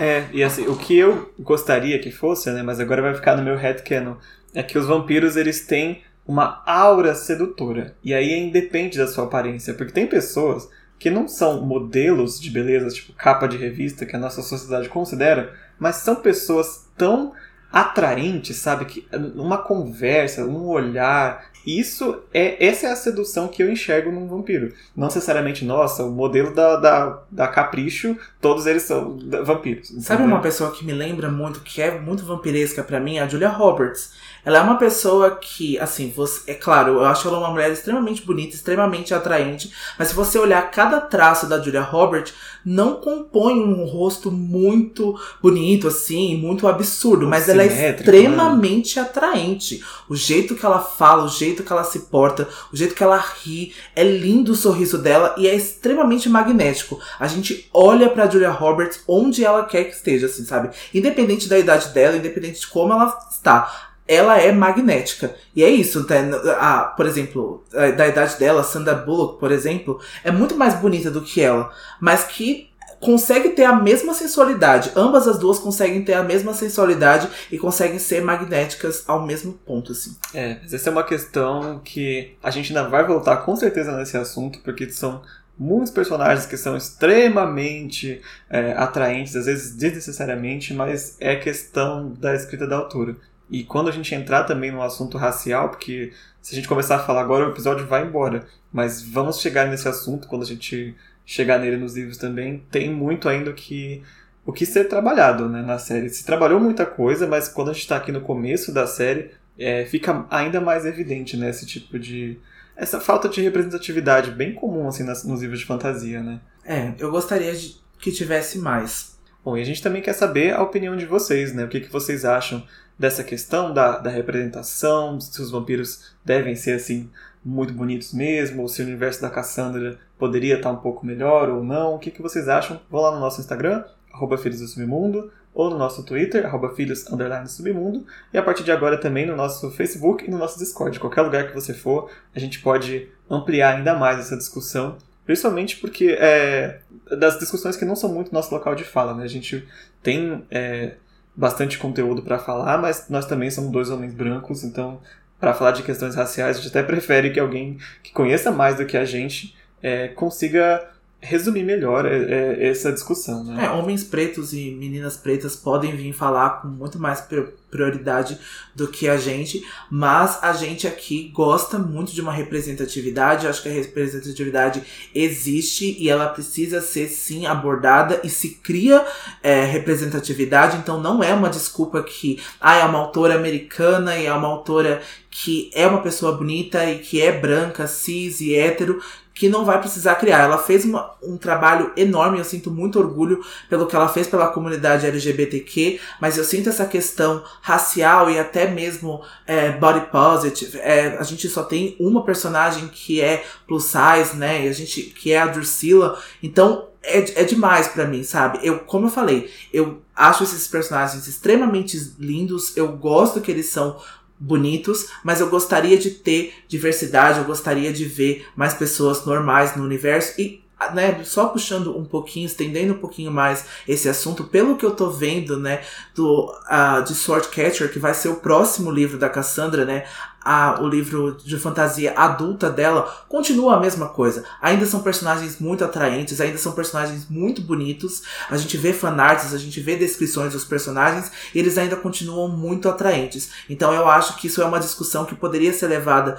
É, 0.00 0.24
e 0.32 0.42
assim, 0.42 0.66
o 0.66 0.74
que 0.74 0.96
eu 0.96 1.32
gostaria 1.38 1.98
que 1.98 2.10
fosse, 2.10 2.50
né, 2.50 2.62
mas 2.62 2.80
agora 2.80 3.02
vai 3.02 3.14
ficar 3.14 3.36
no 3.36 3.42
meu 3.42 3.56
headcanon, 3.56 4.14
é 4.54 4.62
que 4.62 4.76
os 4.76 4.86
vampiros, 4.86 5.36
eles 5.36 5.66
têm 5.66 6.02
uma 6.26 6.62
aura 6.66 7.14
sedutora. 7.14 7.94
E 8.02 8.14
aí 8.14 8.32
independe 8.32 8.98
da 8.98 9.06
sua 9.06 9.24
aparência, 9.24 9.74
porque 9.74 9.92
tem 9.92 10.06
pessoas 10.06 10.68
que 10.98 11.10
não 11.10 11.28
são 11.28 11.60
modelos 11.60 12.40
de 12.40 12.50
beleza, 12.50 12.88
tipo 12.88 13.12
capa 13.12 13.46
de 13.46 13.56
revista, 13.56 14.06
que 14.06 14.16
a 14.16 14.18
nossa 14.18 14.40
sociedade 14.40 14.88
considera, 14.88 15.52
mas 15.78 15.96
são 15.96 16.16
pessoas 16.16 16.88
tão 16.96 17.32
atraentes, 17.72 18.56
sabe? 18.56 18.84
Que 18.84 19.06
uma 19.34 19.58
conversa, 19.58 20.44
um 20.44 20.66
olhar, 20.66 21.46
isso 21.66 22.22
é 22.32 22.64
essa 22.66 22.86
é 22.86 22.92
a 22.92 22.96
sedução 22.96 23.48
que 23.48 23.62
eu 23.62 23.70
enxergo 23.70 24.10
num 24.10 24.26
vampiro. 24.26 24.72
Não 24.96 25.06
necessariamente, 25.06 25.64
nossa, 25.64 26.04
o 26.04 26.10
modelo 26.10 26.54
da, 26.54 26.76
da, 26.76 27.22
da 27.30 27.48
Capricho, 27.48 28.16
todos 28.40 28.66
eles 28.66 28.82
são 28.82 29.18
vampiros. 29.44 29.88
Sabe 30.00 30.22
uma 30.22 30.40
pessoa 30.40 30.72
que 30.72 30.84
me 30.84 30.92
lembra 30.92 31.30
muito, 31.30 31.60
que 31.60 31.80
é 31.80 31.98
muito 31.98 32.24
vampiresca 32.24 32.82
para 32.82 33.00
mim? 33.00 33.18
A 33.18 33.28
Julia 33.28 33.48
Roberts. 33.48 34.12
Ela 34.44 34.58
é 34.58 34.60
uma 34.60 34.76
pessoa 34.76 35.36
que, 35.36 35.78
assim, 35.78 36.10
você, 36.10 36.50
é 36.50 36.54
claro, 36.54 36.94
eu 36.94 37.04
acho 37.04 37.28
ela 37.28 37.38
uma 37.38 37.50
mulher 37.50 37.70
extremamente 37.70 38.22
bonita, 38.22 38.56
extremamente 38.56 39.14
atraente, 39.14 39.72
mas 39.96 40.08
se 40.08 40.14
você 40.14 40.36
olhar 40.36 40.68
cada 40.70 41.00
traço 41.00 41.46
da 41.46 41.60
Julia 41.60 41.80
Roberts, 41.80 42.34
não 42.64 42.94
compõe 42.94 43.54
um 43.54 43.84
rosto 43.84 44.30
muito 44.30 45.18
bonito, 45.40 45.86
assim, 45.86 46.36
muito 46.36 46.66
absurdo, 46.66 47.26
mas 47.26 47.48
ela 47.48 47.62
é 47.62 47.68
né? 47.68 47.90
extremamente 47.90 48.96
né? 48.96 49.02
atraente. 49.02 49.82
O 50.08 50.16
jeito 50.16 50.56
que 50.56 50.64
ela 50.66 50.80
fala, 50.80 51.24
o 51.24 51.28
jeito 51.28 51.51
que 51.60 51.72
ela 51.72 51.82
se 51.82 51.98
porta, 52.00 52.48
o 52.72 52.76
jeito 52.76 52.94
que 52.94 53.02
ela 53.02 53.18
ri, 53.18 53.74
é 53.96 54.04
lindo 54.04 54.52
o 54.52 54.56
sorriso 54.56 54.96
dela 54.96 55.34
e 55.36 55.48
é 55.48 55.54
extremamente 55.54 56.28
magnético. 56.28 57.00
A 57.18 57.26
gente 57.26 57.68
olha 57.74 58.08
pra 58.08 58.30
Julia 58.30 58.50
Roberts 58.50 59.02
onde 59.08 59.44
ela 59.44 59.64
quer 59.64 59.84
que 59.84 59.96
esteja, 59.96 60.26
assim, 60.26 60.44
sabe? 60.44 60.70
Independente 60.94 61.48
da 61.48 61.58
idade 61.58 61.88
dela, 61.88 62.16
independente 62.16 62.60
de 62.60 62.66
como 62.68 62.92
ela 62.92 63.18
está 63.28 63.90
ela 64.06 64.38
é 64.38 64.52
magnética. 64.52 65.34
E 65.54 65.62
é 65.62 65.70
isso, 65.70 66.04
tá? 66.04 66.16
a, 66.58 66.84
por 66.84 67.06
exemplo, 67.06 67.64
da 67.96 68.08
idade 68.08 68.38
dela, 68.38 68.64
Sandra 68.64 68.94
Bullock, 68.94 69.38
por 69.38 69.50
exemplo, 69.52 70.00
é 70.24 70.30
muito 70.30 70.56
mais 70.56 70.74
bonita 70.74 71.10
do 71.10 71.22
que 71.22 71.40
ela, 71.40 71.72
mas 72.00 72.24
que 72.24 72.71
consegue 73.02 73.50
ter 73.50 73.64
a 73.64 73.74
mesma 73.74 74.14
sensualidade. 74.14 74.92
Ambas 74.94 75.26
as 75.26 75.36
duas 75.36 75.58
conseguem 75.58 76.04
ter 76.04 76.14
a 76.14 76.22
mesma 76.22 76.54
sensualidade 76.54 77.28
e 77.50 77.58
conseguem 77.58 77.98
ser 77.98 78.22
magnéticas 78.22 79.02
ao 79.08 79.26
mesmo 79.26 79.54
ponto, 79.54 79.90
assim. 79.90 80.16
É, 80.32 80.58
mas 80.62 80.72
essa 80.72 80.88
é 80.88 80.92
uma 80.92 81.02
questão 81.02 81.80
que 81.84 82.36
a 82.40 82.50
gente 82.50 82.68
ainda 82.68 82.88
vai 82.88 83.04
voltar 83.04 83.38
com 83.38 83.56
certeza 83.56 83.96
nesse 83.96 84.16
assunto, 84.16 84.60
porque 84.60 84.88
são 84.88 85.20
muitos 85.58 85.90
personagens 85.90 86.46
que 86.46 86.56
são 86.56 86.76
extremamente 86.76 88.22
é, 88.48 88.72
atraentes, 88.74 89.34
às 89.34 89.46
vezes 89.46 89.74
desnecessariamente, 89.74 90.72
mas 90.72 91.16
é 91.18 91.34
questão 91.34 92.12
da 92.12 92.36
escrita 92.36 92.68
da 92.68 92.76
autora. 92.76 93.16
E 93.50 93.64
quando 93.64 93.88
a 93.88 93.92
gente 93.92 94.14
entrar 94.14 94.44
também 94.44 94.70
no 94.70 94.80
assunto 94.80 95.18
racial, 95.18 95.70
porque 95.70 96.12
se 96.40 96.54
a 96.54 96.56
gente 96.56 96.68
começar 96.68 96.96
a 96.96 97.00
falar 97.00 97.20
agora, 97.20 97.46
o 97.46 97.50
episódio 97.50 97.86
vai 97.86 98.06
embora. 98.06 98.46
Mas 98.72 99.02
vamos 99.02 99.40
chegar 99.40 99.66
nesse 99.66 99.86
assunto 99.86 100.26
quando 100.28 100.42
a 100.42 100.46
gente 100.46 100.96
chegar 101.24 101.58
nele 101.58 101.76
nos 101.76 101.96
livros 101.96 102.16
também. 102.16 102.62
Tem 102.70 102.90
muito 102.90 103.28
ainda 103.28 103.52
que 103.52 104.02
o 104.44 104.52
que 104.52 104.66
ser 104.66 104.84
trabalhado 104.84 105.48
né, 105.48 105.62
na 105.62 105.78
série. 105.78 106.08
Se 106.08 106.24
trabalhou 106.24 106.60
muita 106.60 106.84
coisa, 106.84 107.26
mas 107.26 107.48
quando 107.48 107.70
a 107.70 107.72
gente 107.72 107.82
está 107.82 107.96
aqui 107.96 108.10
no 108.10 108.20
começo 108.20 108.72
da 108.72 108.86
série, 108.86 109.30
é, 109.58 109.84
fica 109.84 110.26
ainda 110.30 110.60
mais 110.60 110.84
evidente 110.84 111.36
né, 111.36 111.50
esse 111.50 111.66
tipo 111.66 111.98
de. 111.98 112.38
essa 112.76 113.00
falta 113.00 113.28
de 113.28 113.40
representatividade 113.40 114.30
bem 114.30 114.54
comum 114.54 114.88
assim 114.88 115.04
nas, 115.04 115.24
nos 115.24 115.40
livros 115.40 115.60
de 115.60 115.66
fantasia, 115.66 116.22
né? 116.22 116.40
É, 116.64 116.92
eu 116.98 117.10
gostaria 117.10 117.52
de 117.54 117.80
que 117.98 118.10
tivesse 118.10 118.58
mais. 118.58 119.12
Bom, 119.44 119.56
e 119.56 119.60
a 119.60 119.64
gente 119.64 119.82
também 119.82 120.02
quer 120.02 120.12
saber 120.12 120.54
a 120.54 120.62
opinião 120.62 120.96
de 120.96 121.04
vocês, 121.04 121.52
né? 121.52 121.64
O 121.64 121.68
que, 121.68 121.80
que 121.80 121.90
vocês 121.90 122.24
acham 122.24 122.64
dessa 122.98 123.24
questão 123.24 123.74
da, 123.74 123.98
da 123.98 124.10
representação, 124.10 125.20
se 125.20 125.40
os 125.40 125.50
vampiros 125.50 126.14
devem 126.24 126.54
ser 126.54 126.72
assim 126.72 127.10
muito 127.44 127.72
bonitos 127.72 128.12
mesmo, 128.12 128.62
ou 128.62 128.68
se 128.68 128.80
o 128.80 128.84
universo 128.84 129.20
da 129.20 129.28
Cassandra 129.30 129.98
poderia 130.22 130.54
estar 130.54 130.70
um 130.70 130.76
pouco 130.76 131.04
melhor 131.04 131.48
ou 131.48 131.64
não. 131.64 131.96
O 131.96 131.98
que, 131.98 132.08
que 132.08 132.22
vocês 132.22 132.48
acham? 132.48 132.80
Vão 132.88 133.00
lá 133.00 133.10
no 133.10 133.18
nosso 133.18 133.40
Instagram, 133.40 133.82
arroba 134.12 134.38
Filhos 134.38 134.60
do 134.60 134.68
Submundo, 134.68 135.32
ou 135.52 135.68
no 135.68 135.76
nosso 135.76 136.04
Twitter, 136.04 136.46
arroba 136.46 136.72
Filhos 136.76 137.04
Submundo, 137.48 138.06
e 138.32 138.38
a 138.38 138.42
partir 138.42 138.62
de 138.62 138.70
agora 138.70 138.96
também 138.96 139.26
no 139.26 139.34
nosso 139.34 139.68
Facebook 139.72 140.24
e 140.24 140.30
no 140.30 140.38
nosso 140.38 140.60
Discord. 140.60 141.00
Qualquer 141.00 141.22
lugar 141.22 141.48
que 141.48 141.52
você 141.52 141.74
for, 141.74 142.08
a 142.32 142.38
gente 142.38 142.60
pode 142.60 143.08
ampliar 143.28 143.74
ainda 143.74 143.96
mais 143.96 144.20
essa 144.20 144.36
discussão, 144.36 144.96
principalmente 145.26 145.78
porque 145.78 146.16
é 146.16 146.78
das 147.18 147.36
discussões 147.36 147.76
que 147.76 147.84
não 147.84 147.96
são 147.96 148.14
muito 148.14 148.32
nosso 148.32 148.54
local 148.54 148.76
de 148.76 148.84
fala, 148.84 149.14
né? 149.14 149.24
A 149.24 149.28
gente 149.28 149.66
tem 150.04 150.46
é, 150.52 150.94
bastante 151.34 151.78
conteúdo 151.78 152.22
para 152.22 152.38
falar, 152.38 152.78
mas 152.78 153.08
nós 153.08 153.26
também 153.26 153.50
somos 153.50 153.72
dois 153.72 153.90
homens 153.90 154.14
brancos, 154.14 154.62
então 154.62 155.00
para 155.40 155.52
falar 155.52 155.72
de 155.72 155.82
questões 155.82 156.14
raciais 156.14 156.58
a 156.58 156.60
gente 156.60 156.68
até 156.68 156.84
prefere 156.84 157.30
que 157.30 157.40
alguém 157.40 157.76
que 158.04 158.12
conheça 158.12 158.52
mais 158.52 158.76
do 158.76 158.86
que 158.86 158.96
a 158.96 159.04
gente 159.04 159.60
é, 159.82 160.08
consiga 160.08 160.88
resumir 161.22 161.62
melhor 161.62 162.04
é, 162.04 162.16
é, 162.16 162.68
essa 162.68 162.92
discussão. 162.92 163.44
Né? 163.44 163.64
É, 163.64 163.70
homens 163.70 164.02
pretos 164.02 164.52
e 164.52 164.72
meninas 164.72 165.16
pretas 165.16 165.54
podem 165.54 165.94
vir 165.94 166.12
falar 166.12 166.60
com 166.60 166.66
muito 166.66 166.98
mais 166.98 167.24
prioridade 167.70 168.36
do 168.74 168.88
que 168.88 169.08
a 169.08 169.16
gente, 169.16 169.64
mas 169.88 170.42
a 170.42 170.52
gente 170.52 170.86
aqui 170.86 171.30
gosta 171.32 171.78
muito 171.78 172.12
de 172.12 172.20
uma 172.20 172.32
representatividade. 172.32 173.46
acho 173.46 173.62
que 173.62 173.68
a 173.68 173.72
representatividade 173.72 174.82
existe 175.14 175.96
e 175.96 176.10
ela 176.10 176.28
precisa 176.28 176.80
ser 176.80 177.08
sim 177.08 177.46
abordada 177.46 178.20
e 178.24 178.28
se 178.28 178.56
cria 178.56 179.06
é, 179.42 179.64
representatividade. 179.64 180.76
Então 180.78 181.00
não 181.00 181.22
é 181.22 181.32
uma 181.32 181.48
desculpa 181.48 182.02
que 182.02 182.42
ah, 182.60 182.78
é 182.78 182.84
uma 182.84 182.98
autora 182.98 183.36
americana 183.36 184.18
e 184.18 184.26
é 184.26 184.34
uma 184.34 184.48
autora 184.48 185.00
que 185.30 185.70
é 185.72 185.86
uma 185.86 186.02
pessoa 186.02 186.36
bonita 186.36 186.84
e 186.84 186.98
que 186.98 187.22
é 187.22 187.32
branca, 187.32 187.86
cis 187.86 188.42
e 188.42 188.54
hétero, 188.54 189.02
que 189.34 189.48
não 189.48 189.64
vai 189.64 189.80
precisar 189.80 190.16
criar. 190.16 190.40
Ela 190.40 190.58
fez 190.58 190.84
uma, 190.84 191.12
um 191.22 191.36
trabalho 191.36 191.92
enorme, 191.96 192.38
eu 192.38 192.44
sinto 192.44 192.70
muito 192.70 192.98
orgulho 192.98 193.44
pelo 193.68 193.86
que 193.86 193.96
ela 193.96 194.08
fez 194.08 194.26
pela 194.26 194.48
comunidade 194.48 195.06
LGBTQ, 195.06 196.00
mas 196.20 196.36
eu 196.36 196.44
sinto 196.44 196.68
essa 196.68 196.86
questão 196.86 197.42
racial 197.60 198.30
e 198.30 198.38
até 198.38 198.68
mesmo 198.68 199.22
é, 199.46 199.70
body 199.70 200.06
positive. 200.10 200.78
É, 200.78 201.16
a 201.18 201.22
gente 201.22 201.48
só 201.48 201.62
tem 201.62 201.96
uma 201.98 202.24
personagem 202.24 202.88
que 202.88 203.20
é 203.20 203.44
plus 203.66 203.84
size, 203.84 204.36
né? 204.36 204.66
E 204.66 204.68
a 204.68 204.72
gente, 204.72 205.02
que 205.02 205.32
é 205.32 205.38
a 205.38 205.46
Drusilla. 205.46 206.18
Então, 206.42 206.88
é, 207.02 207.42
é 207.42 207.44
demais 207.44 207.88
para 207.88 208.06
mim, 208.06 208.22
sabe? 208.22 208.60
Eu, 208.62 208.80
como 208.80 209.06
eu 209.06 209.10
falei, 209.10 209.50
eu 209.72 210.00
acho 210.14 210.44
esses 210.44 210.68
personagens 210.68 211.26
extremamente 211.26 212.14
lindos, 212.18 212.76
eu 212.76 212.88
gosto 212.92 213.40
que 213.40 213.50
eles 213.50 213.70
são 213.70 214.00
bonitos, 214.42 215.08
mas 215.22 215.40
eu 215.40 215.48
gostaria 215.48 215.96
de 215.96 216.10
ter 216.10 216.52
diversidade, 216.66 217.38
eu 217.38 217.44
gostaria 217.44 217.92
de 217.92 218.04
ver 218.04 218.46
mais 218.56 218.74
pessoas 218.74 219.24
normais 219.24 219.76
no 219.76 219.84
universo 219.84 220.40
e 220.40 220.60
né, 220.92 221.22
só 221.22 221.46
puxando 221.46 221.96
um 221.96 222.04
pouquinho, 222.04 222.46
estendendo 222.46 222.94
um 222.94 222.98
pouquinho 222.98 223.30
mais 223.30 223.66
esse 223.86 224.08
assunto, 224.08 224.42
pelo 224.42 224.76
que 224.76 224.84
eu 224.84 224.90
tô 224.90 225.10
vendo, 225.10 225.56
né, 225.56 225.80
do 226.12 226.50
uh, 226.50 227.04
de 227.04 227.14
Swordcatcher, 227.14 227.92
que 227.92 228.00
vai 228.00 228.12
ser 228.14 228.30
o 228.30 228.36
próximo 228.36 228.90
livro 228.90 229.16
da 229.16 229.28
Cassandra, 229.28 229.84
né, 229.84 230.04
a, 230.44 230.80
o 230.80 230.88
livro 230.88 231.36
de 231.44 231.58
fantasia 231.58 232.12
adulta 232.16 232.70
dela 232.70 233.24
continua 233.28 233.76
a 233.76 233.80
mesma 233.80 234.08
coisa. 234.08 234.44
Ainda 234.60 234.86
são 234.86 235.02
personagens 235.02 235.58
muito 235.58 235.84
atraentes, 235.84 236.40
ainda 236.40 236.58
são 236.58 236.72
personagens 236.72 237.28
muito 237.28 237.62
bonitos. 237.62 238.22
A 238.50 238.56
gente 238.56 238.76
vê 238.76 238.92
fanarts, 238.92 239.54
a 239.54 239.58
gente 239.58 239.80
vê 239.80 239.96
descrições 239.96 240.52
dos 240.52 240.64
personagens 240.64 241.30
e 241.54 241.58
eles 241.58 241.78
ainda 241.78 241.96
continuam 241.96 242.48
muito 242.48 242.88
atraentes. 242.88 243.50
Então 243.68 243.92
eu 243.92 244.08
acho 244.08 244.36
que 244.36 244.46
isso 244.46 244.62
é 244.62 244.64
uma 244.64 244.80
discussão 244.80 245.24
que 245.24 245.34
poderia 245.34 245.72
ser 245.72 245.86
levada 245.86 246.38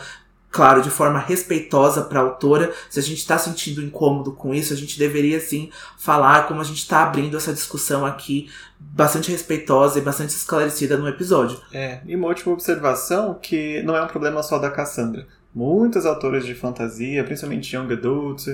claro, 0.53 0.83
de 0.83 0.91
forma 0.91 1.17
respeitosa 1.17 2.03
para 2.03 2.19
a 2.19 2.23
autora. 2.23 2.71
Se 2.87 2.99
a 2.99 3.03
gente 3.03 3.17
está 3.17 3.39
sentindo 3.39 3.81
incômodo 3.81 4.31
com 4.31 4.53
isso, 4.53 4.71
a 4.71 4.77
gente 4.77 4.99
deveria 4.99 5.39
sim 5.39 5.71
falar 5.97 6.47
como 6.47 6.61
a 6.61 6.63
gente 6.63 6.77
está 6.77 7.01
abrindo 7.01 7.35
essa 7.35 7.51
discussão 7.51 8.05
aqui, 8.05 8.49
bastante 8.91 9.31
respeitosa 9.31 9.99
e 9.99 10.01
bastante 10.01 10.35
esclarecida 10.35 10.97
no 10.97 11.07
episódio. 11.07 11.59
É, 11.71 11.99
e 12.05 12.15
uma 12.15 12.27
última 12.27 12.53
observação 12.53 13.33
que 13.41 13.81
não 13.83 13.95
é 13.95 14.01
um 14.01 14.07
problema 14.07 14.43
só 14.43 14.59
da 14.59 14.69
Cassandra. 14.69 15.25
Muitas 15.53 16.05
autoras 16.05 16.45
de 16.45 16.53
fantasia, 16.53 17.23
principalmente 17.23 17.75
young 17.75 17.91
adult, 17.93 18.47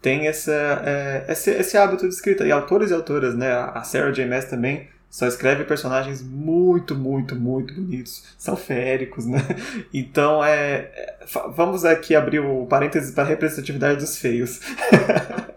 têm 0.00 0.26
essa, 0.26 0.82
é, 0.84 1.26
esse, 1.28 1.50
esse 1.50 1.76
hábito 1.76 2.08
de 2.08 2.14
escrita. 2.14 2.46
E 2.46 2.52
autores 2.52 2.90
e 2.90 2.94
autoras, 2.94 3.34
né? 3.34 3.52
A 3.52 3.82
Sarah 3.82 4.10
J. 4.10 4.26
Maas 4.26 4.46
também 4.46 4.88
só 5.10 5.26
escreve 5.26 5.64
personagens 5.64 6.22
muito, 6.22 6.94
muito, 6.94 7.34
muito 7.34 7.74
bonitos. 7.74 8.24
São 8.36 8.56
féricos, 8.56 9.26
né? 9.26 9.38
Então, 9.92 10.44
é, 10.44 10.90
é 10.94 11.16
vamos 11.54 11.84
aqui 11.84 12.14
abrir 12.14 12.40
o 12.40 12.66
parênteses 12.66 13.10
para 13.12 13.24
a 13.24 13.26
representatividade 13.26 14.00
dos 14.00 14.18
feios. 14.18 14.60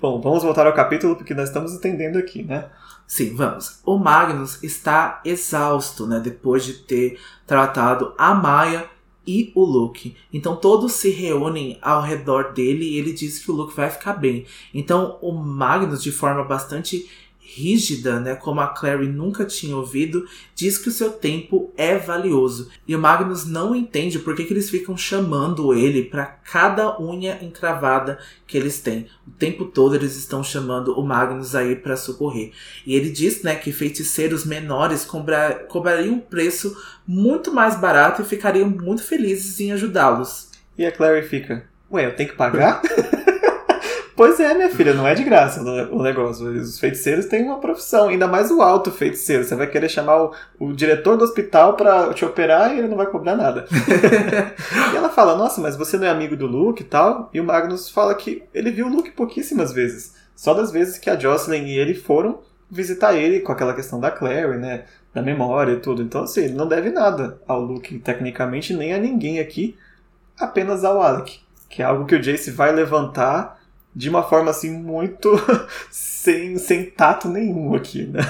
Bom, 0.00 0.18
vamos 0.18 0.42
voltar 0.42 0.66
ao 0.66 0.72
capítulo 0.72 1.14
porque 1.14 1.34
nós 1.34 1.48
estamos 1.48 1.74
entendendo 1.74 2.16
aqui, 2.16 2.42
né? 2.42 2.70
Sim, 3.06 3.36
vamos. 3.36 3.80
O 3.84 3.98
Magnus 3.98 4.62
está 4.62 5.20
exausto, 5.26 6.06
né? 6.06 6.18
Depois 6.18 6.64
de 6.64 6.72
ter 6.72 7.20
tratado 7.46 8.14
a 8.16 8.34
Maia 8.34 8.88
e 9.26 9.52
o 9.54 9.62
Luke. 9.62 10.16
Então 10.32 10.56
todos 10.56 10.92
se 10.92 11.10
reúnem 11.10 11.78
ao 11.82 12.00
redor 12.00 12.54
dele 12.54 12.84
e 12.84 12.96
ele 12.98 13.12
diz 13.12 13.44
que 13.44 13.50
o 13.50 13.54
Luke 13.54 13.76
vai 13.76 13.90
ficar 13.90 14.14
bem. 14.14 14.46
Então 14.72 15.18
o 15.20 15.32
Magnus, 15.32 16.02
de 16.02 16.10
forma 16.10 16.44
bastante 16.44 17.06
rígida, 17.52 18.20
né, 18.20 18.36
como 18.36 18.60
a 18.60 18.68
Clary 18.68 19.08
nunca 19.08 19.44
tinha 19.44 19.76
ouvido, 19.76 20.24
diz 20.54 20.78
que 20.78 20.88
o 20.88 20.92
seu 20.92 21.10
tempo 21.10 21.72
é 21.76 21.98
valioso. 21.98 22.70
E 22.86 22.94
o 22.94 22.98
Magnus 22.98 23.44
não 23.44 23.74
entende 23.74 24.20
por 24.20 24.36
que, 24.36 24.44
que 24.44 24.52
eles 24.52 24.70
ficam 24.70 24.96
chamando 24.96 25.74
ele 25.74 26.04
para 26.04 26.26
cada 26.26 27.00
unha 27.00 27.38
encravada 27.42 28.18
que 28.46 28.56
eles 28.56 28.80
têm. 28.80 29.06
O 29.26 29.30
tempo 29.32 29.64
todo 29.64 29.96
eles 29.96 30.16
estão 30.16 30.44
chamando 30.44 30.98
o 30.98 31.04
Magnus 31.04 31.54
aí 31.56 31.74
para 31.74 31.96
socorrer. 31.96 32.52
E 32.86 32.94
ele 32.94 33.10
diz, 33.10 33.42
né, 33.42 33.56
que 33.56 33.72
feiticeiros 33.72 34.44
menores 34.44 35.04
cobra 35.04 35.66
cobrariam 35.68 36.14
um 36.14 36.20
preço 36.20 36.76
muito 37.06 37.52
mais 37.52 37.78
barato 37.78 38.22
e 38.22 38.24
ficariam 38.24 38.68
muito 38.68 39.02
felizes 39.02 39.58
em 39.58 39.72
ajudá-los. 39.72 40.50
E 40.78 40.86
a 40.86 40.92
Clary 40.92 41.26
fica, 41.26 41.64
ué, 41.90 42.06
eu 42.06 42.14
tenho 42.14 42.28
que 42.28 42.36
pagar? 42.36 42.80
Pois 44.20 44.38
é, 44.38 44.52
minha 44.52 44.68
filha, 44.68 44.92
não 44.92 45.08
é 45.08 45.14
de 45.14 45.24
graça 45.24 45.62
o 45.62 46.02
negócio. 46.02 46.46
Os 46.46 46.78
feiticeiros 46.78 47.24
têm 47.24 47.42
uma 47.42 47.58
profissão, 47.58 48.08
ainda 48.08 48.28
mais 48.28 48.50
o 48.50 48.60
alto 48.60 48.92
feiticeiro. 48.92 49.44
Você 49.44 49.54
vai 49.54 49.66
querer 49.66 49.88
chamar 49.88 50.22
o, 50.22 50.34
o 50.58 50.72
diretor 50.74 51.16
do 51.16 51.24
hospital 51.24 51.72
para 51.72 52.12
te 52.12 52.22
operar 52.22 52.74
e 52.74 52.80
ele 52.80 52.88
não 52.88 52.98
vai 52.98 53.06
cobrar 53.06 53.34
nada. 53.34 53.64
e 54.92 54.94
ela 54.94 55.08
fala: 55.08 55.34
Nossa, 55.36 55.58
mas 55.62 55.74
você 55.74 55.96
não 55.96 56.06
é 56.06 56.10
amigo 56.10 56.36
do 56.36 56.46
Luke 56.46 56.82
e 56.82 56.84
tal? 56.84 57.30
E 57.32 57.40
o 57.40 57.44
Magnus 57.44 57.88
fala 57.88 58.14
que 58.14 58.42
ele 58.52 58.70
viu 58.70 58.88
o 58.88 58.90
Luke 58.90 59.10
pouquíssimas 59.10 59.72
vezes. 59.72 60.14
Só 60.36 60.52
das 60.52 60.70
vezes 60.70 60.98
que 60.98 61.08
a 61.08 61.18
Jocelyn 61.18 61.64
e 61.64 61.78
ele 61.78 61.94
foram 61.94 62.40
visitar 62.70 63.14
ele 63.14 63.40
com 63.40 63.52
aquela 63.52 63.72
questão 63.72 63.98
da 63.98 64.10
Clary, 64.10 64.58
né? 64.58 64.84
Da 65.14 65.22
memória 65.22 65.72
e 65.72 65.80
tudo. 65.80 66.02
Então, 66.02 66.24
assim, 66.24 66.42
ele 66.42 66.54
não 66.54 66.68
deve 66.68 66.90
nada 66.90 67.40
ao 67.48 67.62
Luke, 67.62 67.98
tecnicamente, 68.00 68.74
nem 68.74 68.92
a 68.92 68.98
ninguém 68.98 69.40
aqui, 69.40 69.78
apenas 70.38 70.84
ao 70.84 71.00
Alec. 71.00 71.40
Que 71.70 71.80
é 71.80 71.86
algo 71.86 72.04
que 72.04 72.16
o 72.16 72.20
Jace 72.20 72.50
vai 72.50 72.70
levantar 72.70 73.58
de 73.94 74.08
uma 74.08 74.22
forma 74.22 74.50
assim 74.50 74.70
muito 74.70 75.30
sem, 75.90 76.56
sem 76.58 76.84
tato 76.84 77.28
nenhum 77.28 77.74
aqui, 77.74 78.06
né? 78.06 78.20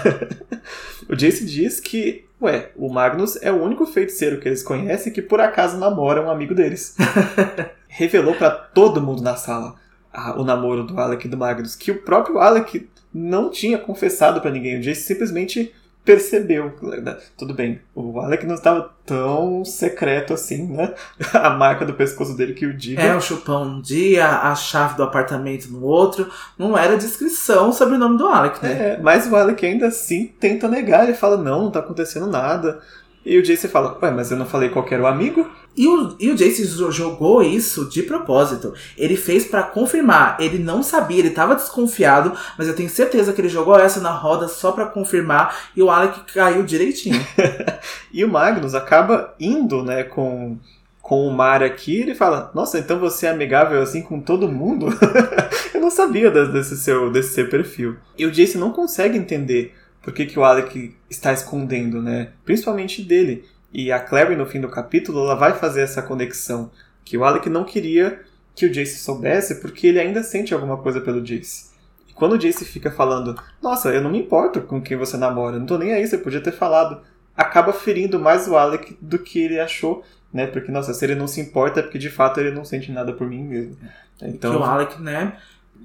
o 1.08 1.14
Jace 1.14 1.44
diz 1.44 1.80
que, 1.80 2.24
ué, 2.40 2.70
o 2.76 2.88
Magnus 2.92 3.36
é 3.42 3.52
o 3.52 3.62
único 3.62 3.84
feiticeiro 3.86 4.40
que 4.40 4.48
eles 4.48 4.62
conhecem 4.62 5.12
que 5.12 5.22
por 5.22 5.40
acaso 5.40 5.78
namora 5.78 6.22
um 6.22 6.30
amigo 6.30 6.54
deles. 6.54 6.96
Revelou 7.88 8.34
para 8.34 8.50
todo 8.50 9.02
mundo 9.02 9.22
na 9.22 9.36
sala 9.36 9.74
a, 10.12 10.40
o 10.40 10.44
namoro 10.44 10.84
do 10.84 10.98
Alec 10.98 11.26
e 11.26 11.30
do 11.30 11.36
Magnus, 11.36 11.76
que 11.76 11.90
o 11.90 12.02
próprio 12.02 12.38
Alec 12.38 12.88
não 13.12 13.50
tinha 13.50 13.78
confessado 13.78 14.40
para 14.40 14.50
ninguém. 14.50 14.78
O 14.78 14.82
Jace 14.82 15.02
simplesmente 15.02 15.74
percebeu. 16.04 16.72
Né? 16.82 17.16
Tudo 17.36 17.54
bem, 17.54 17.80
o 17.94 18.20
Alec 18.20 18.46
não 18.46 18.54
estava 18.54 18.90
tão 19.04 19.64
secreto 19.64 20.32
assim, 20.32 20.66
né? 20.66 20.94
A 21.34 21.50
marca 21.50 21.84
do 21.84 21.94
pescoço 21.94 22.36
dele 22.36 22.54
que 22.54 22.66
o 22.66 22.76
diga. 22.76 23.02
É, 23.02 23.14
o 23.14 23.20
chupão 23.20 23.64
um 23.64 23.80
dia, 23.80 24.26
a 24.26 24.54
chave 24.54 24.96
do 24.96 25.02
apartamento 25.02 25.68
no 25.68 25.82
outro. 25.84 26.30
Não 26.58 26.76
era 26.76 26.96
descrição 26.96 27.72
sobre 27.72 27.96
o 27.96 27.98
nome 27.98 28.18
do 28.18 28.26
Alec, 28.26 28.62
né? 28.62 28.72
É, 28.72 29.00
mas 29.00 29.26
o 29.26 29.36
Alec 29.36 29.64
ainda 29.64 29.88
assim 29.88 30.26
tenta 30.38 30.68
negar. 30.68 31.04
Ele 31.04 31.14
fala: 31.14 31.36
não, 31.36 31.64
não 31.64 31.70
tá 31.70 31.80
acontecendo 31.80 32.26
nada. 32.26 32.80
E 33.24 33.38
o 33.38 33.42
Jace 33.42 33.68
fala: 33.68 33.98
Ué, 34.02 34.10
mas 34.10 34.30
eu 34.30 34.36
não 34.36 34.46
falei 34.46 34.70
qual 34.70 34.86
era 34.90 35.02
o 35.02 35.06
amigo? 35.06 35.48
E 35.80 35.88
o, 35.88 36.14
e 36.20 36.30
o 36.30 36.36
Jace 36.36 36.62
jogou 36.92 37.42
isso 37.42 37.88
de 37.88 38.02
propósito. 38.02 38.74
Ele 38.98 39.16
fez 39.16 39.46
para 39.46 39.62
confirmar. 39.62 40.36
Ele 40.38 40.58
não 40.58 40.82
sabia, 40.82 41.20
ele 41.20 41.30
tava 41.30 41.54
desconfiado, 41.54 42.36
mas 42.58 42.68
eu 42.68 42.76
tenho 42.76 42.90
certeza 42.90 43.32
que 43.32 43.40
ele 43.40 43.48
jogou 43.48 43.78
essa 43.78 43.98
na 43.98 44.10
roda 44.10 44.46
só 44.46 44.72
para 44.72 44.84
confirmar 44.84 45.56
e 45.74 45.82
o 45.82 45.90
Alec 45.90 46.20
caiu 46.34 46.64
direitinho. 46.64 47.18
e 48.12 48.22
o 48.22 48.28
Magnus 48.28 48.74
acaba 48.74 49.34
indo, 49.40 49.82
né, 49.82 50.02
com, 50.02 50.58
com 51.00 51.26
o 51.26 51.32
Mar 51.32 51.62
aqui. 51.62 52.02
Ele 52.02 52.14
fala: 52.14 52.50
Nossa, 52.54 52.78
então 52.78 53.00
você 53.00 53.26
é 53.26 53.30
amigável 53.30 53.80
assim 53.80 54.02
com 54.02 54.20
todo 54.20 54.52
mundo? 54.52 54.88
eu 55.72 55.80
não 55.80 55.90
sabia 55.90 56.30
desse 56.30 56.76
seu, 56.76 57.10
desse 57.10 57.32
seu 57.32 57.48
perfil. 57.48 57.96
E 58.18 58.26
o 58.26 58.30
Jace 58.30 58.58
não 58.58 58.70
consegue 58.70 59.16
entender 59.16 59.74
por 60.02 60.12
que, 60.12 60.26
que 60.26 60.38
o 60.38 60.44
Alec 60.44 60.94
está 61.08 61.32
escondendo, 61.32 62.02
né? 62.02 62.32
Principalmente 62.44 63.00
dele. 63.02 63.46
E 63.72 63.92
a 63.92 64.00
Clary, 64.00 64.36
no 64.36 64.46
fim 64.46 64.60
do 64.60 64.68
capítulo, 64.68 65.20
ela 65.20 65.34
vai 65.34 65.54
fazer 65.54 65.82
essa 65.82 66.02
conexão. 66.02 66.70
Que 67.04 67.16
o 67.16 67.24
Alec 67.24 67.48
não 67.48 67.64
queria 67.64 68.20
que 68.54 68.66
o 68.66 68.72
Jace 68.72 68.98
soubesse 68.98 69.60
porque 69.60 69.86
ele 69.86 70.00
ainda 70.00 70.22
sente 70.22 70.52
alguma 70.52 70.76
coisa 70.76 71.00
pelo 71.00 71.22
Jace. 71.22 71.70
E 72.08 72.12
quando 72.12 72.32
o 72.32 72.38
Jace 72.38 72.64
fica 72.64 72.90
falando, 72.90 73.40
nossa, 73.62 73.90
eu 73.90 74.00
não 74.00 74.10
me 74.10 74.18
importo 74.18 74.60
com 74.62 74.82
quem 74.82 74.96
você 74.96 75.16
namora, 75.16 75.58
não 75.58 75.66
tô 75.66 75.78
nem 75.78 75.94
aí, 75.94 76.06
você 76.06 76.18
podia 76.18 76.40
ter 76.40 76.52
falado. 76.52 77.00
Acaba 77.36 77.72
ferindo 77.72 78.18
mais 78.18 78.48
o 78.48 78.56
Alec 78.56 78.98
do 79.00 79.18
que 79.18 79.40
ele 79.40 79.60
achou, 79.60 80.04
né? 80.32 80.46
Porque, 80.46 80.70
nossa, 80.70 80.92
se 80.92 81.04
ele 81.04 81.14
não 81.14 81.26
se 81.26 81.40
importa 81.40 81.80
é 81.80 81.82
porque 81.82 81.98
de 81.98 82.10
fato 82.10 82.40
ele 82.40 82.50
não 82.50 82.64
sente 82.64 82.90
nada 82.92 83.12
por 83.12 83.26
mim 83.26 83.44
mesmo. 83.44 83.76
Então, 84.20 84.52
que 84.52 84.58
o 84.58 84.64
Alec, 84.64 85.00
né, 85.00 85.36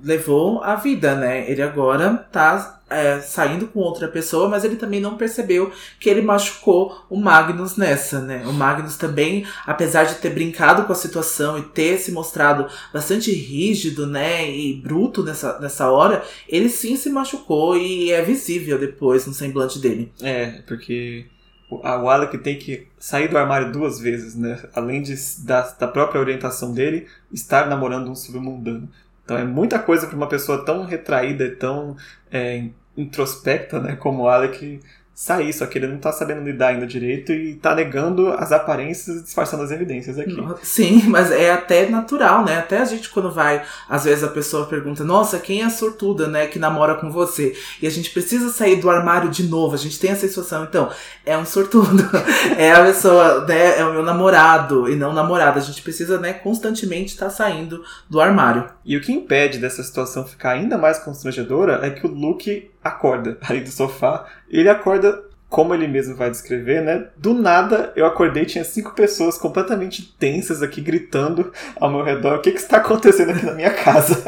levou 0.03 0.61
a 0.63 0.75
vida, 0.75 1.15
né? 1.15 1.49
Ele 1.49 1.61
agora 1.61 2.13
tá 2.31 2.74
é, 2.89 3.19
saindo 3.19 3.67
com 3.67 3.79
outra 3.79 4.07
pessoa, 4.07 4.47
mas 4.47 4.63
ele 4.63 4.75
também 4.75 4.99
não 4.99 5.17
percebeu 5.17 5.71
que 5.99 6.09
ele 6.09 6.21
machucou 6.21 7.05
o 7.09 7.17
Magnus 7.17 7.77
nessa, 7.77 8.21
né? 8.21 8.45
O 8.45 8.53
Magnus 8.53 8.95
também, 8.95 9.45
apesar 9.65 10.03
de 10.03 10.15
ter 10.15 10.29
brincado 10.29 10.83
com 10.83 10.93
a 10.93 10.95
situação 10.95 11.57
e 11.57 11.63
ter 11.63 11.97
se 11.97 12.11
mostrado 12.11 12.67
bastante 12.93 13.31
rígido, 13.31 14.05
né? 14.05 14.49
E 14.49 14.73
bruto 14.73 15.23
nessa, 15.23 15.59
nessa 15.59 15.89
hora, 15.89 16.23
ele 16.47 16.69
sim 16.69 16.95
se 16.95 17.09
machucou 17.09 17.77
e 17.77 18.11
é 18.11 18.21
visível 18.21 18.77
depois 18.77 19.25
no 19.25 19.33
semblante 19.33 19.79
dele. 19.79 20.11
É, 20.21 20.61
porque 20.67 21.25
o 21.69 22.09
Alec 22.09 22.37
tem 22.37 22.57
que 22.59 22.87
sair 22.99 23.27
do 23.27 23.37
armário 23.37 23.71
duas 23.71 23.99
vezes, 23.99 24.35
né? 24.35 24.61
Além 24.75 25.01
de, 25.01 25.15
da, 25.43 25.61
da 25.61 25.87
própria 25.87 26.21
orientação 26.21 26.71
dele, 26.71 27.07
estar 27.31 27.67
namorando 27.67 28.09
um 28.09 28.15
submundano. 28.15 28.87
Então 29.25 29.37
é 29.37 29.43
muita 29.43 29.79
coisa 29.79 30.05
para 30.05 30.15
uma 30.15 30.29
pessoa 30.29 30.63
tão 30.63 30.85
retraída 30.85 31.43
e 31.43 31.55
tão 31.55 31.97
é, 32.31 32.69
introspecta, 32.95 33.79
né, 33.79 33.95
como 33.95 34.23
o 34.23 34.29
Alec 34.29 34.79
sair, 35.15 35.53
só 35.53 35.65
que 35.65 35.77
ele 35.77 35.87
não 35.87 35.97
tá 35.97 36.11
sabendo 36.11 36.43
lidar 36.43 36.67
ainda 36.67 36.85
direito 36.85 37.31
e 37.31 37.55
tá 37.55 37.73
negando 37.73 38.33
as 38.33 38.51
aparências 38.51 39.15
e 39.15 39.23
disfarçando 39.23 39.63
as 39.63 39.71
evidências 39.71 40.19
aqui. 40.19 40.35
Sim, 40.61 41.03
mas 41.07 41.31
é 41.31 41.53
até 41.53 41.89
natural, 41.89 42.43
né? 42.43 42.57
Até 42.57 42.79
a 42.79 42.85
gente 42.85 43.09
quando 43.09 43.31
vai, 43.31 43.63
às 43.87 44.03
vezes 44.03 44.25
a 44.25 44.27
pessoa 44.27 44.65
pergunta, 44.65 45.05
nossa, 45.05 45.39
quem 45.39 45.61
é 45.61 45.63
a 45.63 45.69
sortuda, 45.69 46.27
né, 46.27 46.47
que 46.47 46.59
namora 46.59 46.95
com 46.95 47.09
você? 47.09 47.55
E 47.81 47.87
a 47.87 47.89
gente 47.89 48.09
precisa 48.09 48.49
sair 48.49 48.75
do 48.75 48.89
armário 48.89 49.29
de 49.29 49.43
novo, 49.43 49.73
a 49.73 49.77
gente 49.77 49.97
tem 49.97 50.11
essa 50.11 50.27
situação, 50.27 50.65
então, 50.65 50.91
é 51.25 51.37
um 51.37 51.45
sortudo. 51.45 52.03
é 52.59 52.73
a 52.73 52.83
pessoa, 52.83 53.45
né, 53.45 53.79
é 53.79 53.85
o 53.85 53.93
meu 53.93 54.03
namorado 54.03 54.89
e 54.89 54.97
não 54.97 55.13
namorada. 55.13 55.59
A 55.59 55.63
gente 55.63 55.81
precisa, 55.81 56.19
né, 56.19 56.33
constantemente 56.33 57.13
estar 57.13 57.27
tá 57.27 57.31
saindo 57.31 57.85
do 58.09 58.19
armário. 58.19 58.69
E 58.83 58.97
o 58.97 59.01
que 59.01 59.13
impede 59.13 59.59
dessa 59.59 59.81
situação 59.81 60.25
ficar 60.25 60.51
ainda 60.51 60.77
mais 60.77 60.99
constrangedora 60.99 61.79
é 61.85 61.89
que 61.89 62.05
o 62.05 62.09
Luke 62.09 62.74
acorda 62.85 63.37
ali 63.41 63.61
do 63.61 63.71
sofá. 63.71 64.25
Ele 64.47 64.69
acorda 64.69 65.23
como 65.49 65.73
ele 65.73 65.87
mesmo 65.87 66.15
vai 66.15 66.29
descrever, 66.29 66.83
né? 66.83 67.07
Do 67.17 67.33
nada 67.33 67.91
eu 67.95 68.05
acordei 68.05 68.45
tinha 68.45 68.63
cinco 68.63 68.93
pessoas 68.93 69.37
completamente 69.37 70.15
tensas 70.19 70.61
aqui 70.61 70.81
gritando 70.81 71.51
ao 71.79 71.89
meu 71.89 72.03
redor. 72.03 72.35
O 72.35 72.41
que, 72.41 72.51
que 72.51 72.59
está 72.59 72.77
acontecendo 72.77 73.31
aqui 73.31 73.45
na 73.45 73.53
minha 73.53 73.73
casa? 73.73 74.23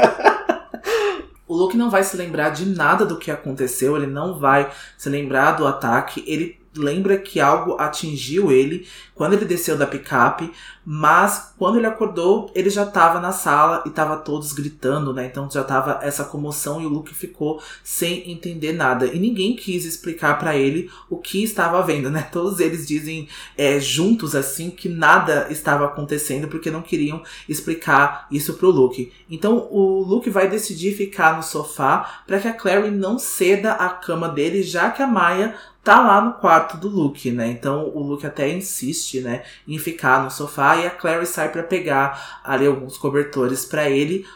o 1.47 1.55
Luke 1.55 1.77
não 1.77 1.89
vai 1.89 2.03
se 2.03 2.17
lembrar 2.17 2.49
de 2.49 2.65
nada 2.65 3.05
do 3.05 3.19
que 3.19 3.29
aconteceu, 3.29 3.95
ele 3.95 4.07
não 4.07 4.39
vai 4.39 4.69
se 4.97 5.09
lembrar 5.09 5.51
do 5.51 5.67
ataque, 5.67 6.23
ele 6.25 6.59
lembra 6.77 7.17
que 7.17 7.39
algo 7.39 7.75
atingiu 7.79 8.51
ele 8.51 8.87
quando 9.17 9.33
ele 9.33 9.45
desceu 9.45 9.75
da 9.75 9.87
picape, 9.87 10.51
mas 10.85 11.53
quando 11.57 11.77
ele 11.77 11.87
acordou, 11.87 12.49
ele 12.53 12.69
já 12.69 12.83
estava 12.83 13.19
na 13.19 13.31
sala 13.31 13.83
e 13.85 13.89
tava 13.89 14.15
todos 14.15 14.53
gritando, 14.53 15.11
né? 15.11 15.25
Então 15.25 15.49
já 15.51 15.63
tava 15.63 15.99
essa 16.03 16.23
comoção 16.23 16.79
e 16.79 16.85
o 16.85 16.89
Luke 16.89 17.13
ficou 17.13 17.61
sem 17.83 18.31
entender 18.31 18.73
nada. 18.73 19.07
E 19.07 19.19
ninguém 19.19 19.55
quis 19.55 19.85
explicar 19.85 20.37
para 20.37 20.55
ele 20.55 20.89
o 21.09 21.17
que 21.17 21.43
estava 21.43 21.81
vendo, 21.81 22.09
né? 22.11 22.21
Todos 22.31 22.59
eles 22.59 22.87
dizem 22.87 23.27
é, 23.57 23.79
juntos 23.79 24.35
assim 24.35 24.69
que 24.69 24.87
nada 24.87 25.47
estava 25.49 25.85
acontecendo 25.85 26.47
porque 26.47 26.71
não 26.71 26.81
queriam 26.81 27.23
explicar 27.49 28.27
isso 28.31 28.53
pro 28.53 28.69
Luke. 28.69 29.11
Então 29.29 29.67
o 29.71 30.03
Luke 30.03 30.29
vai 30.29 30.47
decidir 30.47 30.95
ficar 30.95 31.35
no 31.35 31.43
sofá 31.43 32.21
para 32.25 32.39
que 32.39 32.47
a 32.47 32.53
Clary 32.53 32.91
não 32.91 33.17
ceda 33.17 33.73
a 33.73 33.89
cama 33.89 34.29
dele, 34.29 34.61
já 34.61 34.91
que 34.91 35.01
a 35.01 35.07
Maya 35.07 35.55
tá 35.87 36.01
lá 36.01 36.19
no 36.19 36.33
quarto 36.33 36.75
do 36.75 36.89
Luke, 36.89 37.31
né? 37.31 37.47
Então 37.47 37.89
o 37.95 38.03
Luke 38.03 38.27
até 38.27 38.49
insiste, 38.49 39.21
né, 39.21 39.43
em 39.65 39.79
ficar 39.79 40.21
no 40.21 40.29
sofá 40.29 40.75
e 40.75 40.85
a 40.85 40.89
Clary 40.89 41.25
sai 41.25 41.49
para 41.49 41.63
pegar 41.63 42.41
ali 42.43 42.67
alguns 42.67 42.97
cobertores 42.97 43.63
para 43.63 43.89
ele 43.89 44.27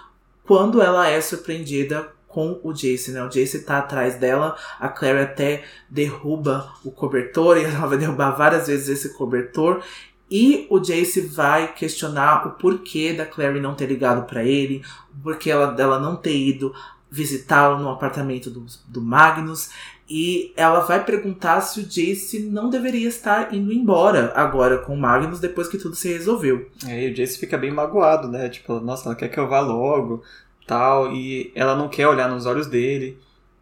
quando 0.45 0.81
ela 0.81 1.09
é 1.09 1.19
surpreendida 1.19 2.07
com 2.25 2.57
o 2.63 2.71
Jace, 2.71 3.11
né? 3.11 3.21
O 3.21 3.27
Jace 3.27 3.65
tá 3.65 3.79
atrás 3.79 4.15
dela, 4.15 4.55
a 4.79 4.87
Clary 4.87 5.19
até 5.19 5.65
derruba 5.89 6.71
o 6.85 6.91
cobertor 6.91 7.57
e 7.57 7.65
ela 7.67 7.85
vai 7.85 7.97
derrubar 7.97 8.31
várias 8.31 8.67
vezes 8.67 8.87
esse 8.87 9.13
cobertor. 9.17 9.83
E 10.29 10.65
o 10.69 10.79
Jace 10.79 11.19
vai 11.19 11.73
questionar 11.73 12.47
o 12.47 12.51
porquê 12.51 13.11
da 13.11 13.25
Clary 13.25 13.59
não 13.59 13.75
ter 13.75 13.87
ligado 13.87 14.25
para 14.25 14.41
ele, 14.45 14.81
o 15.13 15.21
porquê 15.21 15.51
ela, 15.51 15.67
dela 15.67 15.99
não 15.99 16.15
ter 16.15 16.33
ido 16.33 16.73
visitá-lo 17.11 17.77
no 17.77 17.89
apartamento 17.89 18.49
do, 18.49 18.65
do 18.87 19.01
Magnus. 19.01 19.69
E 20.13 20.51
ela 20.57 20.81
vai 20.81 21.05
perguntar 21.05 21.61
se 21.61 21.79
o 21.79 21.83
Jace 21.83 22.41
não 22.41 22.69
deveria 22.69 23.07
estar 23.07 23.53
indo 23.53 23.71
embora 23.71 24.33
agora 24.35 24.79
com 24.79 24.93
o 24.93 24.99
Magnus 24.99 25.39
depois 25.39 25.69
que 25.69 25.77
tudo 25.77 25.95
se 25.95 26.09
resolveu. 26.11 26.69
É, 26.85 27.07
e 27.07 27.09
o 27.09 27.13
Jace 27.13 27.39
fica 27.39 27.57
bem 27.57 27.71
magoado, 27.71 28.27
né? 28.27 28.49
Tipo, 28.49 28.81
nossa, 28.81 29.07
ela 29.07 29.15
quer 29.15 29.29
que 29.29 29.39
eu 29.39 29.47
vá 29.47 29.61
logo, 29.61 30.21
tal, 30.67 31.13
e 31.13 31.49
ela 31.55 31.77
não 31.77 31.87
quer 31.87 32.09
olhar 32.09 32.29
nos 32.29 32.45
olhos 32.45 32.67
dele. 32.67 33.17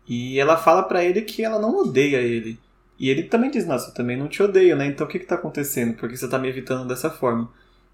E 0.07 0.39
ela 0.39 0.57
fala 0.57 0.81
para 0.81 1.05
ele 1.05 1.21
que 1.21 1.43
ela 1.43 1.59
não 1.59 1.81
odeia 1.81 2.17
ele. 2.17 2.57
E 2.97 3.11
ele 3.11 3.21
também 3.21 3.51
diz, 3.51 3.67
nossa, 3.67 3.91
eu 3.91 3.93
também 3.93 4.17
não 4.17 4.27
te 4.27 4.41
odeio, 4.41 4.75
né? 4.75 4.87
Então 4.87 5.05
o 5.05 5.09
que 5.09 5.19
que 5.19 5.27
tá 5.27 5.35
acontecendo? 5.35 5.97
Por 5.97 6.09
que 6.09 6.17
você 6.17 6.27
tá 6.27 6.39
me 6.39 6.49
evitando 6.49 6.87
dessa 6.87 7.11
forma? 7.11 7.47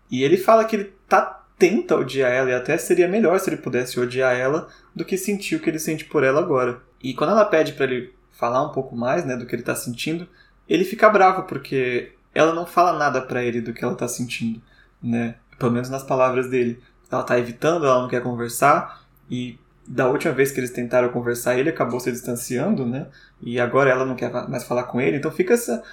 E 0.10 0.24
ele 0.24 0.38
fala 0.38 0.64
que 0.64 0.78
ele 0.78 0.94
tá 1.10 1.44
tenta 1.58 1.98
odiar 1.98 2.32
ela 2.32 2.50
e 2.52 2.54
até 2.54 2.78
seria 2.78 3.08
melhor 3.08 3.38
se 3.40 3.50
ele 3.50 3.58
pudesse 3.58 4.00
odiar 4.00 4.34
ela 4.34 4.70
do 4.96 5.04
que 5.04 5.18
sentir 5.18 5.56
o 5.56 5.60
que 5.60 5.70
ele 5.70 5.80
sente 5.80 6.06
por 6.06 6.24
ela 6.24 6.40
agora. 6.40 6.82
E 7.04 7.14
quando 7.14 7.32
ela 7.32 7.46
pede 7.46 7.74
para 7.74 7.86
ele 7.86 8.15
falar 8.38 8.64
um 8.64 8.72
pouco 8.72 8.96
mais, 8.96 9.26
né, 9.26 9.36
do 9.36 9.46
que 9.46 9.56
ele 9.56 9.64
tá 9.64 9.76
sentindo, 9.76 10.28
ele 10.68 10.84
fica 10.84 11.10
bravo 11.10 11.44
porque 11.44 12.14
ela 12.34 12.54
não 12.54 12.66
fala 12.66 12.98
nada 12.98 13.22
para 13.22 13.44
ele 13.44 13.62
do 13.62 13.74
que 13.74 13.84
ela 13.84 13.96
tá 13.96 14.08
sentindo, 14.08 14.62
né? 15.02 15.36
Pelo 15.58 15.72
menos 15.72 15.90
nas 15.90 16.04
palavras 16.04 16.50
dele. 16.50 16.82
Ela 17.10 17.24
tá 17.24 17.40
evitando, 17.40 17.86
ela 17.86 18.02
não 18.02 18.10
quer 18.10 18.22
conversar 18.22 19.06
e 19.30 19.58
da 19.88 20.08
última 20.10 20.34
vez 20.34 20.52
que 20.52 20.60
eles 20.60 20.72
tentaram 20.72 21.10
conversar, 21.10 21.58
ele 21.58 21.70
acabou 21.70 22.00
se 22.00 22.12
distanciando, 22.12 22.86
né? 22.86 23.08
E 23.42 23.60
agora 23.60 23.90
ela 23.90 24.04
não 24.04 24.16
quer 24.16 24.32
mais 24.50 24.64
falar 24.64 24.84
com 24.84 25.00
ele, 25.00 25.18
então 25.18 25.32
fica 25.32 25.54
essa 25.54 25.84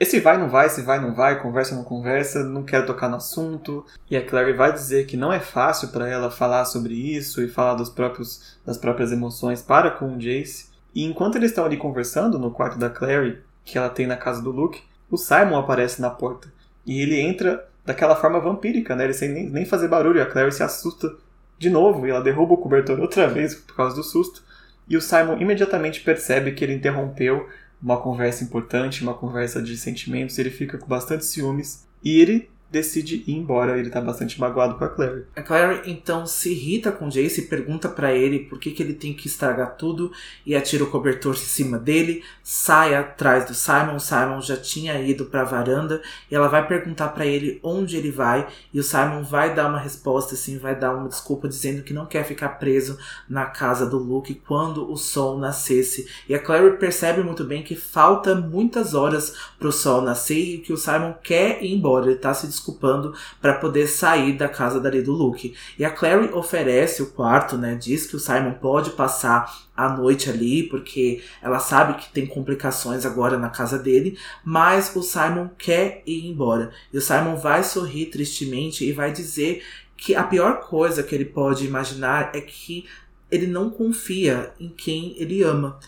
esse 0.00 0.20
vai 0.20 0.38
não 0.38 0.48
vai, 0.48 0.66
esse 0.66 0.80
vai 0.82 1.00
não 1.00 1.12
vai, 1.12 1.42
conversa 1.42 1.74
não 1.74 1.82
conversa, 1.82 2.44
não 2.44 2.62
quero 2.62 2.86
tocar 2.86 3.08
no 3.08 3.16
assunto. 3.16 3.84
E 4.08 4.16
a 4.16 4.24
Clary 4.24 4.52
vai 4.52 4.72
dizer 4.72 5.06
que 5.06 5.16
não 5.16 5.32
é 5.32 5.40
fácil 5.40 5.88
para 5.88 6.08
ela 6.08 6.30
falar 6.30 6.64
sobre 6.66 6.94
isso 6.94 7.42
e 7.42 7.48
falar 7.48 7.74
dos 7.74 7.90
próprios, 7.90 8.58
das 8.64 8.78
próprias 8.78 9.10
emoções 9.10 9.60
para 9.60 9.90
com 9.90 10.14
o 10.14 10.18
Jace. 10.18 10.67
E 10.94 11.04
enquanto 11.04 11.36
eles 11.36 11.50
estão 11.50 11.64
ali 11.64 11.76
conversando 11.76 12.38
no 12.38 12.50
quarto 12.50 12.78
da 12.78 12.90
Clary, 12.90 13.38
que 13.64 13.76
ela 13.76 13.90
tem 13.90 14.06
na 14.06 14.16
casa 14.16 14.42
do 14.42 14.50
Luke, 14.50 14.82
o 15.10 15.16
Simon 15.16 15.58
aparece 15.58 16.00
na 16.00 16.10
porta. 16.10 16.52
E 16.86 17.00
ele 17.00 17.20
entra 17.20 17.66
daquela 17.84 18.16
forma 18.16 18.40
vampírica, 18.40 18.94
né? 18.96 19.04
Ele 19.04 19.14
sem 19.14 19.30
nem, 19.30 19.48
nem 19.48 19.64
fazer 19.64 19.88
barulho. 19.88 20.22
A 20.22 20.26
Clary 20.26 20.52
se 20.52 20.62
assusta 20.62 21.14
de 21.58 21.70
novo 21.70 22.06
e 22.06 22.10
ela 22.10 22.22
derruba 22.22 22.54
o 22.54 22.58
cobertor 22.58 23.00
outra 23.00 23.26
vez 23.26 23.54
por 23.54 23.74
causa 23.74 23.96
do 23.96 24.02
susto. 24.02 24.42
E 24.88 24.96
o 24.96 25.00
Simon 25.00 25.38
imediatamente 25.38 26.00
percebe 26.00 26.52
que 26.52 26.64
ele 26.64 26.74
interrompeu 26.74 27.48
uma 27.82 27.98
conversa 28.00 28.42
importante, 28.42 29.02
uma 29.02 29.14
conversa 29.14 29.62
de 29.62 29.76
sentimentos, 29.76 30.38
ele 30.38 30.50
fica 30.50 30.78
com 30.78 30.86
bastante 30.86 31.24
ciúmes 31.24 31.86
e 32.02 32.20
ele 32.20 32.50
decide 32.70 33.24
ir 33.26 33.34
embora. 33.34 33.78
Ele 33.78 33.90
tá 33.90 34.00
bastante 34.00 34.38
magoado 34.40 34.74
com 34.76 34.84
a 34.84 34.88
Clary. 34.88 35.24
A 35.34 35.42
Clary 35.42 35.90
então 35.90 36.26
se 36.26 36.52
irrita 36.52 36.92
com 36.92 37.08
Jace 37.08 37.40
e 37.40 37.46
pergunta 37.46 37.88
para 37.88 38.12
ele 38.14 38.40
por 38.40 38.58
que, 38.58 38.70
que 38.70 38.82
ele 38.82 38.94
tem 38.94 39.14
que 39.14 39.26
estragar 39.26 39.76
tudo 39.76 40.12
e 40.44 40.54
atira 40.54 40.84
o 40.84 40.90
cobertor 40.90 41.34
em 41.34 41.38
cima 41.38 41.78
dele, 41.78 42.22
sai 42.42 42.94
atrás 42.94 43.46
do 43.46 43.54
Simon. 43.54 43.98
Simon 43.98 44.40
já 44.40 44.56
tinha 44.56 45.00
ido 45.00 45.26
para 45.26 45.42
a 45.42 45.44
varanda 45.44 46.02
e 46.30 46.34
ela 46.34 46.48
vai 46.48 46.66
perguntar 46.66 47.08
para 47.08 47.26
ele 47.26 47.58
onde 47.62 47.96
ele 47.96 48.10
vai 48.10 48.46
e 48.72 48.78
o 48.78 48.82
Simon 48.82 49.22
vai 49.22 49.54
dar 49.54 49.68
uma 49.68 49.78
resposta 49.78 50.34
assim, 50.34 50.58
vai 50.58 50.78
dar 50.78 50.94
uma 50.94 51.08
desculpa 51.08 51.48
dizendo 51.48 51.82
que 51.82 51.94
não 51.94 52.06
quer 52.06 52.24
ficar 52.24 52.50
preso 52.50 52.98
na 53.28 53.46
casa 53.46 53.86
do 53.86 53.98
Luke 53.98 54.34
quando 54.46 54.90
o 54.90 54.96
sol 54.96 55.38
nascesse. 55.38 56.08
E 56.28 56.34
a 56.34 56.38
Clary 56.38 56.76
percebe 56.76 57.22
muito 57.22 57.44
bem 57.44 57.62
que 57.62 57.74
falta 57.74 58.34
muitas 58.34 58.94
horas 58.94 59.34
pro 59.58 59.72
sol 59.72 60.02
nascer 60.02 60.38
e 60.38 60.58
que 60.58 60.72
o 60.72 60.76
Simon 60.76 61.14
quer 61.22 61.62
ir 61.62 61.74
embora. 61.74 62.06
Ele 62.06 62.16
tá 62.16 62.34
se 62.34 62.46
desculpando 62.58 63.14
para 63.40 63.54
poder 63.54 63.86
sair 63.86 64.32
da 64.34 64.48
casa 64.48 64.80
dali 64.80 65.00
do 65.00 65.12
Luke. 65.12 65.54
E 65.78 65.84
a 65.84 65.90
Clary 65.90 66.30
oferece 66.32 67.02
o 67.02 67.06
quarto, 67.06 67.56
né? 67.56 67.74
Diz 67.74 68.06
que 68.06 68.16
o 68.16 68.20
Simon 68.20 68.54
pode 68.54 68.90
passar 68.90 69.68
a 69.76 69.88
noite 69.88 70.28
ali, 70.28 70.64
porque 70.64 71.22
ela 71.40 71.60
sabe 71.60 71.94
que 71.94 72.12
tem 72.12 72.26
complicações 72.26 73.06
agora 73.06 73.38
na 73.38 73.48
casa 73.48 73.78
dele, 73.78 74.18
mas 74.44 74.94
o 74.94 75.02
Simon 75.02 75.48
quer 75.56 76.02
ir 76.04 76.26
embora. 76.26 76.70
E 76.92 76.98
o 76.98 77.02
Simon 77.02 77.36
vai 77.36 77.62
sorrir 77.62 78.06
tristemente 78.06 78.84
e 78.84 78.92
vai 78.92 79.12
dizer 79.12 79.62
que 79.96 80.14
a 80.14 80.22
pior 80.22 80.60
coisa 80.60 81.02
que 81.02 81.14
ele 81.14 81.24
pode 81.24 81.66
imaginar 81.66 82.30
é 82.34 82.40
que 82.40 82.86
ele 83.30 83.46
não 83.46 83.68
confia 83.68 84.52
em 84.58 84.68
quem 84.68 85.14
ele 85.18 85.42
ama. 85.42 85.78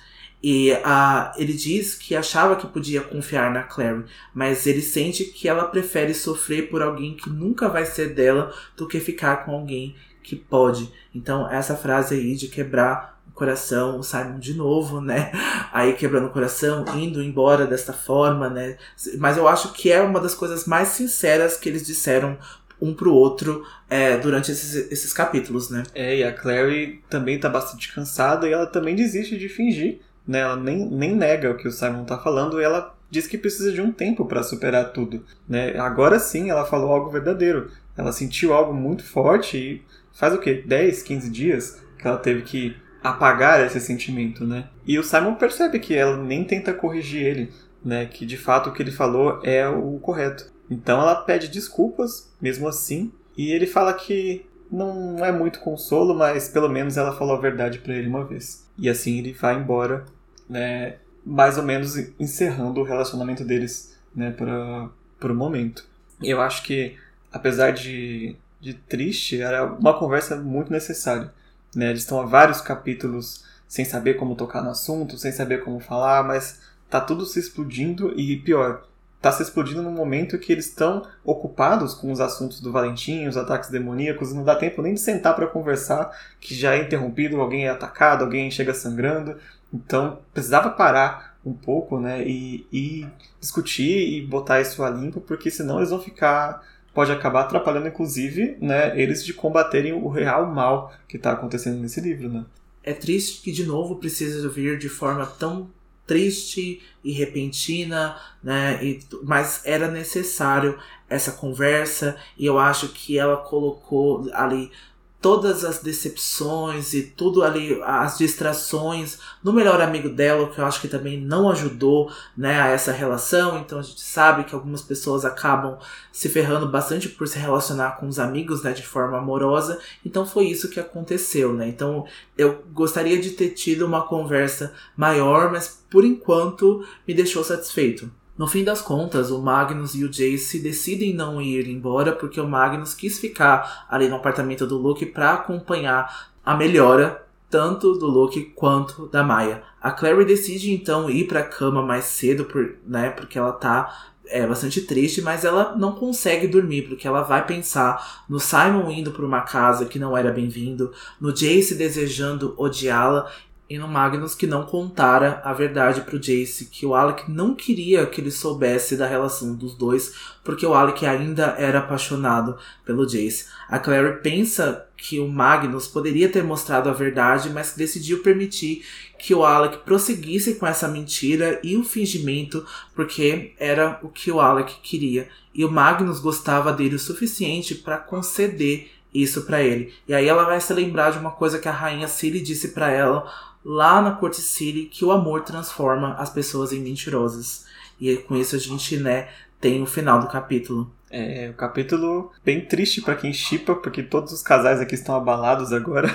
E 0.43 0.72
uh, 0.72 1.32
ele 1.36 1.53
diz 1.53 1.95
que 1.95 2.16
achava 2.16 2.57
que 2.57 2.66
podia 2.66 3.03
confiar 3.03 3.53
na 3.53 3.62
Clary, 3.62 4.05
mas 4.34 4.66
ele 4.66 4.80
sente 4.80 5.24
que 5.24 5.49
ela 5.49 5.64
prefere 5.64 6.14
sofrer 6.14 6.70
por 6.70 6.80
alguém 6.80 7.14
que 7.14 7.28
nunca 7.28 7.68
vai 7.68 7.84
ser 7.84 8.14
dela 8.14 8.53
do 8.76 8.88
que 8.88 9.01
ficar 9.01 9.45
com 9.45 9.53
alguém 9.53 9.95
que 10.22 10.34
pode. 10.36 10.91
Então, 11.14 11.51
essa 11.51 11.76
frase 11.76 12.14
aí 12.14 12.34
de 12.34 12.49
quebrar 12.49 13.20
o 13.28 13.32
coração, 13.32 13.99
o 13.99 14.03
Simon 14.03 14.38
de 14.38 14.55
novo, 14.55 15.01
né? 15.01 15.30
Aí 15.72 15.93
quebrando 15.93 16.26
o 16.26 16.32
coração, 16.32 16.84
indo 16.97 17.22
embora 17.22 17.66
desta 17.66 17.93
forma, 17.93 18.49
né? 18.49 18.78
Mas 19.18 19.36
eu 19.36 19.47
acho 19.47 19.72
que 19.72 19.93
é 19.93 20.01
uma 20.01 20.20
das 20.20 20.34
coisas 20.34 20.64
mais 20.64 20.88
sinceras 20.88 21.57
que 21.57 21.68
eles 21.68 21.86
disseram 21.86 22.38
um 22.80 22.95
pro 22.95 23.12
outro 23.12 23.64
é, 23.91 24.16
durante 24.16 24.51
esses, 24.51 24.91
esses 24.91 25.12
capítulos, 25.12 25.68
né? 25.68 25.82
É, 25.95 26.16
e 26.16 26.24
a 26.24 26.32
Clary 26.32 27.03
também 27.11 27.38
tá 27.38 27.49
bastante 27.49 27.93
cansada 27.93 28.49
e 28.49 28.53
ela 28.53 28.66
também 28.66 28.97
desiste 28.97 29.36
de 29.36 29.49
fingir 29.51 30.01
né? 30.26 30.40
Ela 30.40 30.56
nem, 30.56 30.86
nem 30.86 31.14
nega 31.14 31.50
o 31.50 31.56
que 31.56 31.68
o 31.68 31.72
Simon 31.72 32.02
está 32.02 32.18
falando, 32.18 32.60
ela 32.60 32.94
diz 33.10 33.26
que 33.26 33.36
precisa 33.36 33.72
de 33.72 33.80
um 33.80 33.90
tempo 33.90 34.24
para 34.24 34.42
superar 34.42 34.92
tudo, 34.92 35.24
né? 35.48 35.78
Agora 35.78 36.18
sim 36.18 36.50
ela 36.50 36.64
falou 36.64 36.92
algo 36.92 37.10
verdadeiro. 37.10 37.70
Ela 37.96 38.12
sentiu 38.12 38.54
algo 38.54 38.72
muito 38.72 39.04
forte 39.04 39.58
e 39.58 39.82
faz 40.12 40.32
o 40.32 40.38
quê? 40.38 40.62
10, 40.66 41.02
15 41.02 41.30
dias 41.30 41.82
que 41.98 42.06
ela 42.06 42.16
teve 42.16 42.42
que 42.42 42.76
apagar 43.02 43.64
esse 43.64 43.80
sentimento, 43.80 44.44
né? 44.46 44.68
E 44.86 44.98
o 44.98 45.02
Simon 45.02 45.34
percebe 45.34 45.78
que 45.78 45.94
ela 45.94 46.16
nem 46.16 46.44
tenta 46.44 46.72
corrigir 46.72 47.26
ele, 47.26 47.52
né? 47.84 48.06
Que 48.06 48.24
de 48.24 48.36
fato 48.36 48.70
o 48.70 48.72
que 48.72 48.82
ele 48.82 48.92
falou 48.92 49.40
é 49.42 49.68
o 49.68 49.98
correto. 49.98 50.50
Então 50.70 51.00
ela 51.00 51.16
pede 51.16 51.48
desculpas, 51.48 52.32
mesmo 52.40 52.68
assim, 52.68 53.12
e 53.36 53.50
ele 53.50 53.66
fala 53.66 53.92
que 53.92 54.46
não 54.70 55.24
é 55.24 55.32
muito 55.32 55.60
consolo, 55.60 56.14
mas 56.14 56.48
pelo 56.48 56.68
menos 56.68 56.96
ela 56.96 57.16
falou 57.16 57.36
a 57.36 57.40
verdade 57.40 57.80
para 57.80 57.94
ele 57.94 58.06
uma 58.06 58.24
vez. 58.24 58.68
E 58.81 58.89
assim 58.89 59.18
ele 59.18 59.33
vai 59.33 59.57
embora 59.57 60.05
né, 60.49 60.97
mais 61.24 61.59
ou 61.59 61.62
menos 61.62 61.97
encerrando 62.18 62.81
o 62.81 62.85
relacionamento 62.85 63.45
deles 63.45 63.97
né, 64.14 64.31
para 64.33 65.33
o 65.33 65.35
momento. 65.35 65.87
Eu 66.22 66.41
acho 66.41 66.62
que, 66.64 66.97
apesar 67.33 67.72
de, 67.72 68.37
de 68.61 68.74
triste, 68.74 69.41
era 69.41 69.64
uma 69.64 69.99
conversa 69.99 70.37
muito 70.37 70.72
necessária. 70.72 71.33
Né? 71.74 71.91
Eles 71.91 72.03
estão 72.03 72.20
há 72.20 72.26
vários 72.26 72.61
capítulos 72.61 73.45
sem 73.68 73.85
saber 73.85 74.14
como 74.14 74.35
tocar 74.35 74.62
no 74.62 74.70
assunto, 74.70 75.16
sem 75.16 75.31
saber 75.31 75.62
como 75.62 75.78
falar, 75.78 76.24
mas 76.24 76.61
tá 76.89 77.01
tudo 77.01 77.24
se 77.24 77.39
explodindo 77.39 78.12
e 78.18 78.37
pior, 78.37 78.83
tá 79.20 79.30
se 79.30 79.42
explodindo 79.42 79.82
no 79.82 79.90
momento 79.90 80.38
que 80.38 80.52
eles 80.52 80.66
estão 80.66 81.06
ocupados 81.24 81.94
com 81.94 82.10
os 82.10 82.20
assuntos 82.20 82.60
do 82.60 82.72
Valentim, 82.72 83.26
os 83.26 83.36
ataques 83.36 83.68
demoníacos, 83.68 84.32
não 84.32 84.42
dá 84.42 84.54
tempo 84.54 84.80
nem 84.80 84.94
de 84.94 85.00
sentar 85.00 85.36
para 85.36 85.46
conversar, 85.46 86.10
que 86.40 86.54
já 86.54 86.74
é 86.74 86.82
interrompido, 86.82 87.40
alguém 87.40 87.66
é 87.66 87.70
atacado, 87.70 88.24
alguém 88.24 88.50
chega 88.50 88.72
sangrando. 88.72 89.36
Então 89.72 90.18
precisava 90.32 90.70
parar 90.70 91.38
um 91.44 91.52
pouco, 91.52 91.98
né, 91.98 92.22
e, 92.26 92.66
e 92.72 93.06
discutir 93.40 94.14
e 94.14 94.26
botar 94.26 94.60
isso 94.60 94.82
a 94.82 94.90
limpo, 94.90 95.20
porque 95.20 95.50
senão 95.50 95.78
eles 95.78 95.90
vão 95.90 96.00
ficar 96.00 96.62
pode 96.92 97.12
acabar 97.12 97.42
atrapalhando, 97.42 97.86
inclusive, 97.86 98.56
né, 98.60 99.00
eles 99.00 99.24
de 99.24 99.32
combaterem 99.32 99.92
o 99.92 100.08
real 100.08 100.46
mal 100.46 100.92
que 101.08 101.16
está 101.16 101.32
acontecendo 101.32 101.80
nesse 101.80 102.00
livro, 102.00 102.28
né. 102.28 102.44
É 102.82 102.92
triste 102.92 103.42
que 103.42 103.52
de 103.52 103.64
novo 103.64 103.96
precisa 103.96 104.48
vir 104.48 104.78
de 104.78 104.88
forma 104.88 105.24
tão 105.24 105.70
triste 106.11 106.82
e 107.04 107.12
repentina, 107.12 108.16
né? 108.42 108.84
E, 108.84 109.00
mas 109.22 109.62
era 109.64 109.86
necessário 109.88 110.76
essa 111.08 111.30
conversa 111.30 112.16
e 112.36 112.44
eu 112.46 112.58
acho 112.58 112.88
que 112.88 113.16
ela 113.16 113.36
colocou 113.36 114.28
ali 114.32 114.72
todas 115.20 115.64
as 115.64 115.80
decepções 115.80 116.94
e 116.94 117.02
tudo 117.02 117.42
ali, 117.42 117.78
as 117.82 118.16
distrações 118.16 119.18
no 119.44 119.52
melhor 119.52 119.80
amigo 119.80 120.08
dela, 120.08 120.48
que 120.48 120.58
eu 120.58 120.64
acho 120.64 120.80
que 120.80 120.88
também 120.88 121.20
não 121.20 121.50
ajudou, 121.50 122.10
né, 122.36 122.60
a 122.60 122.68
essa 122.68 122.90
relação. 122.90 123.58
Então 123.58 123.78
a 123.78 123.82
gente 123.82 124.00
sabe 124.00 124.44
que 124.44 124.54
algumas 124.54 124.80
pessoas 124.80 125.24
acabam 125.24 125.78
se 126.10 126.28
ferrando 126.28 126.66
bastante 126.66 127.08
por 127.08 127.28
se 127.28 127.38
relacionar 127.38 127.98
com 127.98 128.08
os 128.08 128.18
amigos, 128.18 128.62
né, 128.62 128.72
de 128.72 128.86
forma 128.86 129.18
amorosa. 129.18 129.78
Então 130.04 130.24
foi 130.24 130.46
isso 130.46 130.70
que 130.70 130.80
aconteceu, 130.80 131.52
né? 131.52 131.68
Então 131.68 132.06
eu 132.36 132.64
gostaria 132.72 133.20
de 133.20 133.30
ter 133.30 133.50
tido 133.50 133.84
uma 133.86 134.06
conversa 134.06 134.72
maior, 134.96 135.52
mas 135.52 135.84
por 135.90 136.04
enquanto 136.04 136.84
me 137.06 137.12
deixou 137.12 137.44
satisfeito. 137.44 138.10
No 138.41 138.47
fim 138.47 138.64
das 138.64 138.80
contas, 138.80 139.30
o 139.30 139.38
Magnus 139.38 139.95
e 139.95 140.03
o 140.03 140.09
Jace 140.09 140.61
decidem 140.61 141.12
não 141.12 141.43
ir 141.43 141.68
embora 141.68 142.12
porque 142.12 142.41
o 142.41 142.49
Magnus 142.49 142.95
quis 142.95 143.18
ficar 143.18 143.84
ali 143.86 144.09
no 144.09 144.16
apartamento 144.16 144.66
do 144.66 144.78
Luke 144.78 145.05
para 145.05 145.34
acompanhar 145.34 146.30
a 146.43 146.57
melhora 146.57 147.22
tanto 147.51 147.93
do 147.99 148.07
Luke 148.07 148.41
quanto 148.57 149.07
da 149.09 149.22
Maya. 149.22 149.62
A 149.78 149.91
Clary 149.91 150.24
decide 150.24 150.72
então 150.72 151.11
ir 151.11 151.26
para 151.26 151.41
a 151.41 151.47
cama 151.47 151.82
mais 151.82 152.07
cedo, 152.07 152.47
por, 152.47 152.76
né, 152.86 153.11
porque 153.11 153.38
ela 153.38 153.53
tá 153.53 154.11
é 154.30 154.47
bastante 154.47 154.80
triste, 154.82 155.20
mas 155.20 155.45
ela 155.45 155.76
não 155.76 155.93
consegue 155.93 156.47
dormir 156.47 156.82
porque 156.82 157.07
ela 157.07 157.20
vai 157.20 157.45
pensar 157.45 158.24
no 158.28 158.41
Simon 158.41 158.91
indo 158.91 159.11
para 159.11 159.26
uma 159.26 159.41
casa 159.43 159.84
que 159.84 159.99
não 159.99 160.16
era 160.16 160.32
bem-vindo, 160.32 160.93
no 161.20 161.30
Jace 161.30 161.74
desejando 161.74 162.55
odiá-la 162.57 163.28
e 163.70 163.78
no 163.78 163.86
Magnus 163.86 164.34
que 164.34 164.48
não 164.48 164.64
contara 164.64 165.40
a 165.44 165.52
verdade 165.52 166.00
pro 166.00 166.18
Jace, 166.18 166.66
que 166.66 166.84
o 166.84 166.92
Alec 166.92 167.30
não 167.30 167.54
queria 167.54 168.04
que 168.04 168.20
ele 168.20 168.32
soubesse 168.32 168.96
da 168.96 169.06
relação 169.06 169.54
dos 169.54 169.76
dois, 169.76 170.12
porque 170.42 170.66
o 170.66 170.74
Alec 170.74 171.06
ainda 171.06 171.54
era 171.56 171.78
apaixonado 171.78 172.58
pelo 172.84 173.06
Jace. 173.06 173.46
A 173.68 173.78
Clary 173.78 174.20
pensa 174.22 174.88
que 174.96 175.20
o 175.20 175.28
Magnus 175.28 175.86
poderia 175.86 176.28
ter 176.28 176.42
mostrado 176.42 176.88
a 176.88 176.92
verdade, 176.92 177.48
mas 177.48 177.74
decidiu 177.76 178.24
permitir 178.24 178.84
que 179.16 179.32
o 179.32 179.44
Alec 179.44 179.78
prosseguisse 179.84 180.56
com 180.56 180.66
essa 180.66 180.88
mentira 180.88 181.60
e 181.62 181.76
o 181.76 181.84
fingimento, 181.84 182.66
porque 182.92 183.52
era 183.56 184.00
o 184.02 184.08
que 184.08 184.32
o 184.32 184.40
Alec 184.40 184.80
queria. 184.82 185.28
E 185.54 185.64
o 185.64 185.70
Magnus 185.70 186.18
gostava 186.18 186.72
dele 186.72 186.96
o 186.96 186.98
suficiente 186.98 187.76
para 187.76 187.98
conceder 187.98 188.90
isso 189.12 189.42
para 189.42 189.62
ele. 189.62 189.92
E 190.06 190.14
aí 190.14 190.26
ela 190.26 190.44
vai 190.44 190.60
se 190.60 190.72
lembrar 190.72 191.10
de 191.10 191.18
uma 191.18 191.32
coisa 191.32 191.58
que 191.58 191.68
a 191.68 191.72
rainha 191.72 192.08
Ciri 192.08 192.40
disse 192.40 192.68
para 192.68 192.90
ela 192.90 193.30
lá 193.64 194.00
na 194.00 194.12
Corte 194.12 194.40
City, 194.40 194.84
que 194.84 195.04
o 195.04 195.12
amor 195.12 195.42
transforma 195.42 196.14
as 196.14 196.30
pessoas 196.30 196.72
em 196.72 196.80
mentirosas. 196.80 197.66
E 198.00 198.16
com 198.16 198.36
isso 198.36 198.56
a 198.56 198.58
gente, 198.58 198.96
né, 198.96 199.28
tem 199.61 199.82
o 199.82 199.86
final 199.86 200.20
do 200.20 200.28
capítulo. 200.28 200.90
É, 201.11 201.50
o 201.50 201.54
capítulo 201.54 202.30
bem 202.44 202.64
triste 202.64 203.02
para 203.02 203.16
quem 203.16 203.32
chipa, 203.32 203.74
porque 203.74 204.02
todos 204.02 204.32
os 204.32 204.42
casais 204.42 204.80
aqui 204.80 204.94
estão 204.94 205.16
abalados 205.16 205.72
agora. 205.72 206.08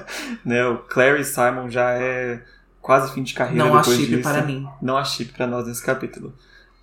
né, 0.44 0.66
o 0.66 0.78
Clary 0.78 1.20
e 1.20 1.24
Simon 1.24 1.70
já 1.70 1.92
é 1.92 2.42
quase 2.80 3.12
fim 3.14 3.22
de 3.22 3.32
carreira 3.32 3.64
Não 3.64 3.76
há 3.76 3.82
chip 3.82 4.06
disso. 4.06 4.22
para 4.22 4.42
mim. 4.42 4.68
Não 4.82 4.96
há 4.96 5.04
chip 5.04 5.32
para 5.32 5.46
nós 5.46 5.66
nesse 5.66 5.84
capítulo. 5.84 6.34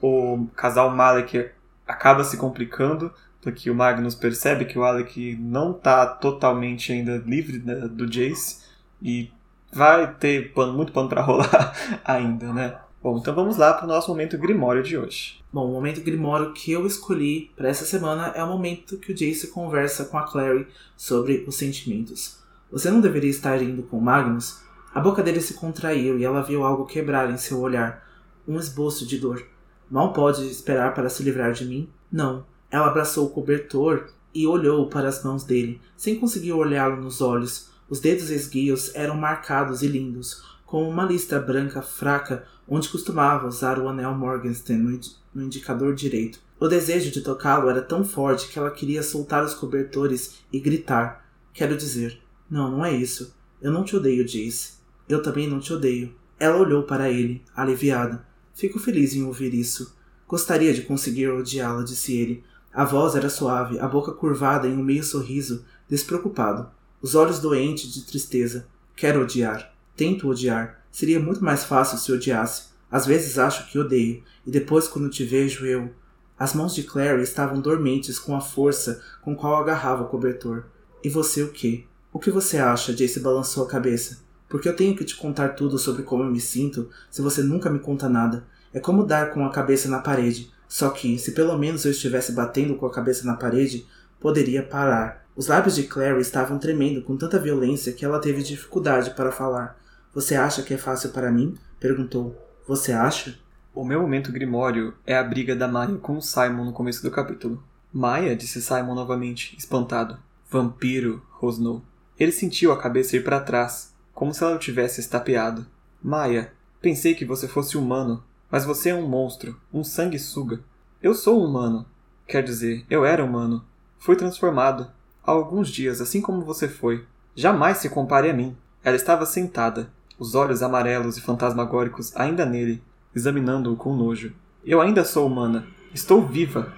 O 0.02 0.48
casal 0.56 0.90
Malek 0.96 1.50
acaba 1.86 2.24
se 2.24 2.38
complicando, 2.38 3.12
porque 3.42 3.70
o 3.70 3.76
Magnus 3.76 4.16
percebe 4.16 4.66
que 4.66 4.78
o 4.78 4.84
Alec 4.84 5.36
não 5.40 5.74
tá 5.74 6.06
totalmente 6.06 6.92
ainda 6.92 7.18
livre 7.26 7.60
né, 7.60 7.76
do 7.88 8.08
Jace 8.08 8.60
e 9.02 9.32
vai 9.72 10.14
ter 10.16 10.54
pano, 10.54 10.74
muito 10.74 10.92
pano 10.92 11.10
para 11.10 11.22
rolar 11.22 11.74
ainda, 12.04 12.54
né? 12.54 12.78
Bom, 13.02 13.18
então 13.18 13.34
vamos 13.34 13.58
lá 13.58 13.74
para 13.74 13.86
o 13.86 13.88
nosso 13.88 14.10
momento 14.10 14.38
grimório 14.38 14.82
de 14.82 14.98
hoje. 14.98 15.40
Bom, 15.54 15.70
o 15.70 15.74
momento 15.74 16.02
grimório 16.02 16.52
que 16.52 16.72
eu 16.72 16.86
escolhi 16.86 17.52
para 17.56 17.70
essa 17.70 17.86
semana 17.86 18.34
é 18.36 18.44
o 18.44 18.48
momento 18.48 18.98
que 18.98 19.12
o 19.12 19.16
Jace 19.16 19.48
conversa 19.48 20.06
com 20.06 20.18
a 20.18 20.24
Clary 20.24 20.68
sobre 20.96 21.46
os 21.48 21.56
sentimentos. 21.56 22.40
Você 22.72 22.92
não 22.92 23.00
deveria 23.00 23.30
estar 23.30 23.62
indo 23.62 23.84
com 23.84 24.00
Magnus? 24.00 24.62
A 24.94 25.00
boca 25.00 25.24
dele 25.24 25.40
se 25.40 25.54
contraiu 25.54 26.18
e 26.18 26.26
ela 26.26 26.42
viu 26.42 26.66
algo 26.66 26.86
quebrar 26.86 27.30
em 27.30 27.38
seu 27.38 27.60
olhar, 27.60 28.04
um 28.48 28.58
esboço 28.58 29.06
de 29.06 29.20
dor. 29.20 29.46
Mal 29.90 30.12
pode 30.12 30.46
esperar 30.50 30.94
para 30.94 31.10
se 31.10 31.24
livrar 31.24 31.54
de 31.54 31.66
mim? 31.66 31.90
Não. 32.12 32.46
Ela 32.70 32.88
abraçou 32.88 33.28
o 33.28 33.30
cobertor 33.30 34.10
e 34.34 34.46
olhou 34.46 34.88
para 34.88 35.08
as 35.08 35.24
mãos 35.24 35.44
dele, 35.44 35.80
sem 35.96 36.20
conseguir 36.20 36.52
olhá-lo 36.52 36.98
nos 36.98 37.22
olhos. 37.22 37.72
Os 37.90 38.00
dedos 38.00 38.30
esguios 38.30 38.94
eram 38.94 39.16
marcados 39.16 39.82
e 39.82 39.88
lindos, 39.88 40.44
com 40.66 40.88
uma 40.90 41.06
lista 41.06 41.40
branca 41.40 41.82
fraca 41.82 42.46
onde 42.68 42.90
costumava 42.90 43.48
usar 43.48 43.80
o 43.80 43.88
anel 43.88 44.14
Morgenstern 44.14 44.84
no, 44.84 44.92
indi 44.92 45.10
no 45.34 45.44
indicador 45.44 45.96
direito. 45.96 46.40
O 46.60 46.68
desejo 46.68 47.12
de 47.12 47.22
tocá-lo 47.22 47.70
era 47.70 47.82
tão 47.82 48.04
forte 48.04 48.50
que 48.50 48.60
ela 48.60 48.72
queria 48.72 49.02
soltar 49.02 49.46
os 49.46 49.54
cobertores 49.54 50.40
e 50.52 50.60
gritar. 50.60 51.26
Quero 51.54 51.78
dizer, 51.78 52.20
não, 52.50 52.70
não 52.70 52.84
é 52.84 52.92
isso. 52.92 53.34
Eu 53.62 53.72
não 53.72 53.84
te 53.84 53.96
odeio, 53.96 54.28
Jace. 54.28 54.74
Eu 55.08 55.22
também 55.22 55.48
não 55.48 55.60
te 55.60 55.72
odeio. 55.72 56.14
Ela 56.40 56.58
olhou 56.58 56.84
para 56.84 57.10
ele, 57.10 57.42
aliviada. 57.56 58.26
Fico 58.54 58.80
feliz 58.80 59.16
em 59.16 59.24
ouvir 59.24 59.54
isso. 59.54 59.96
Gostaria 60.28 60.74
de 60.74 60.82
conseguir 60.82 61.30
odiá-la, 61.30 61.84
disse 61.84 62.18
ele. 62.18 62.44
A 62.74 62.84
voz 62.84 63.16
era 63.16 63.30
suave, 63.30 63.80
a 63.80 63.88
boca 63.88 64.12
curvada 64.12 64.68
em 64.68 64.76
um 64.78 64.84
meio 64.84 65.04
sorriso, 65.04 65.64
despreocupado. 65.90 66.70
Os 67.02 67.14
olhos 67.14 67.40
doentes 67.40 67.94
de 67.94 68.06
tristeza. 68.06 68.68
Quero 68.96 69.22
odiar. 69.22 69.74
Tento 69.96 70.28
odiar. 70.28 70.84
Seria 70.92 71.20
muito 71.20 71.44
mais 71.44 71.64
fácil 71.64 71.98
se 71.98 72.12
odiasse. 72.12 72.70
Às 72.90 73.06
vezes 73.06 73.38
acho 73.38 73.70
que 73.70 73.78
odeio, 73.78 74.24
e 74.46 74.52
depois 74.52 74.88
quando 74.88 75.10
te 75.10 75.24
vejo 75.24 75.66
eu. 75.66 75.92
As 76.40 76.54
mãos 76.54 76.74
de 76.74 76.84
Clary 76.84 77.22
estavam 77.22 77.60
dormentes 77.60 78.18
com 78.18 78.36
a 78.36 78.42
força 78.42 79.02
com 79.22 79.36
qual 79.36 79.56
agarrava 79.56 80.04
o 80.04 80.08
cobertor. 80.08 80.66
E 81.04 81.10
você 81.10 81.44
o 81.44 81.52
quê? 81.52 81.84
O 82.12 82.20
que 82.20 82.32
você 82.32 82.58
acha? 82.58 82.94
Jace 82.94 83.20
balançou 83.20 83.64
a 83.64 83.68
cabeça. 83.68 84.20
Porque 84.50 84.68
eu 84.68 84.76
tenho 84.76 84.96
que 84.96 85.04
te 85.04 85.16
contar 85.16 85.50
tudo 85.50 85.78
sobre 85.78 86.04
como 86.04 86.24
eu 86.24 86.32
me 86.32 86.40
sinto 86.40 86.90
se 87.12 87.22
você 87.22 87.44
nunca 87.44 87.70
me 87.70 87.80
conta 87.80 88.08
nada. 88.08 88.46
É 88.74 88.80
como 88.80 89.06
dar 89.06 89.32
com 89.32 89.46
a 89.46 89.52
cabeça 89.52 89.90
na 89.90 90.00
parede. 90.00 90.52
Só 90.68 90.90
que, 90.90 91.20
se 91.20 91.32
pelo 91.34 91.58
menos 91.58 91.86
eu 91.86 91.92
estivesse 91.92 92.32
batendo 92.32 92.76
com 92.76 92.86
a 92.86 92.92
cabeça 92.92 93.26
na 93.26 93.36
parede, 93.36 93.86
poderia 94.20 94.64
parar. 94.64 95.27
Os 95.38 95.46
lábios 95.46 95.76
de 95.76 95.84
Clary 95.84 96.20
estavam 96.20 96.58
tremendo 96.58 97.04
com 97.04 97.16
tanta 97.16 97.38
violência 97.38 97.94
que 97.94 98.04
ela 98.04 98.20
teve 98.20 98.42
dificuldade 98.42 99.12
para 99.12 99.32
falar. 99.32 99.80
Você 100.12 100.34
acha 100.34 100.64
que 100.64 100.74
é 100.74 100.78
fácil 100.80 101.12
para 101.12 101.32
mim? 101.32 101.56
perguntou. 101.80 102.36
Você 102.68 102.92
acha? 102.92 103.38
O 103.72 103.86
meu 103.86 104.02
momento 104.02 104.32
grimório 104.32 104.96
é 105.06 105.16
a 105.16 105.24
briga 105.24 105.56
da 105.56 105.68
Maya 105.68 105.96
com 105.98 106.18
o 106.18 106.22
Simon 106.24 106.66
no 106.66 106.74
começo 106.74 107.04
do 107.04 107.12
capítulo. 107.12 107.64
Maya, 107.94 108.36
disse 108.36 108.60
Simon 108.60 108.96
novamente, 108.96 109.56
espantado. 109.56 110.18
Vampiro, 110.50 111.22
rosnou. 111.30 111.84
Ele 112.20 112.32
sentiu 112.32 112.72
a 112.72 112.82
cabeça 112.82 113.16
ir 113.16 113.24
para 113.24 113.40
trás, 113.40 113.94
como 114.16 114.34
se 114.34 114.44
ela 114.44 114.56
o 114.56 114.60
tivesse 114.60 115.00
estapeado. 115.00 115.68
Maya, 116.02 116.52
pensei 116.82 117.14
que 117.14 117.26
você 117.26 117.48
fosse 117.48 117.78
humano, 117.78 118.24
mas 118.50 118.66
você 118.66 118.90
é 118.90 118.96
um 118.96 119.08
monstro, 119.08 119.56
um 119.72 119.84
sanguessuga. 119.84 120.62
Eu 121.00 121.14
sou 121.14 121.46
humano. 121.46 121.86
Quer 122.26 122.42
dizer, 122.42 122.84
eu 122.90 123.06
era 123.06 123.24
humano. 123.24 123.64
Fui 124.00 124.16
transformado. 124.16 124.97
Há 125.28 125.32
alguns 125.34 125.68
dias, 125.68 126.00
assim 126.00 126.22
como 126.22 126.46
você 126.46 126.70
foi. 126.70 127.04
Jamais 127.36 127.80
se 127.80 127.90
compare 127.90 128.30
a 128.30 128.34
mim. 128.34 128.56
Ela 128.82 128.96
estava 128.96 129.26
sentada, 129.26 129.92
os 130.18 130.36
olhos 130.36 130.64
amarelos 130.64 131.18
e 131.18 131.22
fantasmagóricos 131.22 132.16
ainda 132.16 132.46
nele, 132.46 132.82
examinando-o 133.14 133.76
com 133.76 133.94
nojo. 133.94 134.32
Eu 134.64 134.80
ainda 134.80 135.04
sou 135.04 135.28
humana. 135.28 135.68
Estou 135.94 136.26
viva. 136.26 136.72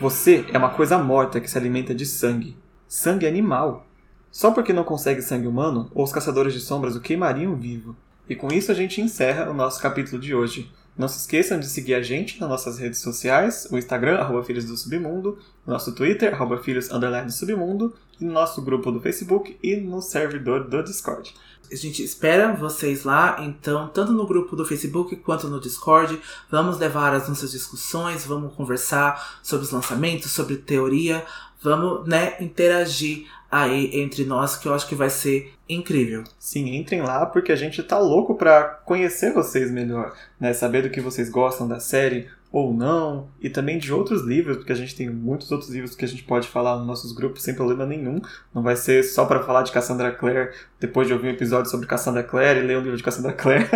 Você 0.00 0.44
é 0.52 0.58
uma 0.58 0.70
coisa 0.70 0.98
morta 0.98 1.40
que 1.40 1.48
se 1.48 1.56
alimenta 1.56 1.94
de 1.94 2.04
sangue. 2.04 2.56
Sangue 2.88 3.24
animal. 3.24 3.86
Só 4.32 4.50
porque 4.50 4.72
não 4.72 4.82
consegue 4.82 5.22
sangue 5.22 5.46
humano, 5.46 5.88
os 5.94 6.10
caçadores 6.10 6.52
de 6.52 6.58
sombras 6.58 6.96
o 6.96 7.00
queimariam 7.00 7.54
vivo. 7.54 7.94
E 8.28 8.34
com 8.34 8.48
isso 8.48 8.72
a 8.72 8.74
gente 8.74 9.00
encerra 9.00 9.48
o 9.48 9.54
nosso 9.54 9.80
capítulo 9.80 10.20
de 10.20 10.34
hoje. 10.34 10.68
Não 10.96 11.08
se 11.08 11.18
esqueçam 11.18 11.58
de 11.58 11.66
seguir 11.66 11.94
a 11.94 12.02
gente 12.02 12.38
nas 12.38 12.48
nossas 12.48 12.78
redes 12.78 13.00
sociais, 13.00 13.66
o 13.70 13.78
Instagram, 13.78 14.18
arroba 14.18 14.44
Filhos 14.44 14.66
do 14.66 14.76
Submundo, 14.76 15.38
nosso 15.66 15.94
Twitter, 15.94 16.34
arroba 16.34 16.58
Filhos 16.58 16.88
do 16.88 17.32
Submundo, 17.32 17.94
e 18.20 18.24
no 18.24 18.32
nosso 18.32 18.60
grupo 18.60 18.92
do 18.92 19.00
Facebook 19.00 19.56
e 19.62 19.76
no 19.76 20.02
servidor 20.02 20.68
do 20.68 20.82
Discord. 20.82 21.34
A 21.72 21.74
gente 21.74 22.04
espera 22.04 22.54
vocês 22.54 23.04
lá, 23.04 23.38
então, 23.40 23.88
tanto 23.88 24.12
no 24.12 24.26
grupo 24.26 24.54
do 24.54 24.66
Facebook 24.66 25.16
quanto 25.16 25.48
no 25.48 25.58
Discord. 25.58 26.20
Vamos 26.50 26.78
levar 26.78 27.14
as 27.14 27.26
nossas 27.26 27.50
discussões, 27.50 28.26
vamos 28.26 28.54
conversar 28.54 29.40
sobre 29.42 29.64
os 29.64 29.72
lançamentos, 29.72 30.30
sobre 30.30 30.56
teoria, 30.56 31.24
vamos, 31.62 32.06
né, 32.06 32.36
interagir 32.40 33.26
aí 33.52 34.00
entre 34.00 34.24
nós, 34.24 34.56
que 34.56 34.66
eu 34.66 34.72
acho 34.72 34.88
que 34.88 34.94
vai 34.94 35.10
ser 35.10 35.52
incrível. 35.68 36.24
Sim, 36.38 36.74
entrem 36.74 37.02
lá 37.02 37.26
porque 37.26 37.52
a 37.52 37.56
gente 37.56 37.82
tá 37.82 37.98
louco 37.98 38.34
pra 38.34 38.64
conhecer 38.64 39.34
vocês 39.34 39.70
melhor, 39.70 40.14
né? 40.40 40.54
Saber 40.54 40.82
do 40.82 40.90
que 40.90 41.02
vocês 41.02 41.28
gostam 41.28 41.68
da 41.68 41.78
série 41.78 42.28
ou 42.50 42.74
não, 42.74 43.28
e 43.40 43.48
também 43.48 43.78
de 43.78 43.90
outros 43.90 44.22
livros, 44.22 44.58
porque 44.58 44.72
a 44.72 44.76
gente 44.76 44.94
tem 44.94 45.08
muitos 45.08 45.50
outros 45.50 45.70
livros 45.70 45.96
que 45.96 46.04
a 46.04 46.08
gente 46.08 46.22
pode 46.22 46.46
falar 46.46 46.76
nos 46.76 46.86
nossos 46.86 47.12
grupos 47.12 47.42
sem 47.42 47.54
problema 47.54 47.86
nenhum. 47.86 48.20
Não 48.54 48.62
vai 48.62 48.76
ser 48.76 49.02
só 49.02 49.24
para 49.24 49.42
falar 49.42 49.62
de 49.62 49.72
Cassandra 49.72 50.12
Clare 50.12 50.50
depois 50.78 51.06
de 51.06 51.14
ouvir 51.14 51.28
um 51.28 51.30
episódio 51.30 51.70
sobre 51.70 51.86
Cassandra 51.86 52.22
Clare 52.22 52.60
e 52.60 52.62
ler 52.62 52.76
um 52.76 52.82
livro 52.82 52.96
de 52.96 53.02
Cassandra 53.02 53.32
Clare. 53.32 53.66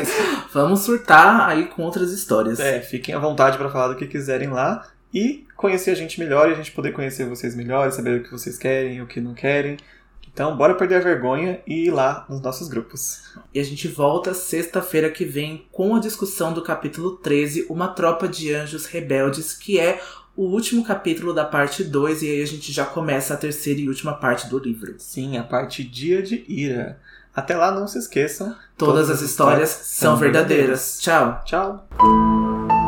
Vamos 0.52 0.80
surtar 0.80 1.48
aí 1.48 1.64
com 1.64 1.82
outras 1.82 2.12
histórias. 2.12 2.60
É, 2.60 2.80
fiquem 2.80 3.14
à 3.14 3.18
vontade 3.18 3.56
para 3.56 3.70
falar 3.70 3.88
do 3.88 3.96
que 3.96 4.06
quiserem 4.06 4.48
lá 4.48 4.86
e 5.16 5.46
conhecer 5.56 5.92
a 5.92 5.94
gente 5.94 6.20
melhor 6.20 6.50
e 6.50 6.52
a 6.52 6.54
gente 6.54 6.72
poder 6.72 6.92
conhecer 6.92 7.24
vocês 7.24 7.56
melhor, 7.56 7.90
saber 7.90 8.20
o 8.20 8.22
que 8.22 8.30
vocês 8.30 8.58
querem 8.58 8.96
e 8.96 9.00
o 9.00 9.06
que 9.06 9.18
não 9.18 9.32
querem. 9.32 9.78
Então, 10.30 10.54
bora 10.54 10.74
perder 10.74 10.96
a 10.96 11.00
vergonha 11.00 11.58
e 11.66 11.86
ir 11.86 11.90
lá 11.90 12.26
nos 12.28 12.42
nossos 12.42 12.68
grupos. 12.68 13.22
E 13.54 13.58
a 13.58 13.64
gente 13.64 13.88
volta 13.88 14.34
sexta-feira 14.34 15.08
que 15.08 15.24
vem 15.24 15.66
com 15.72 15.96
a 15.96 16.00
discussão 16.00 16.52
do 16.52 16.60
capítulo 16.60 17.12
13, 17.12 17.64
Uma 17.70 17.88
Tropa 17.88 18.28
de 18.28 18.52
Anjos 18.52 18.84
Rebeldes, 18.84 19.54
que 19.54 19.80
é 19.80 20.02
o 20.36 20.42
último 20.42 20.84
capítulo 20.84 21.32
da 21.32 21.46
parte 21.46 21.82
2, 21.82 22.20
e 22.20 22.28
aí 22.32 22.42
a 22.42 22.46
gente 22.46 22.70
já 22.70 22.84
começa 22.84 23.32
a 23.32 23.38
terceira 23.38 23.80
e 23.80 23.88
última 23.88 24.12
parte 24.12 24.50
do 24.50 24.58
livro. 24.58 24.96
Sim, 24.98 25.38
a 25.38 25.42
parte 25.42 25.82
Dia 25.82 26.22
de 26.22 26.44
Ira. 26.46 27.00
Até 27.34 27.56
lá, 27.56 27.70
não 27.70 27.88
se 27.88 27.96
esqueçam. 27.96 28.54
Todas, 28.76 29.06
todas 29.06 29.10
as 29.10 29.22
histórias, 29.22 29.70
histórias 29.70 29.86
são 29.86 30.16
verdadeiras. 30.18 31.00
verdadeiras. 31.00 31.00
Tchau. 31.00 31.42
Tchau. 31.46 32.85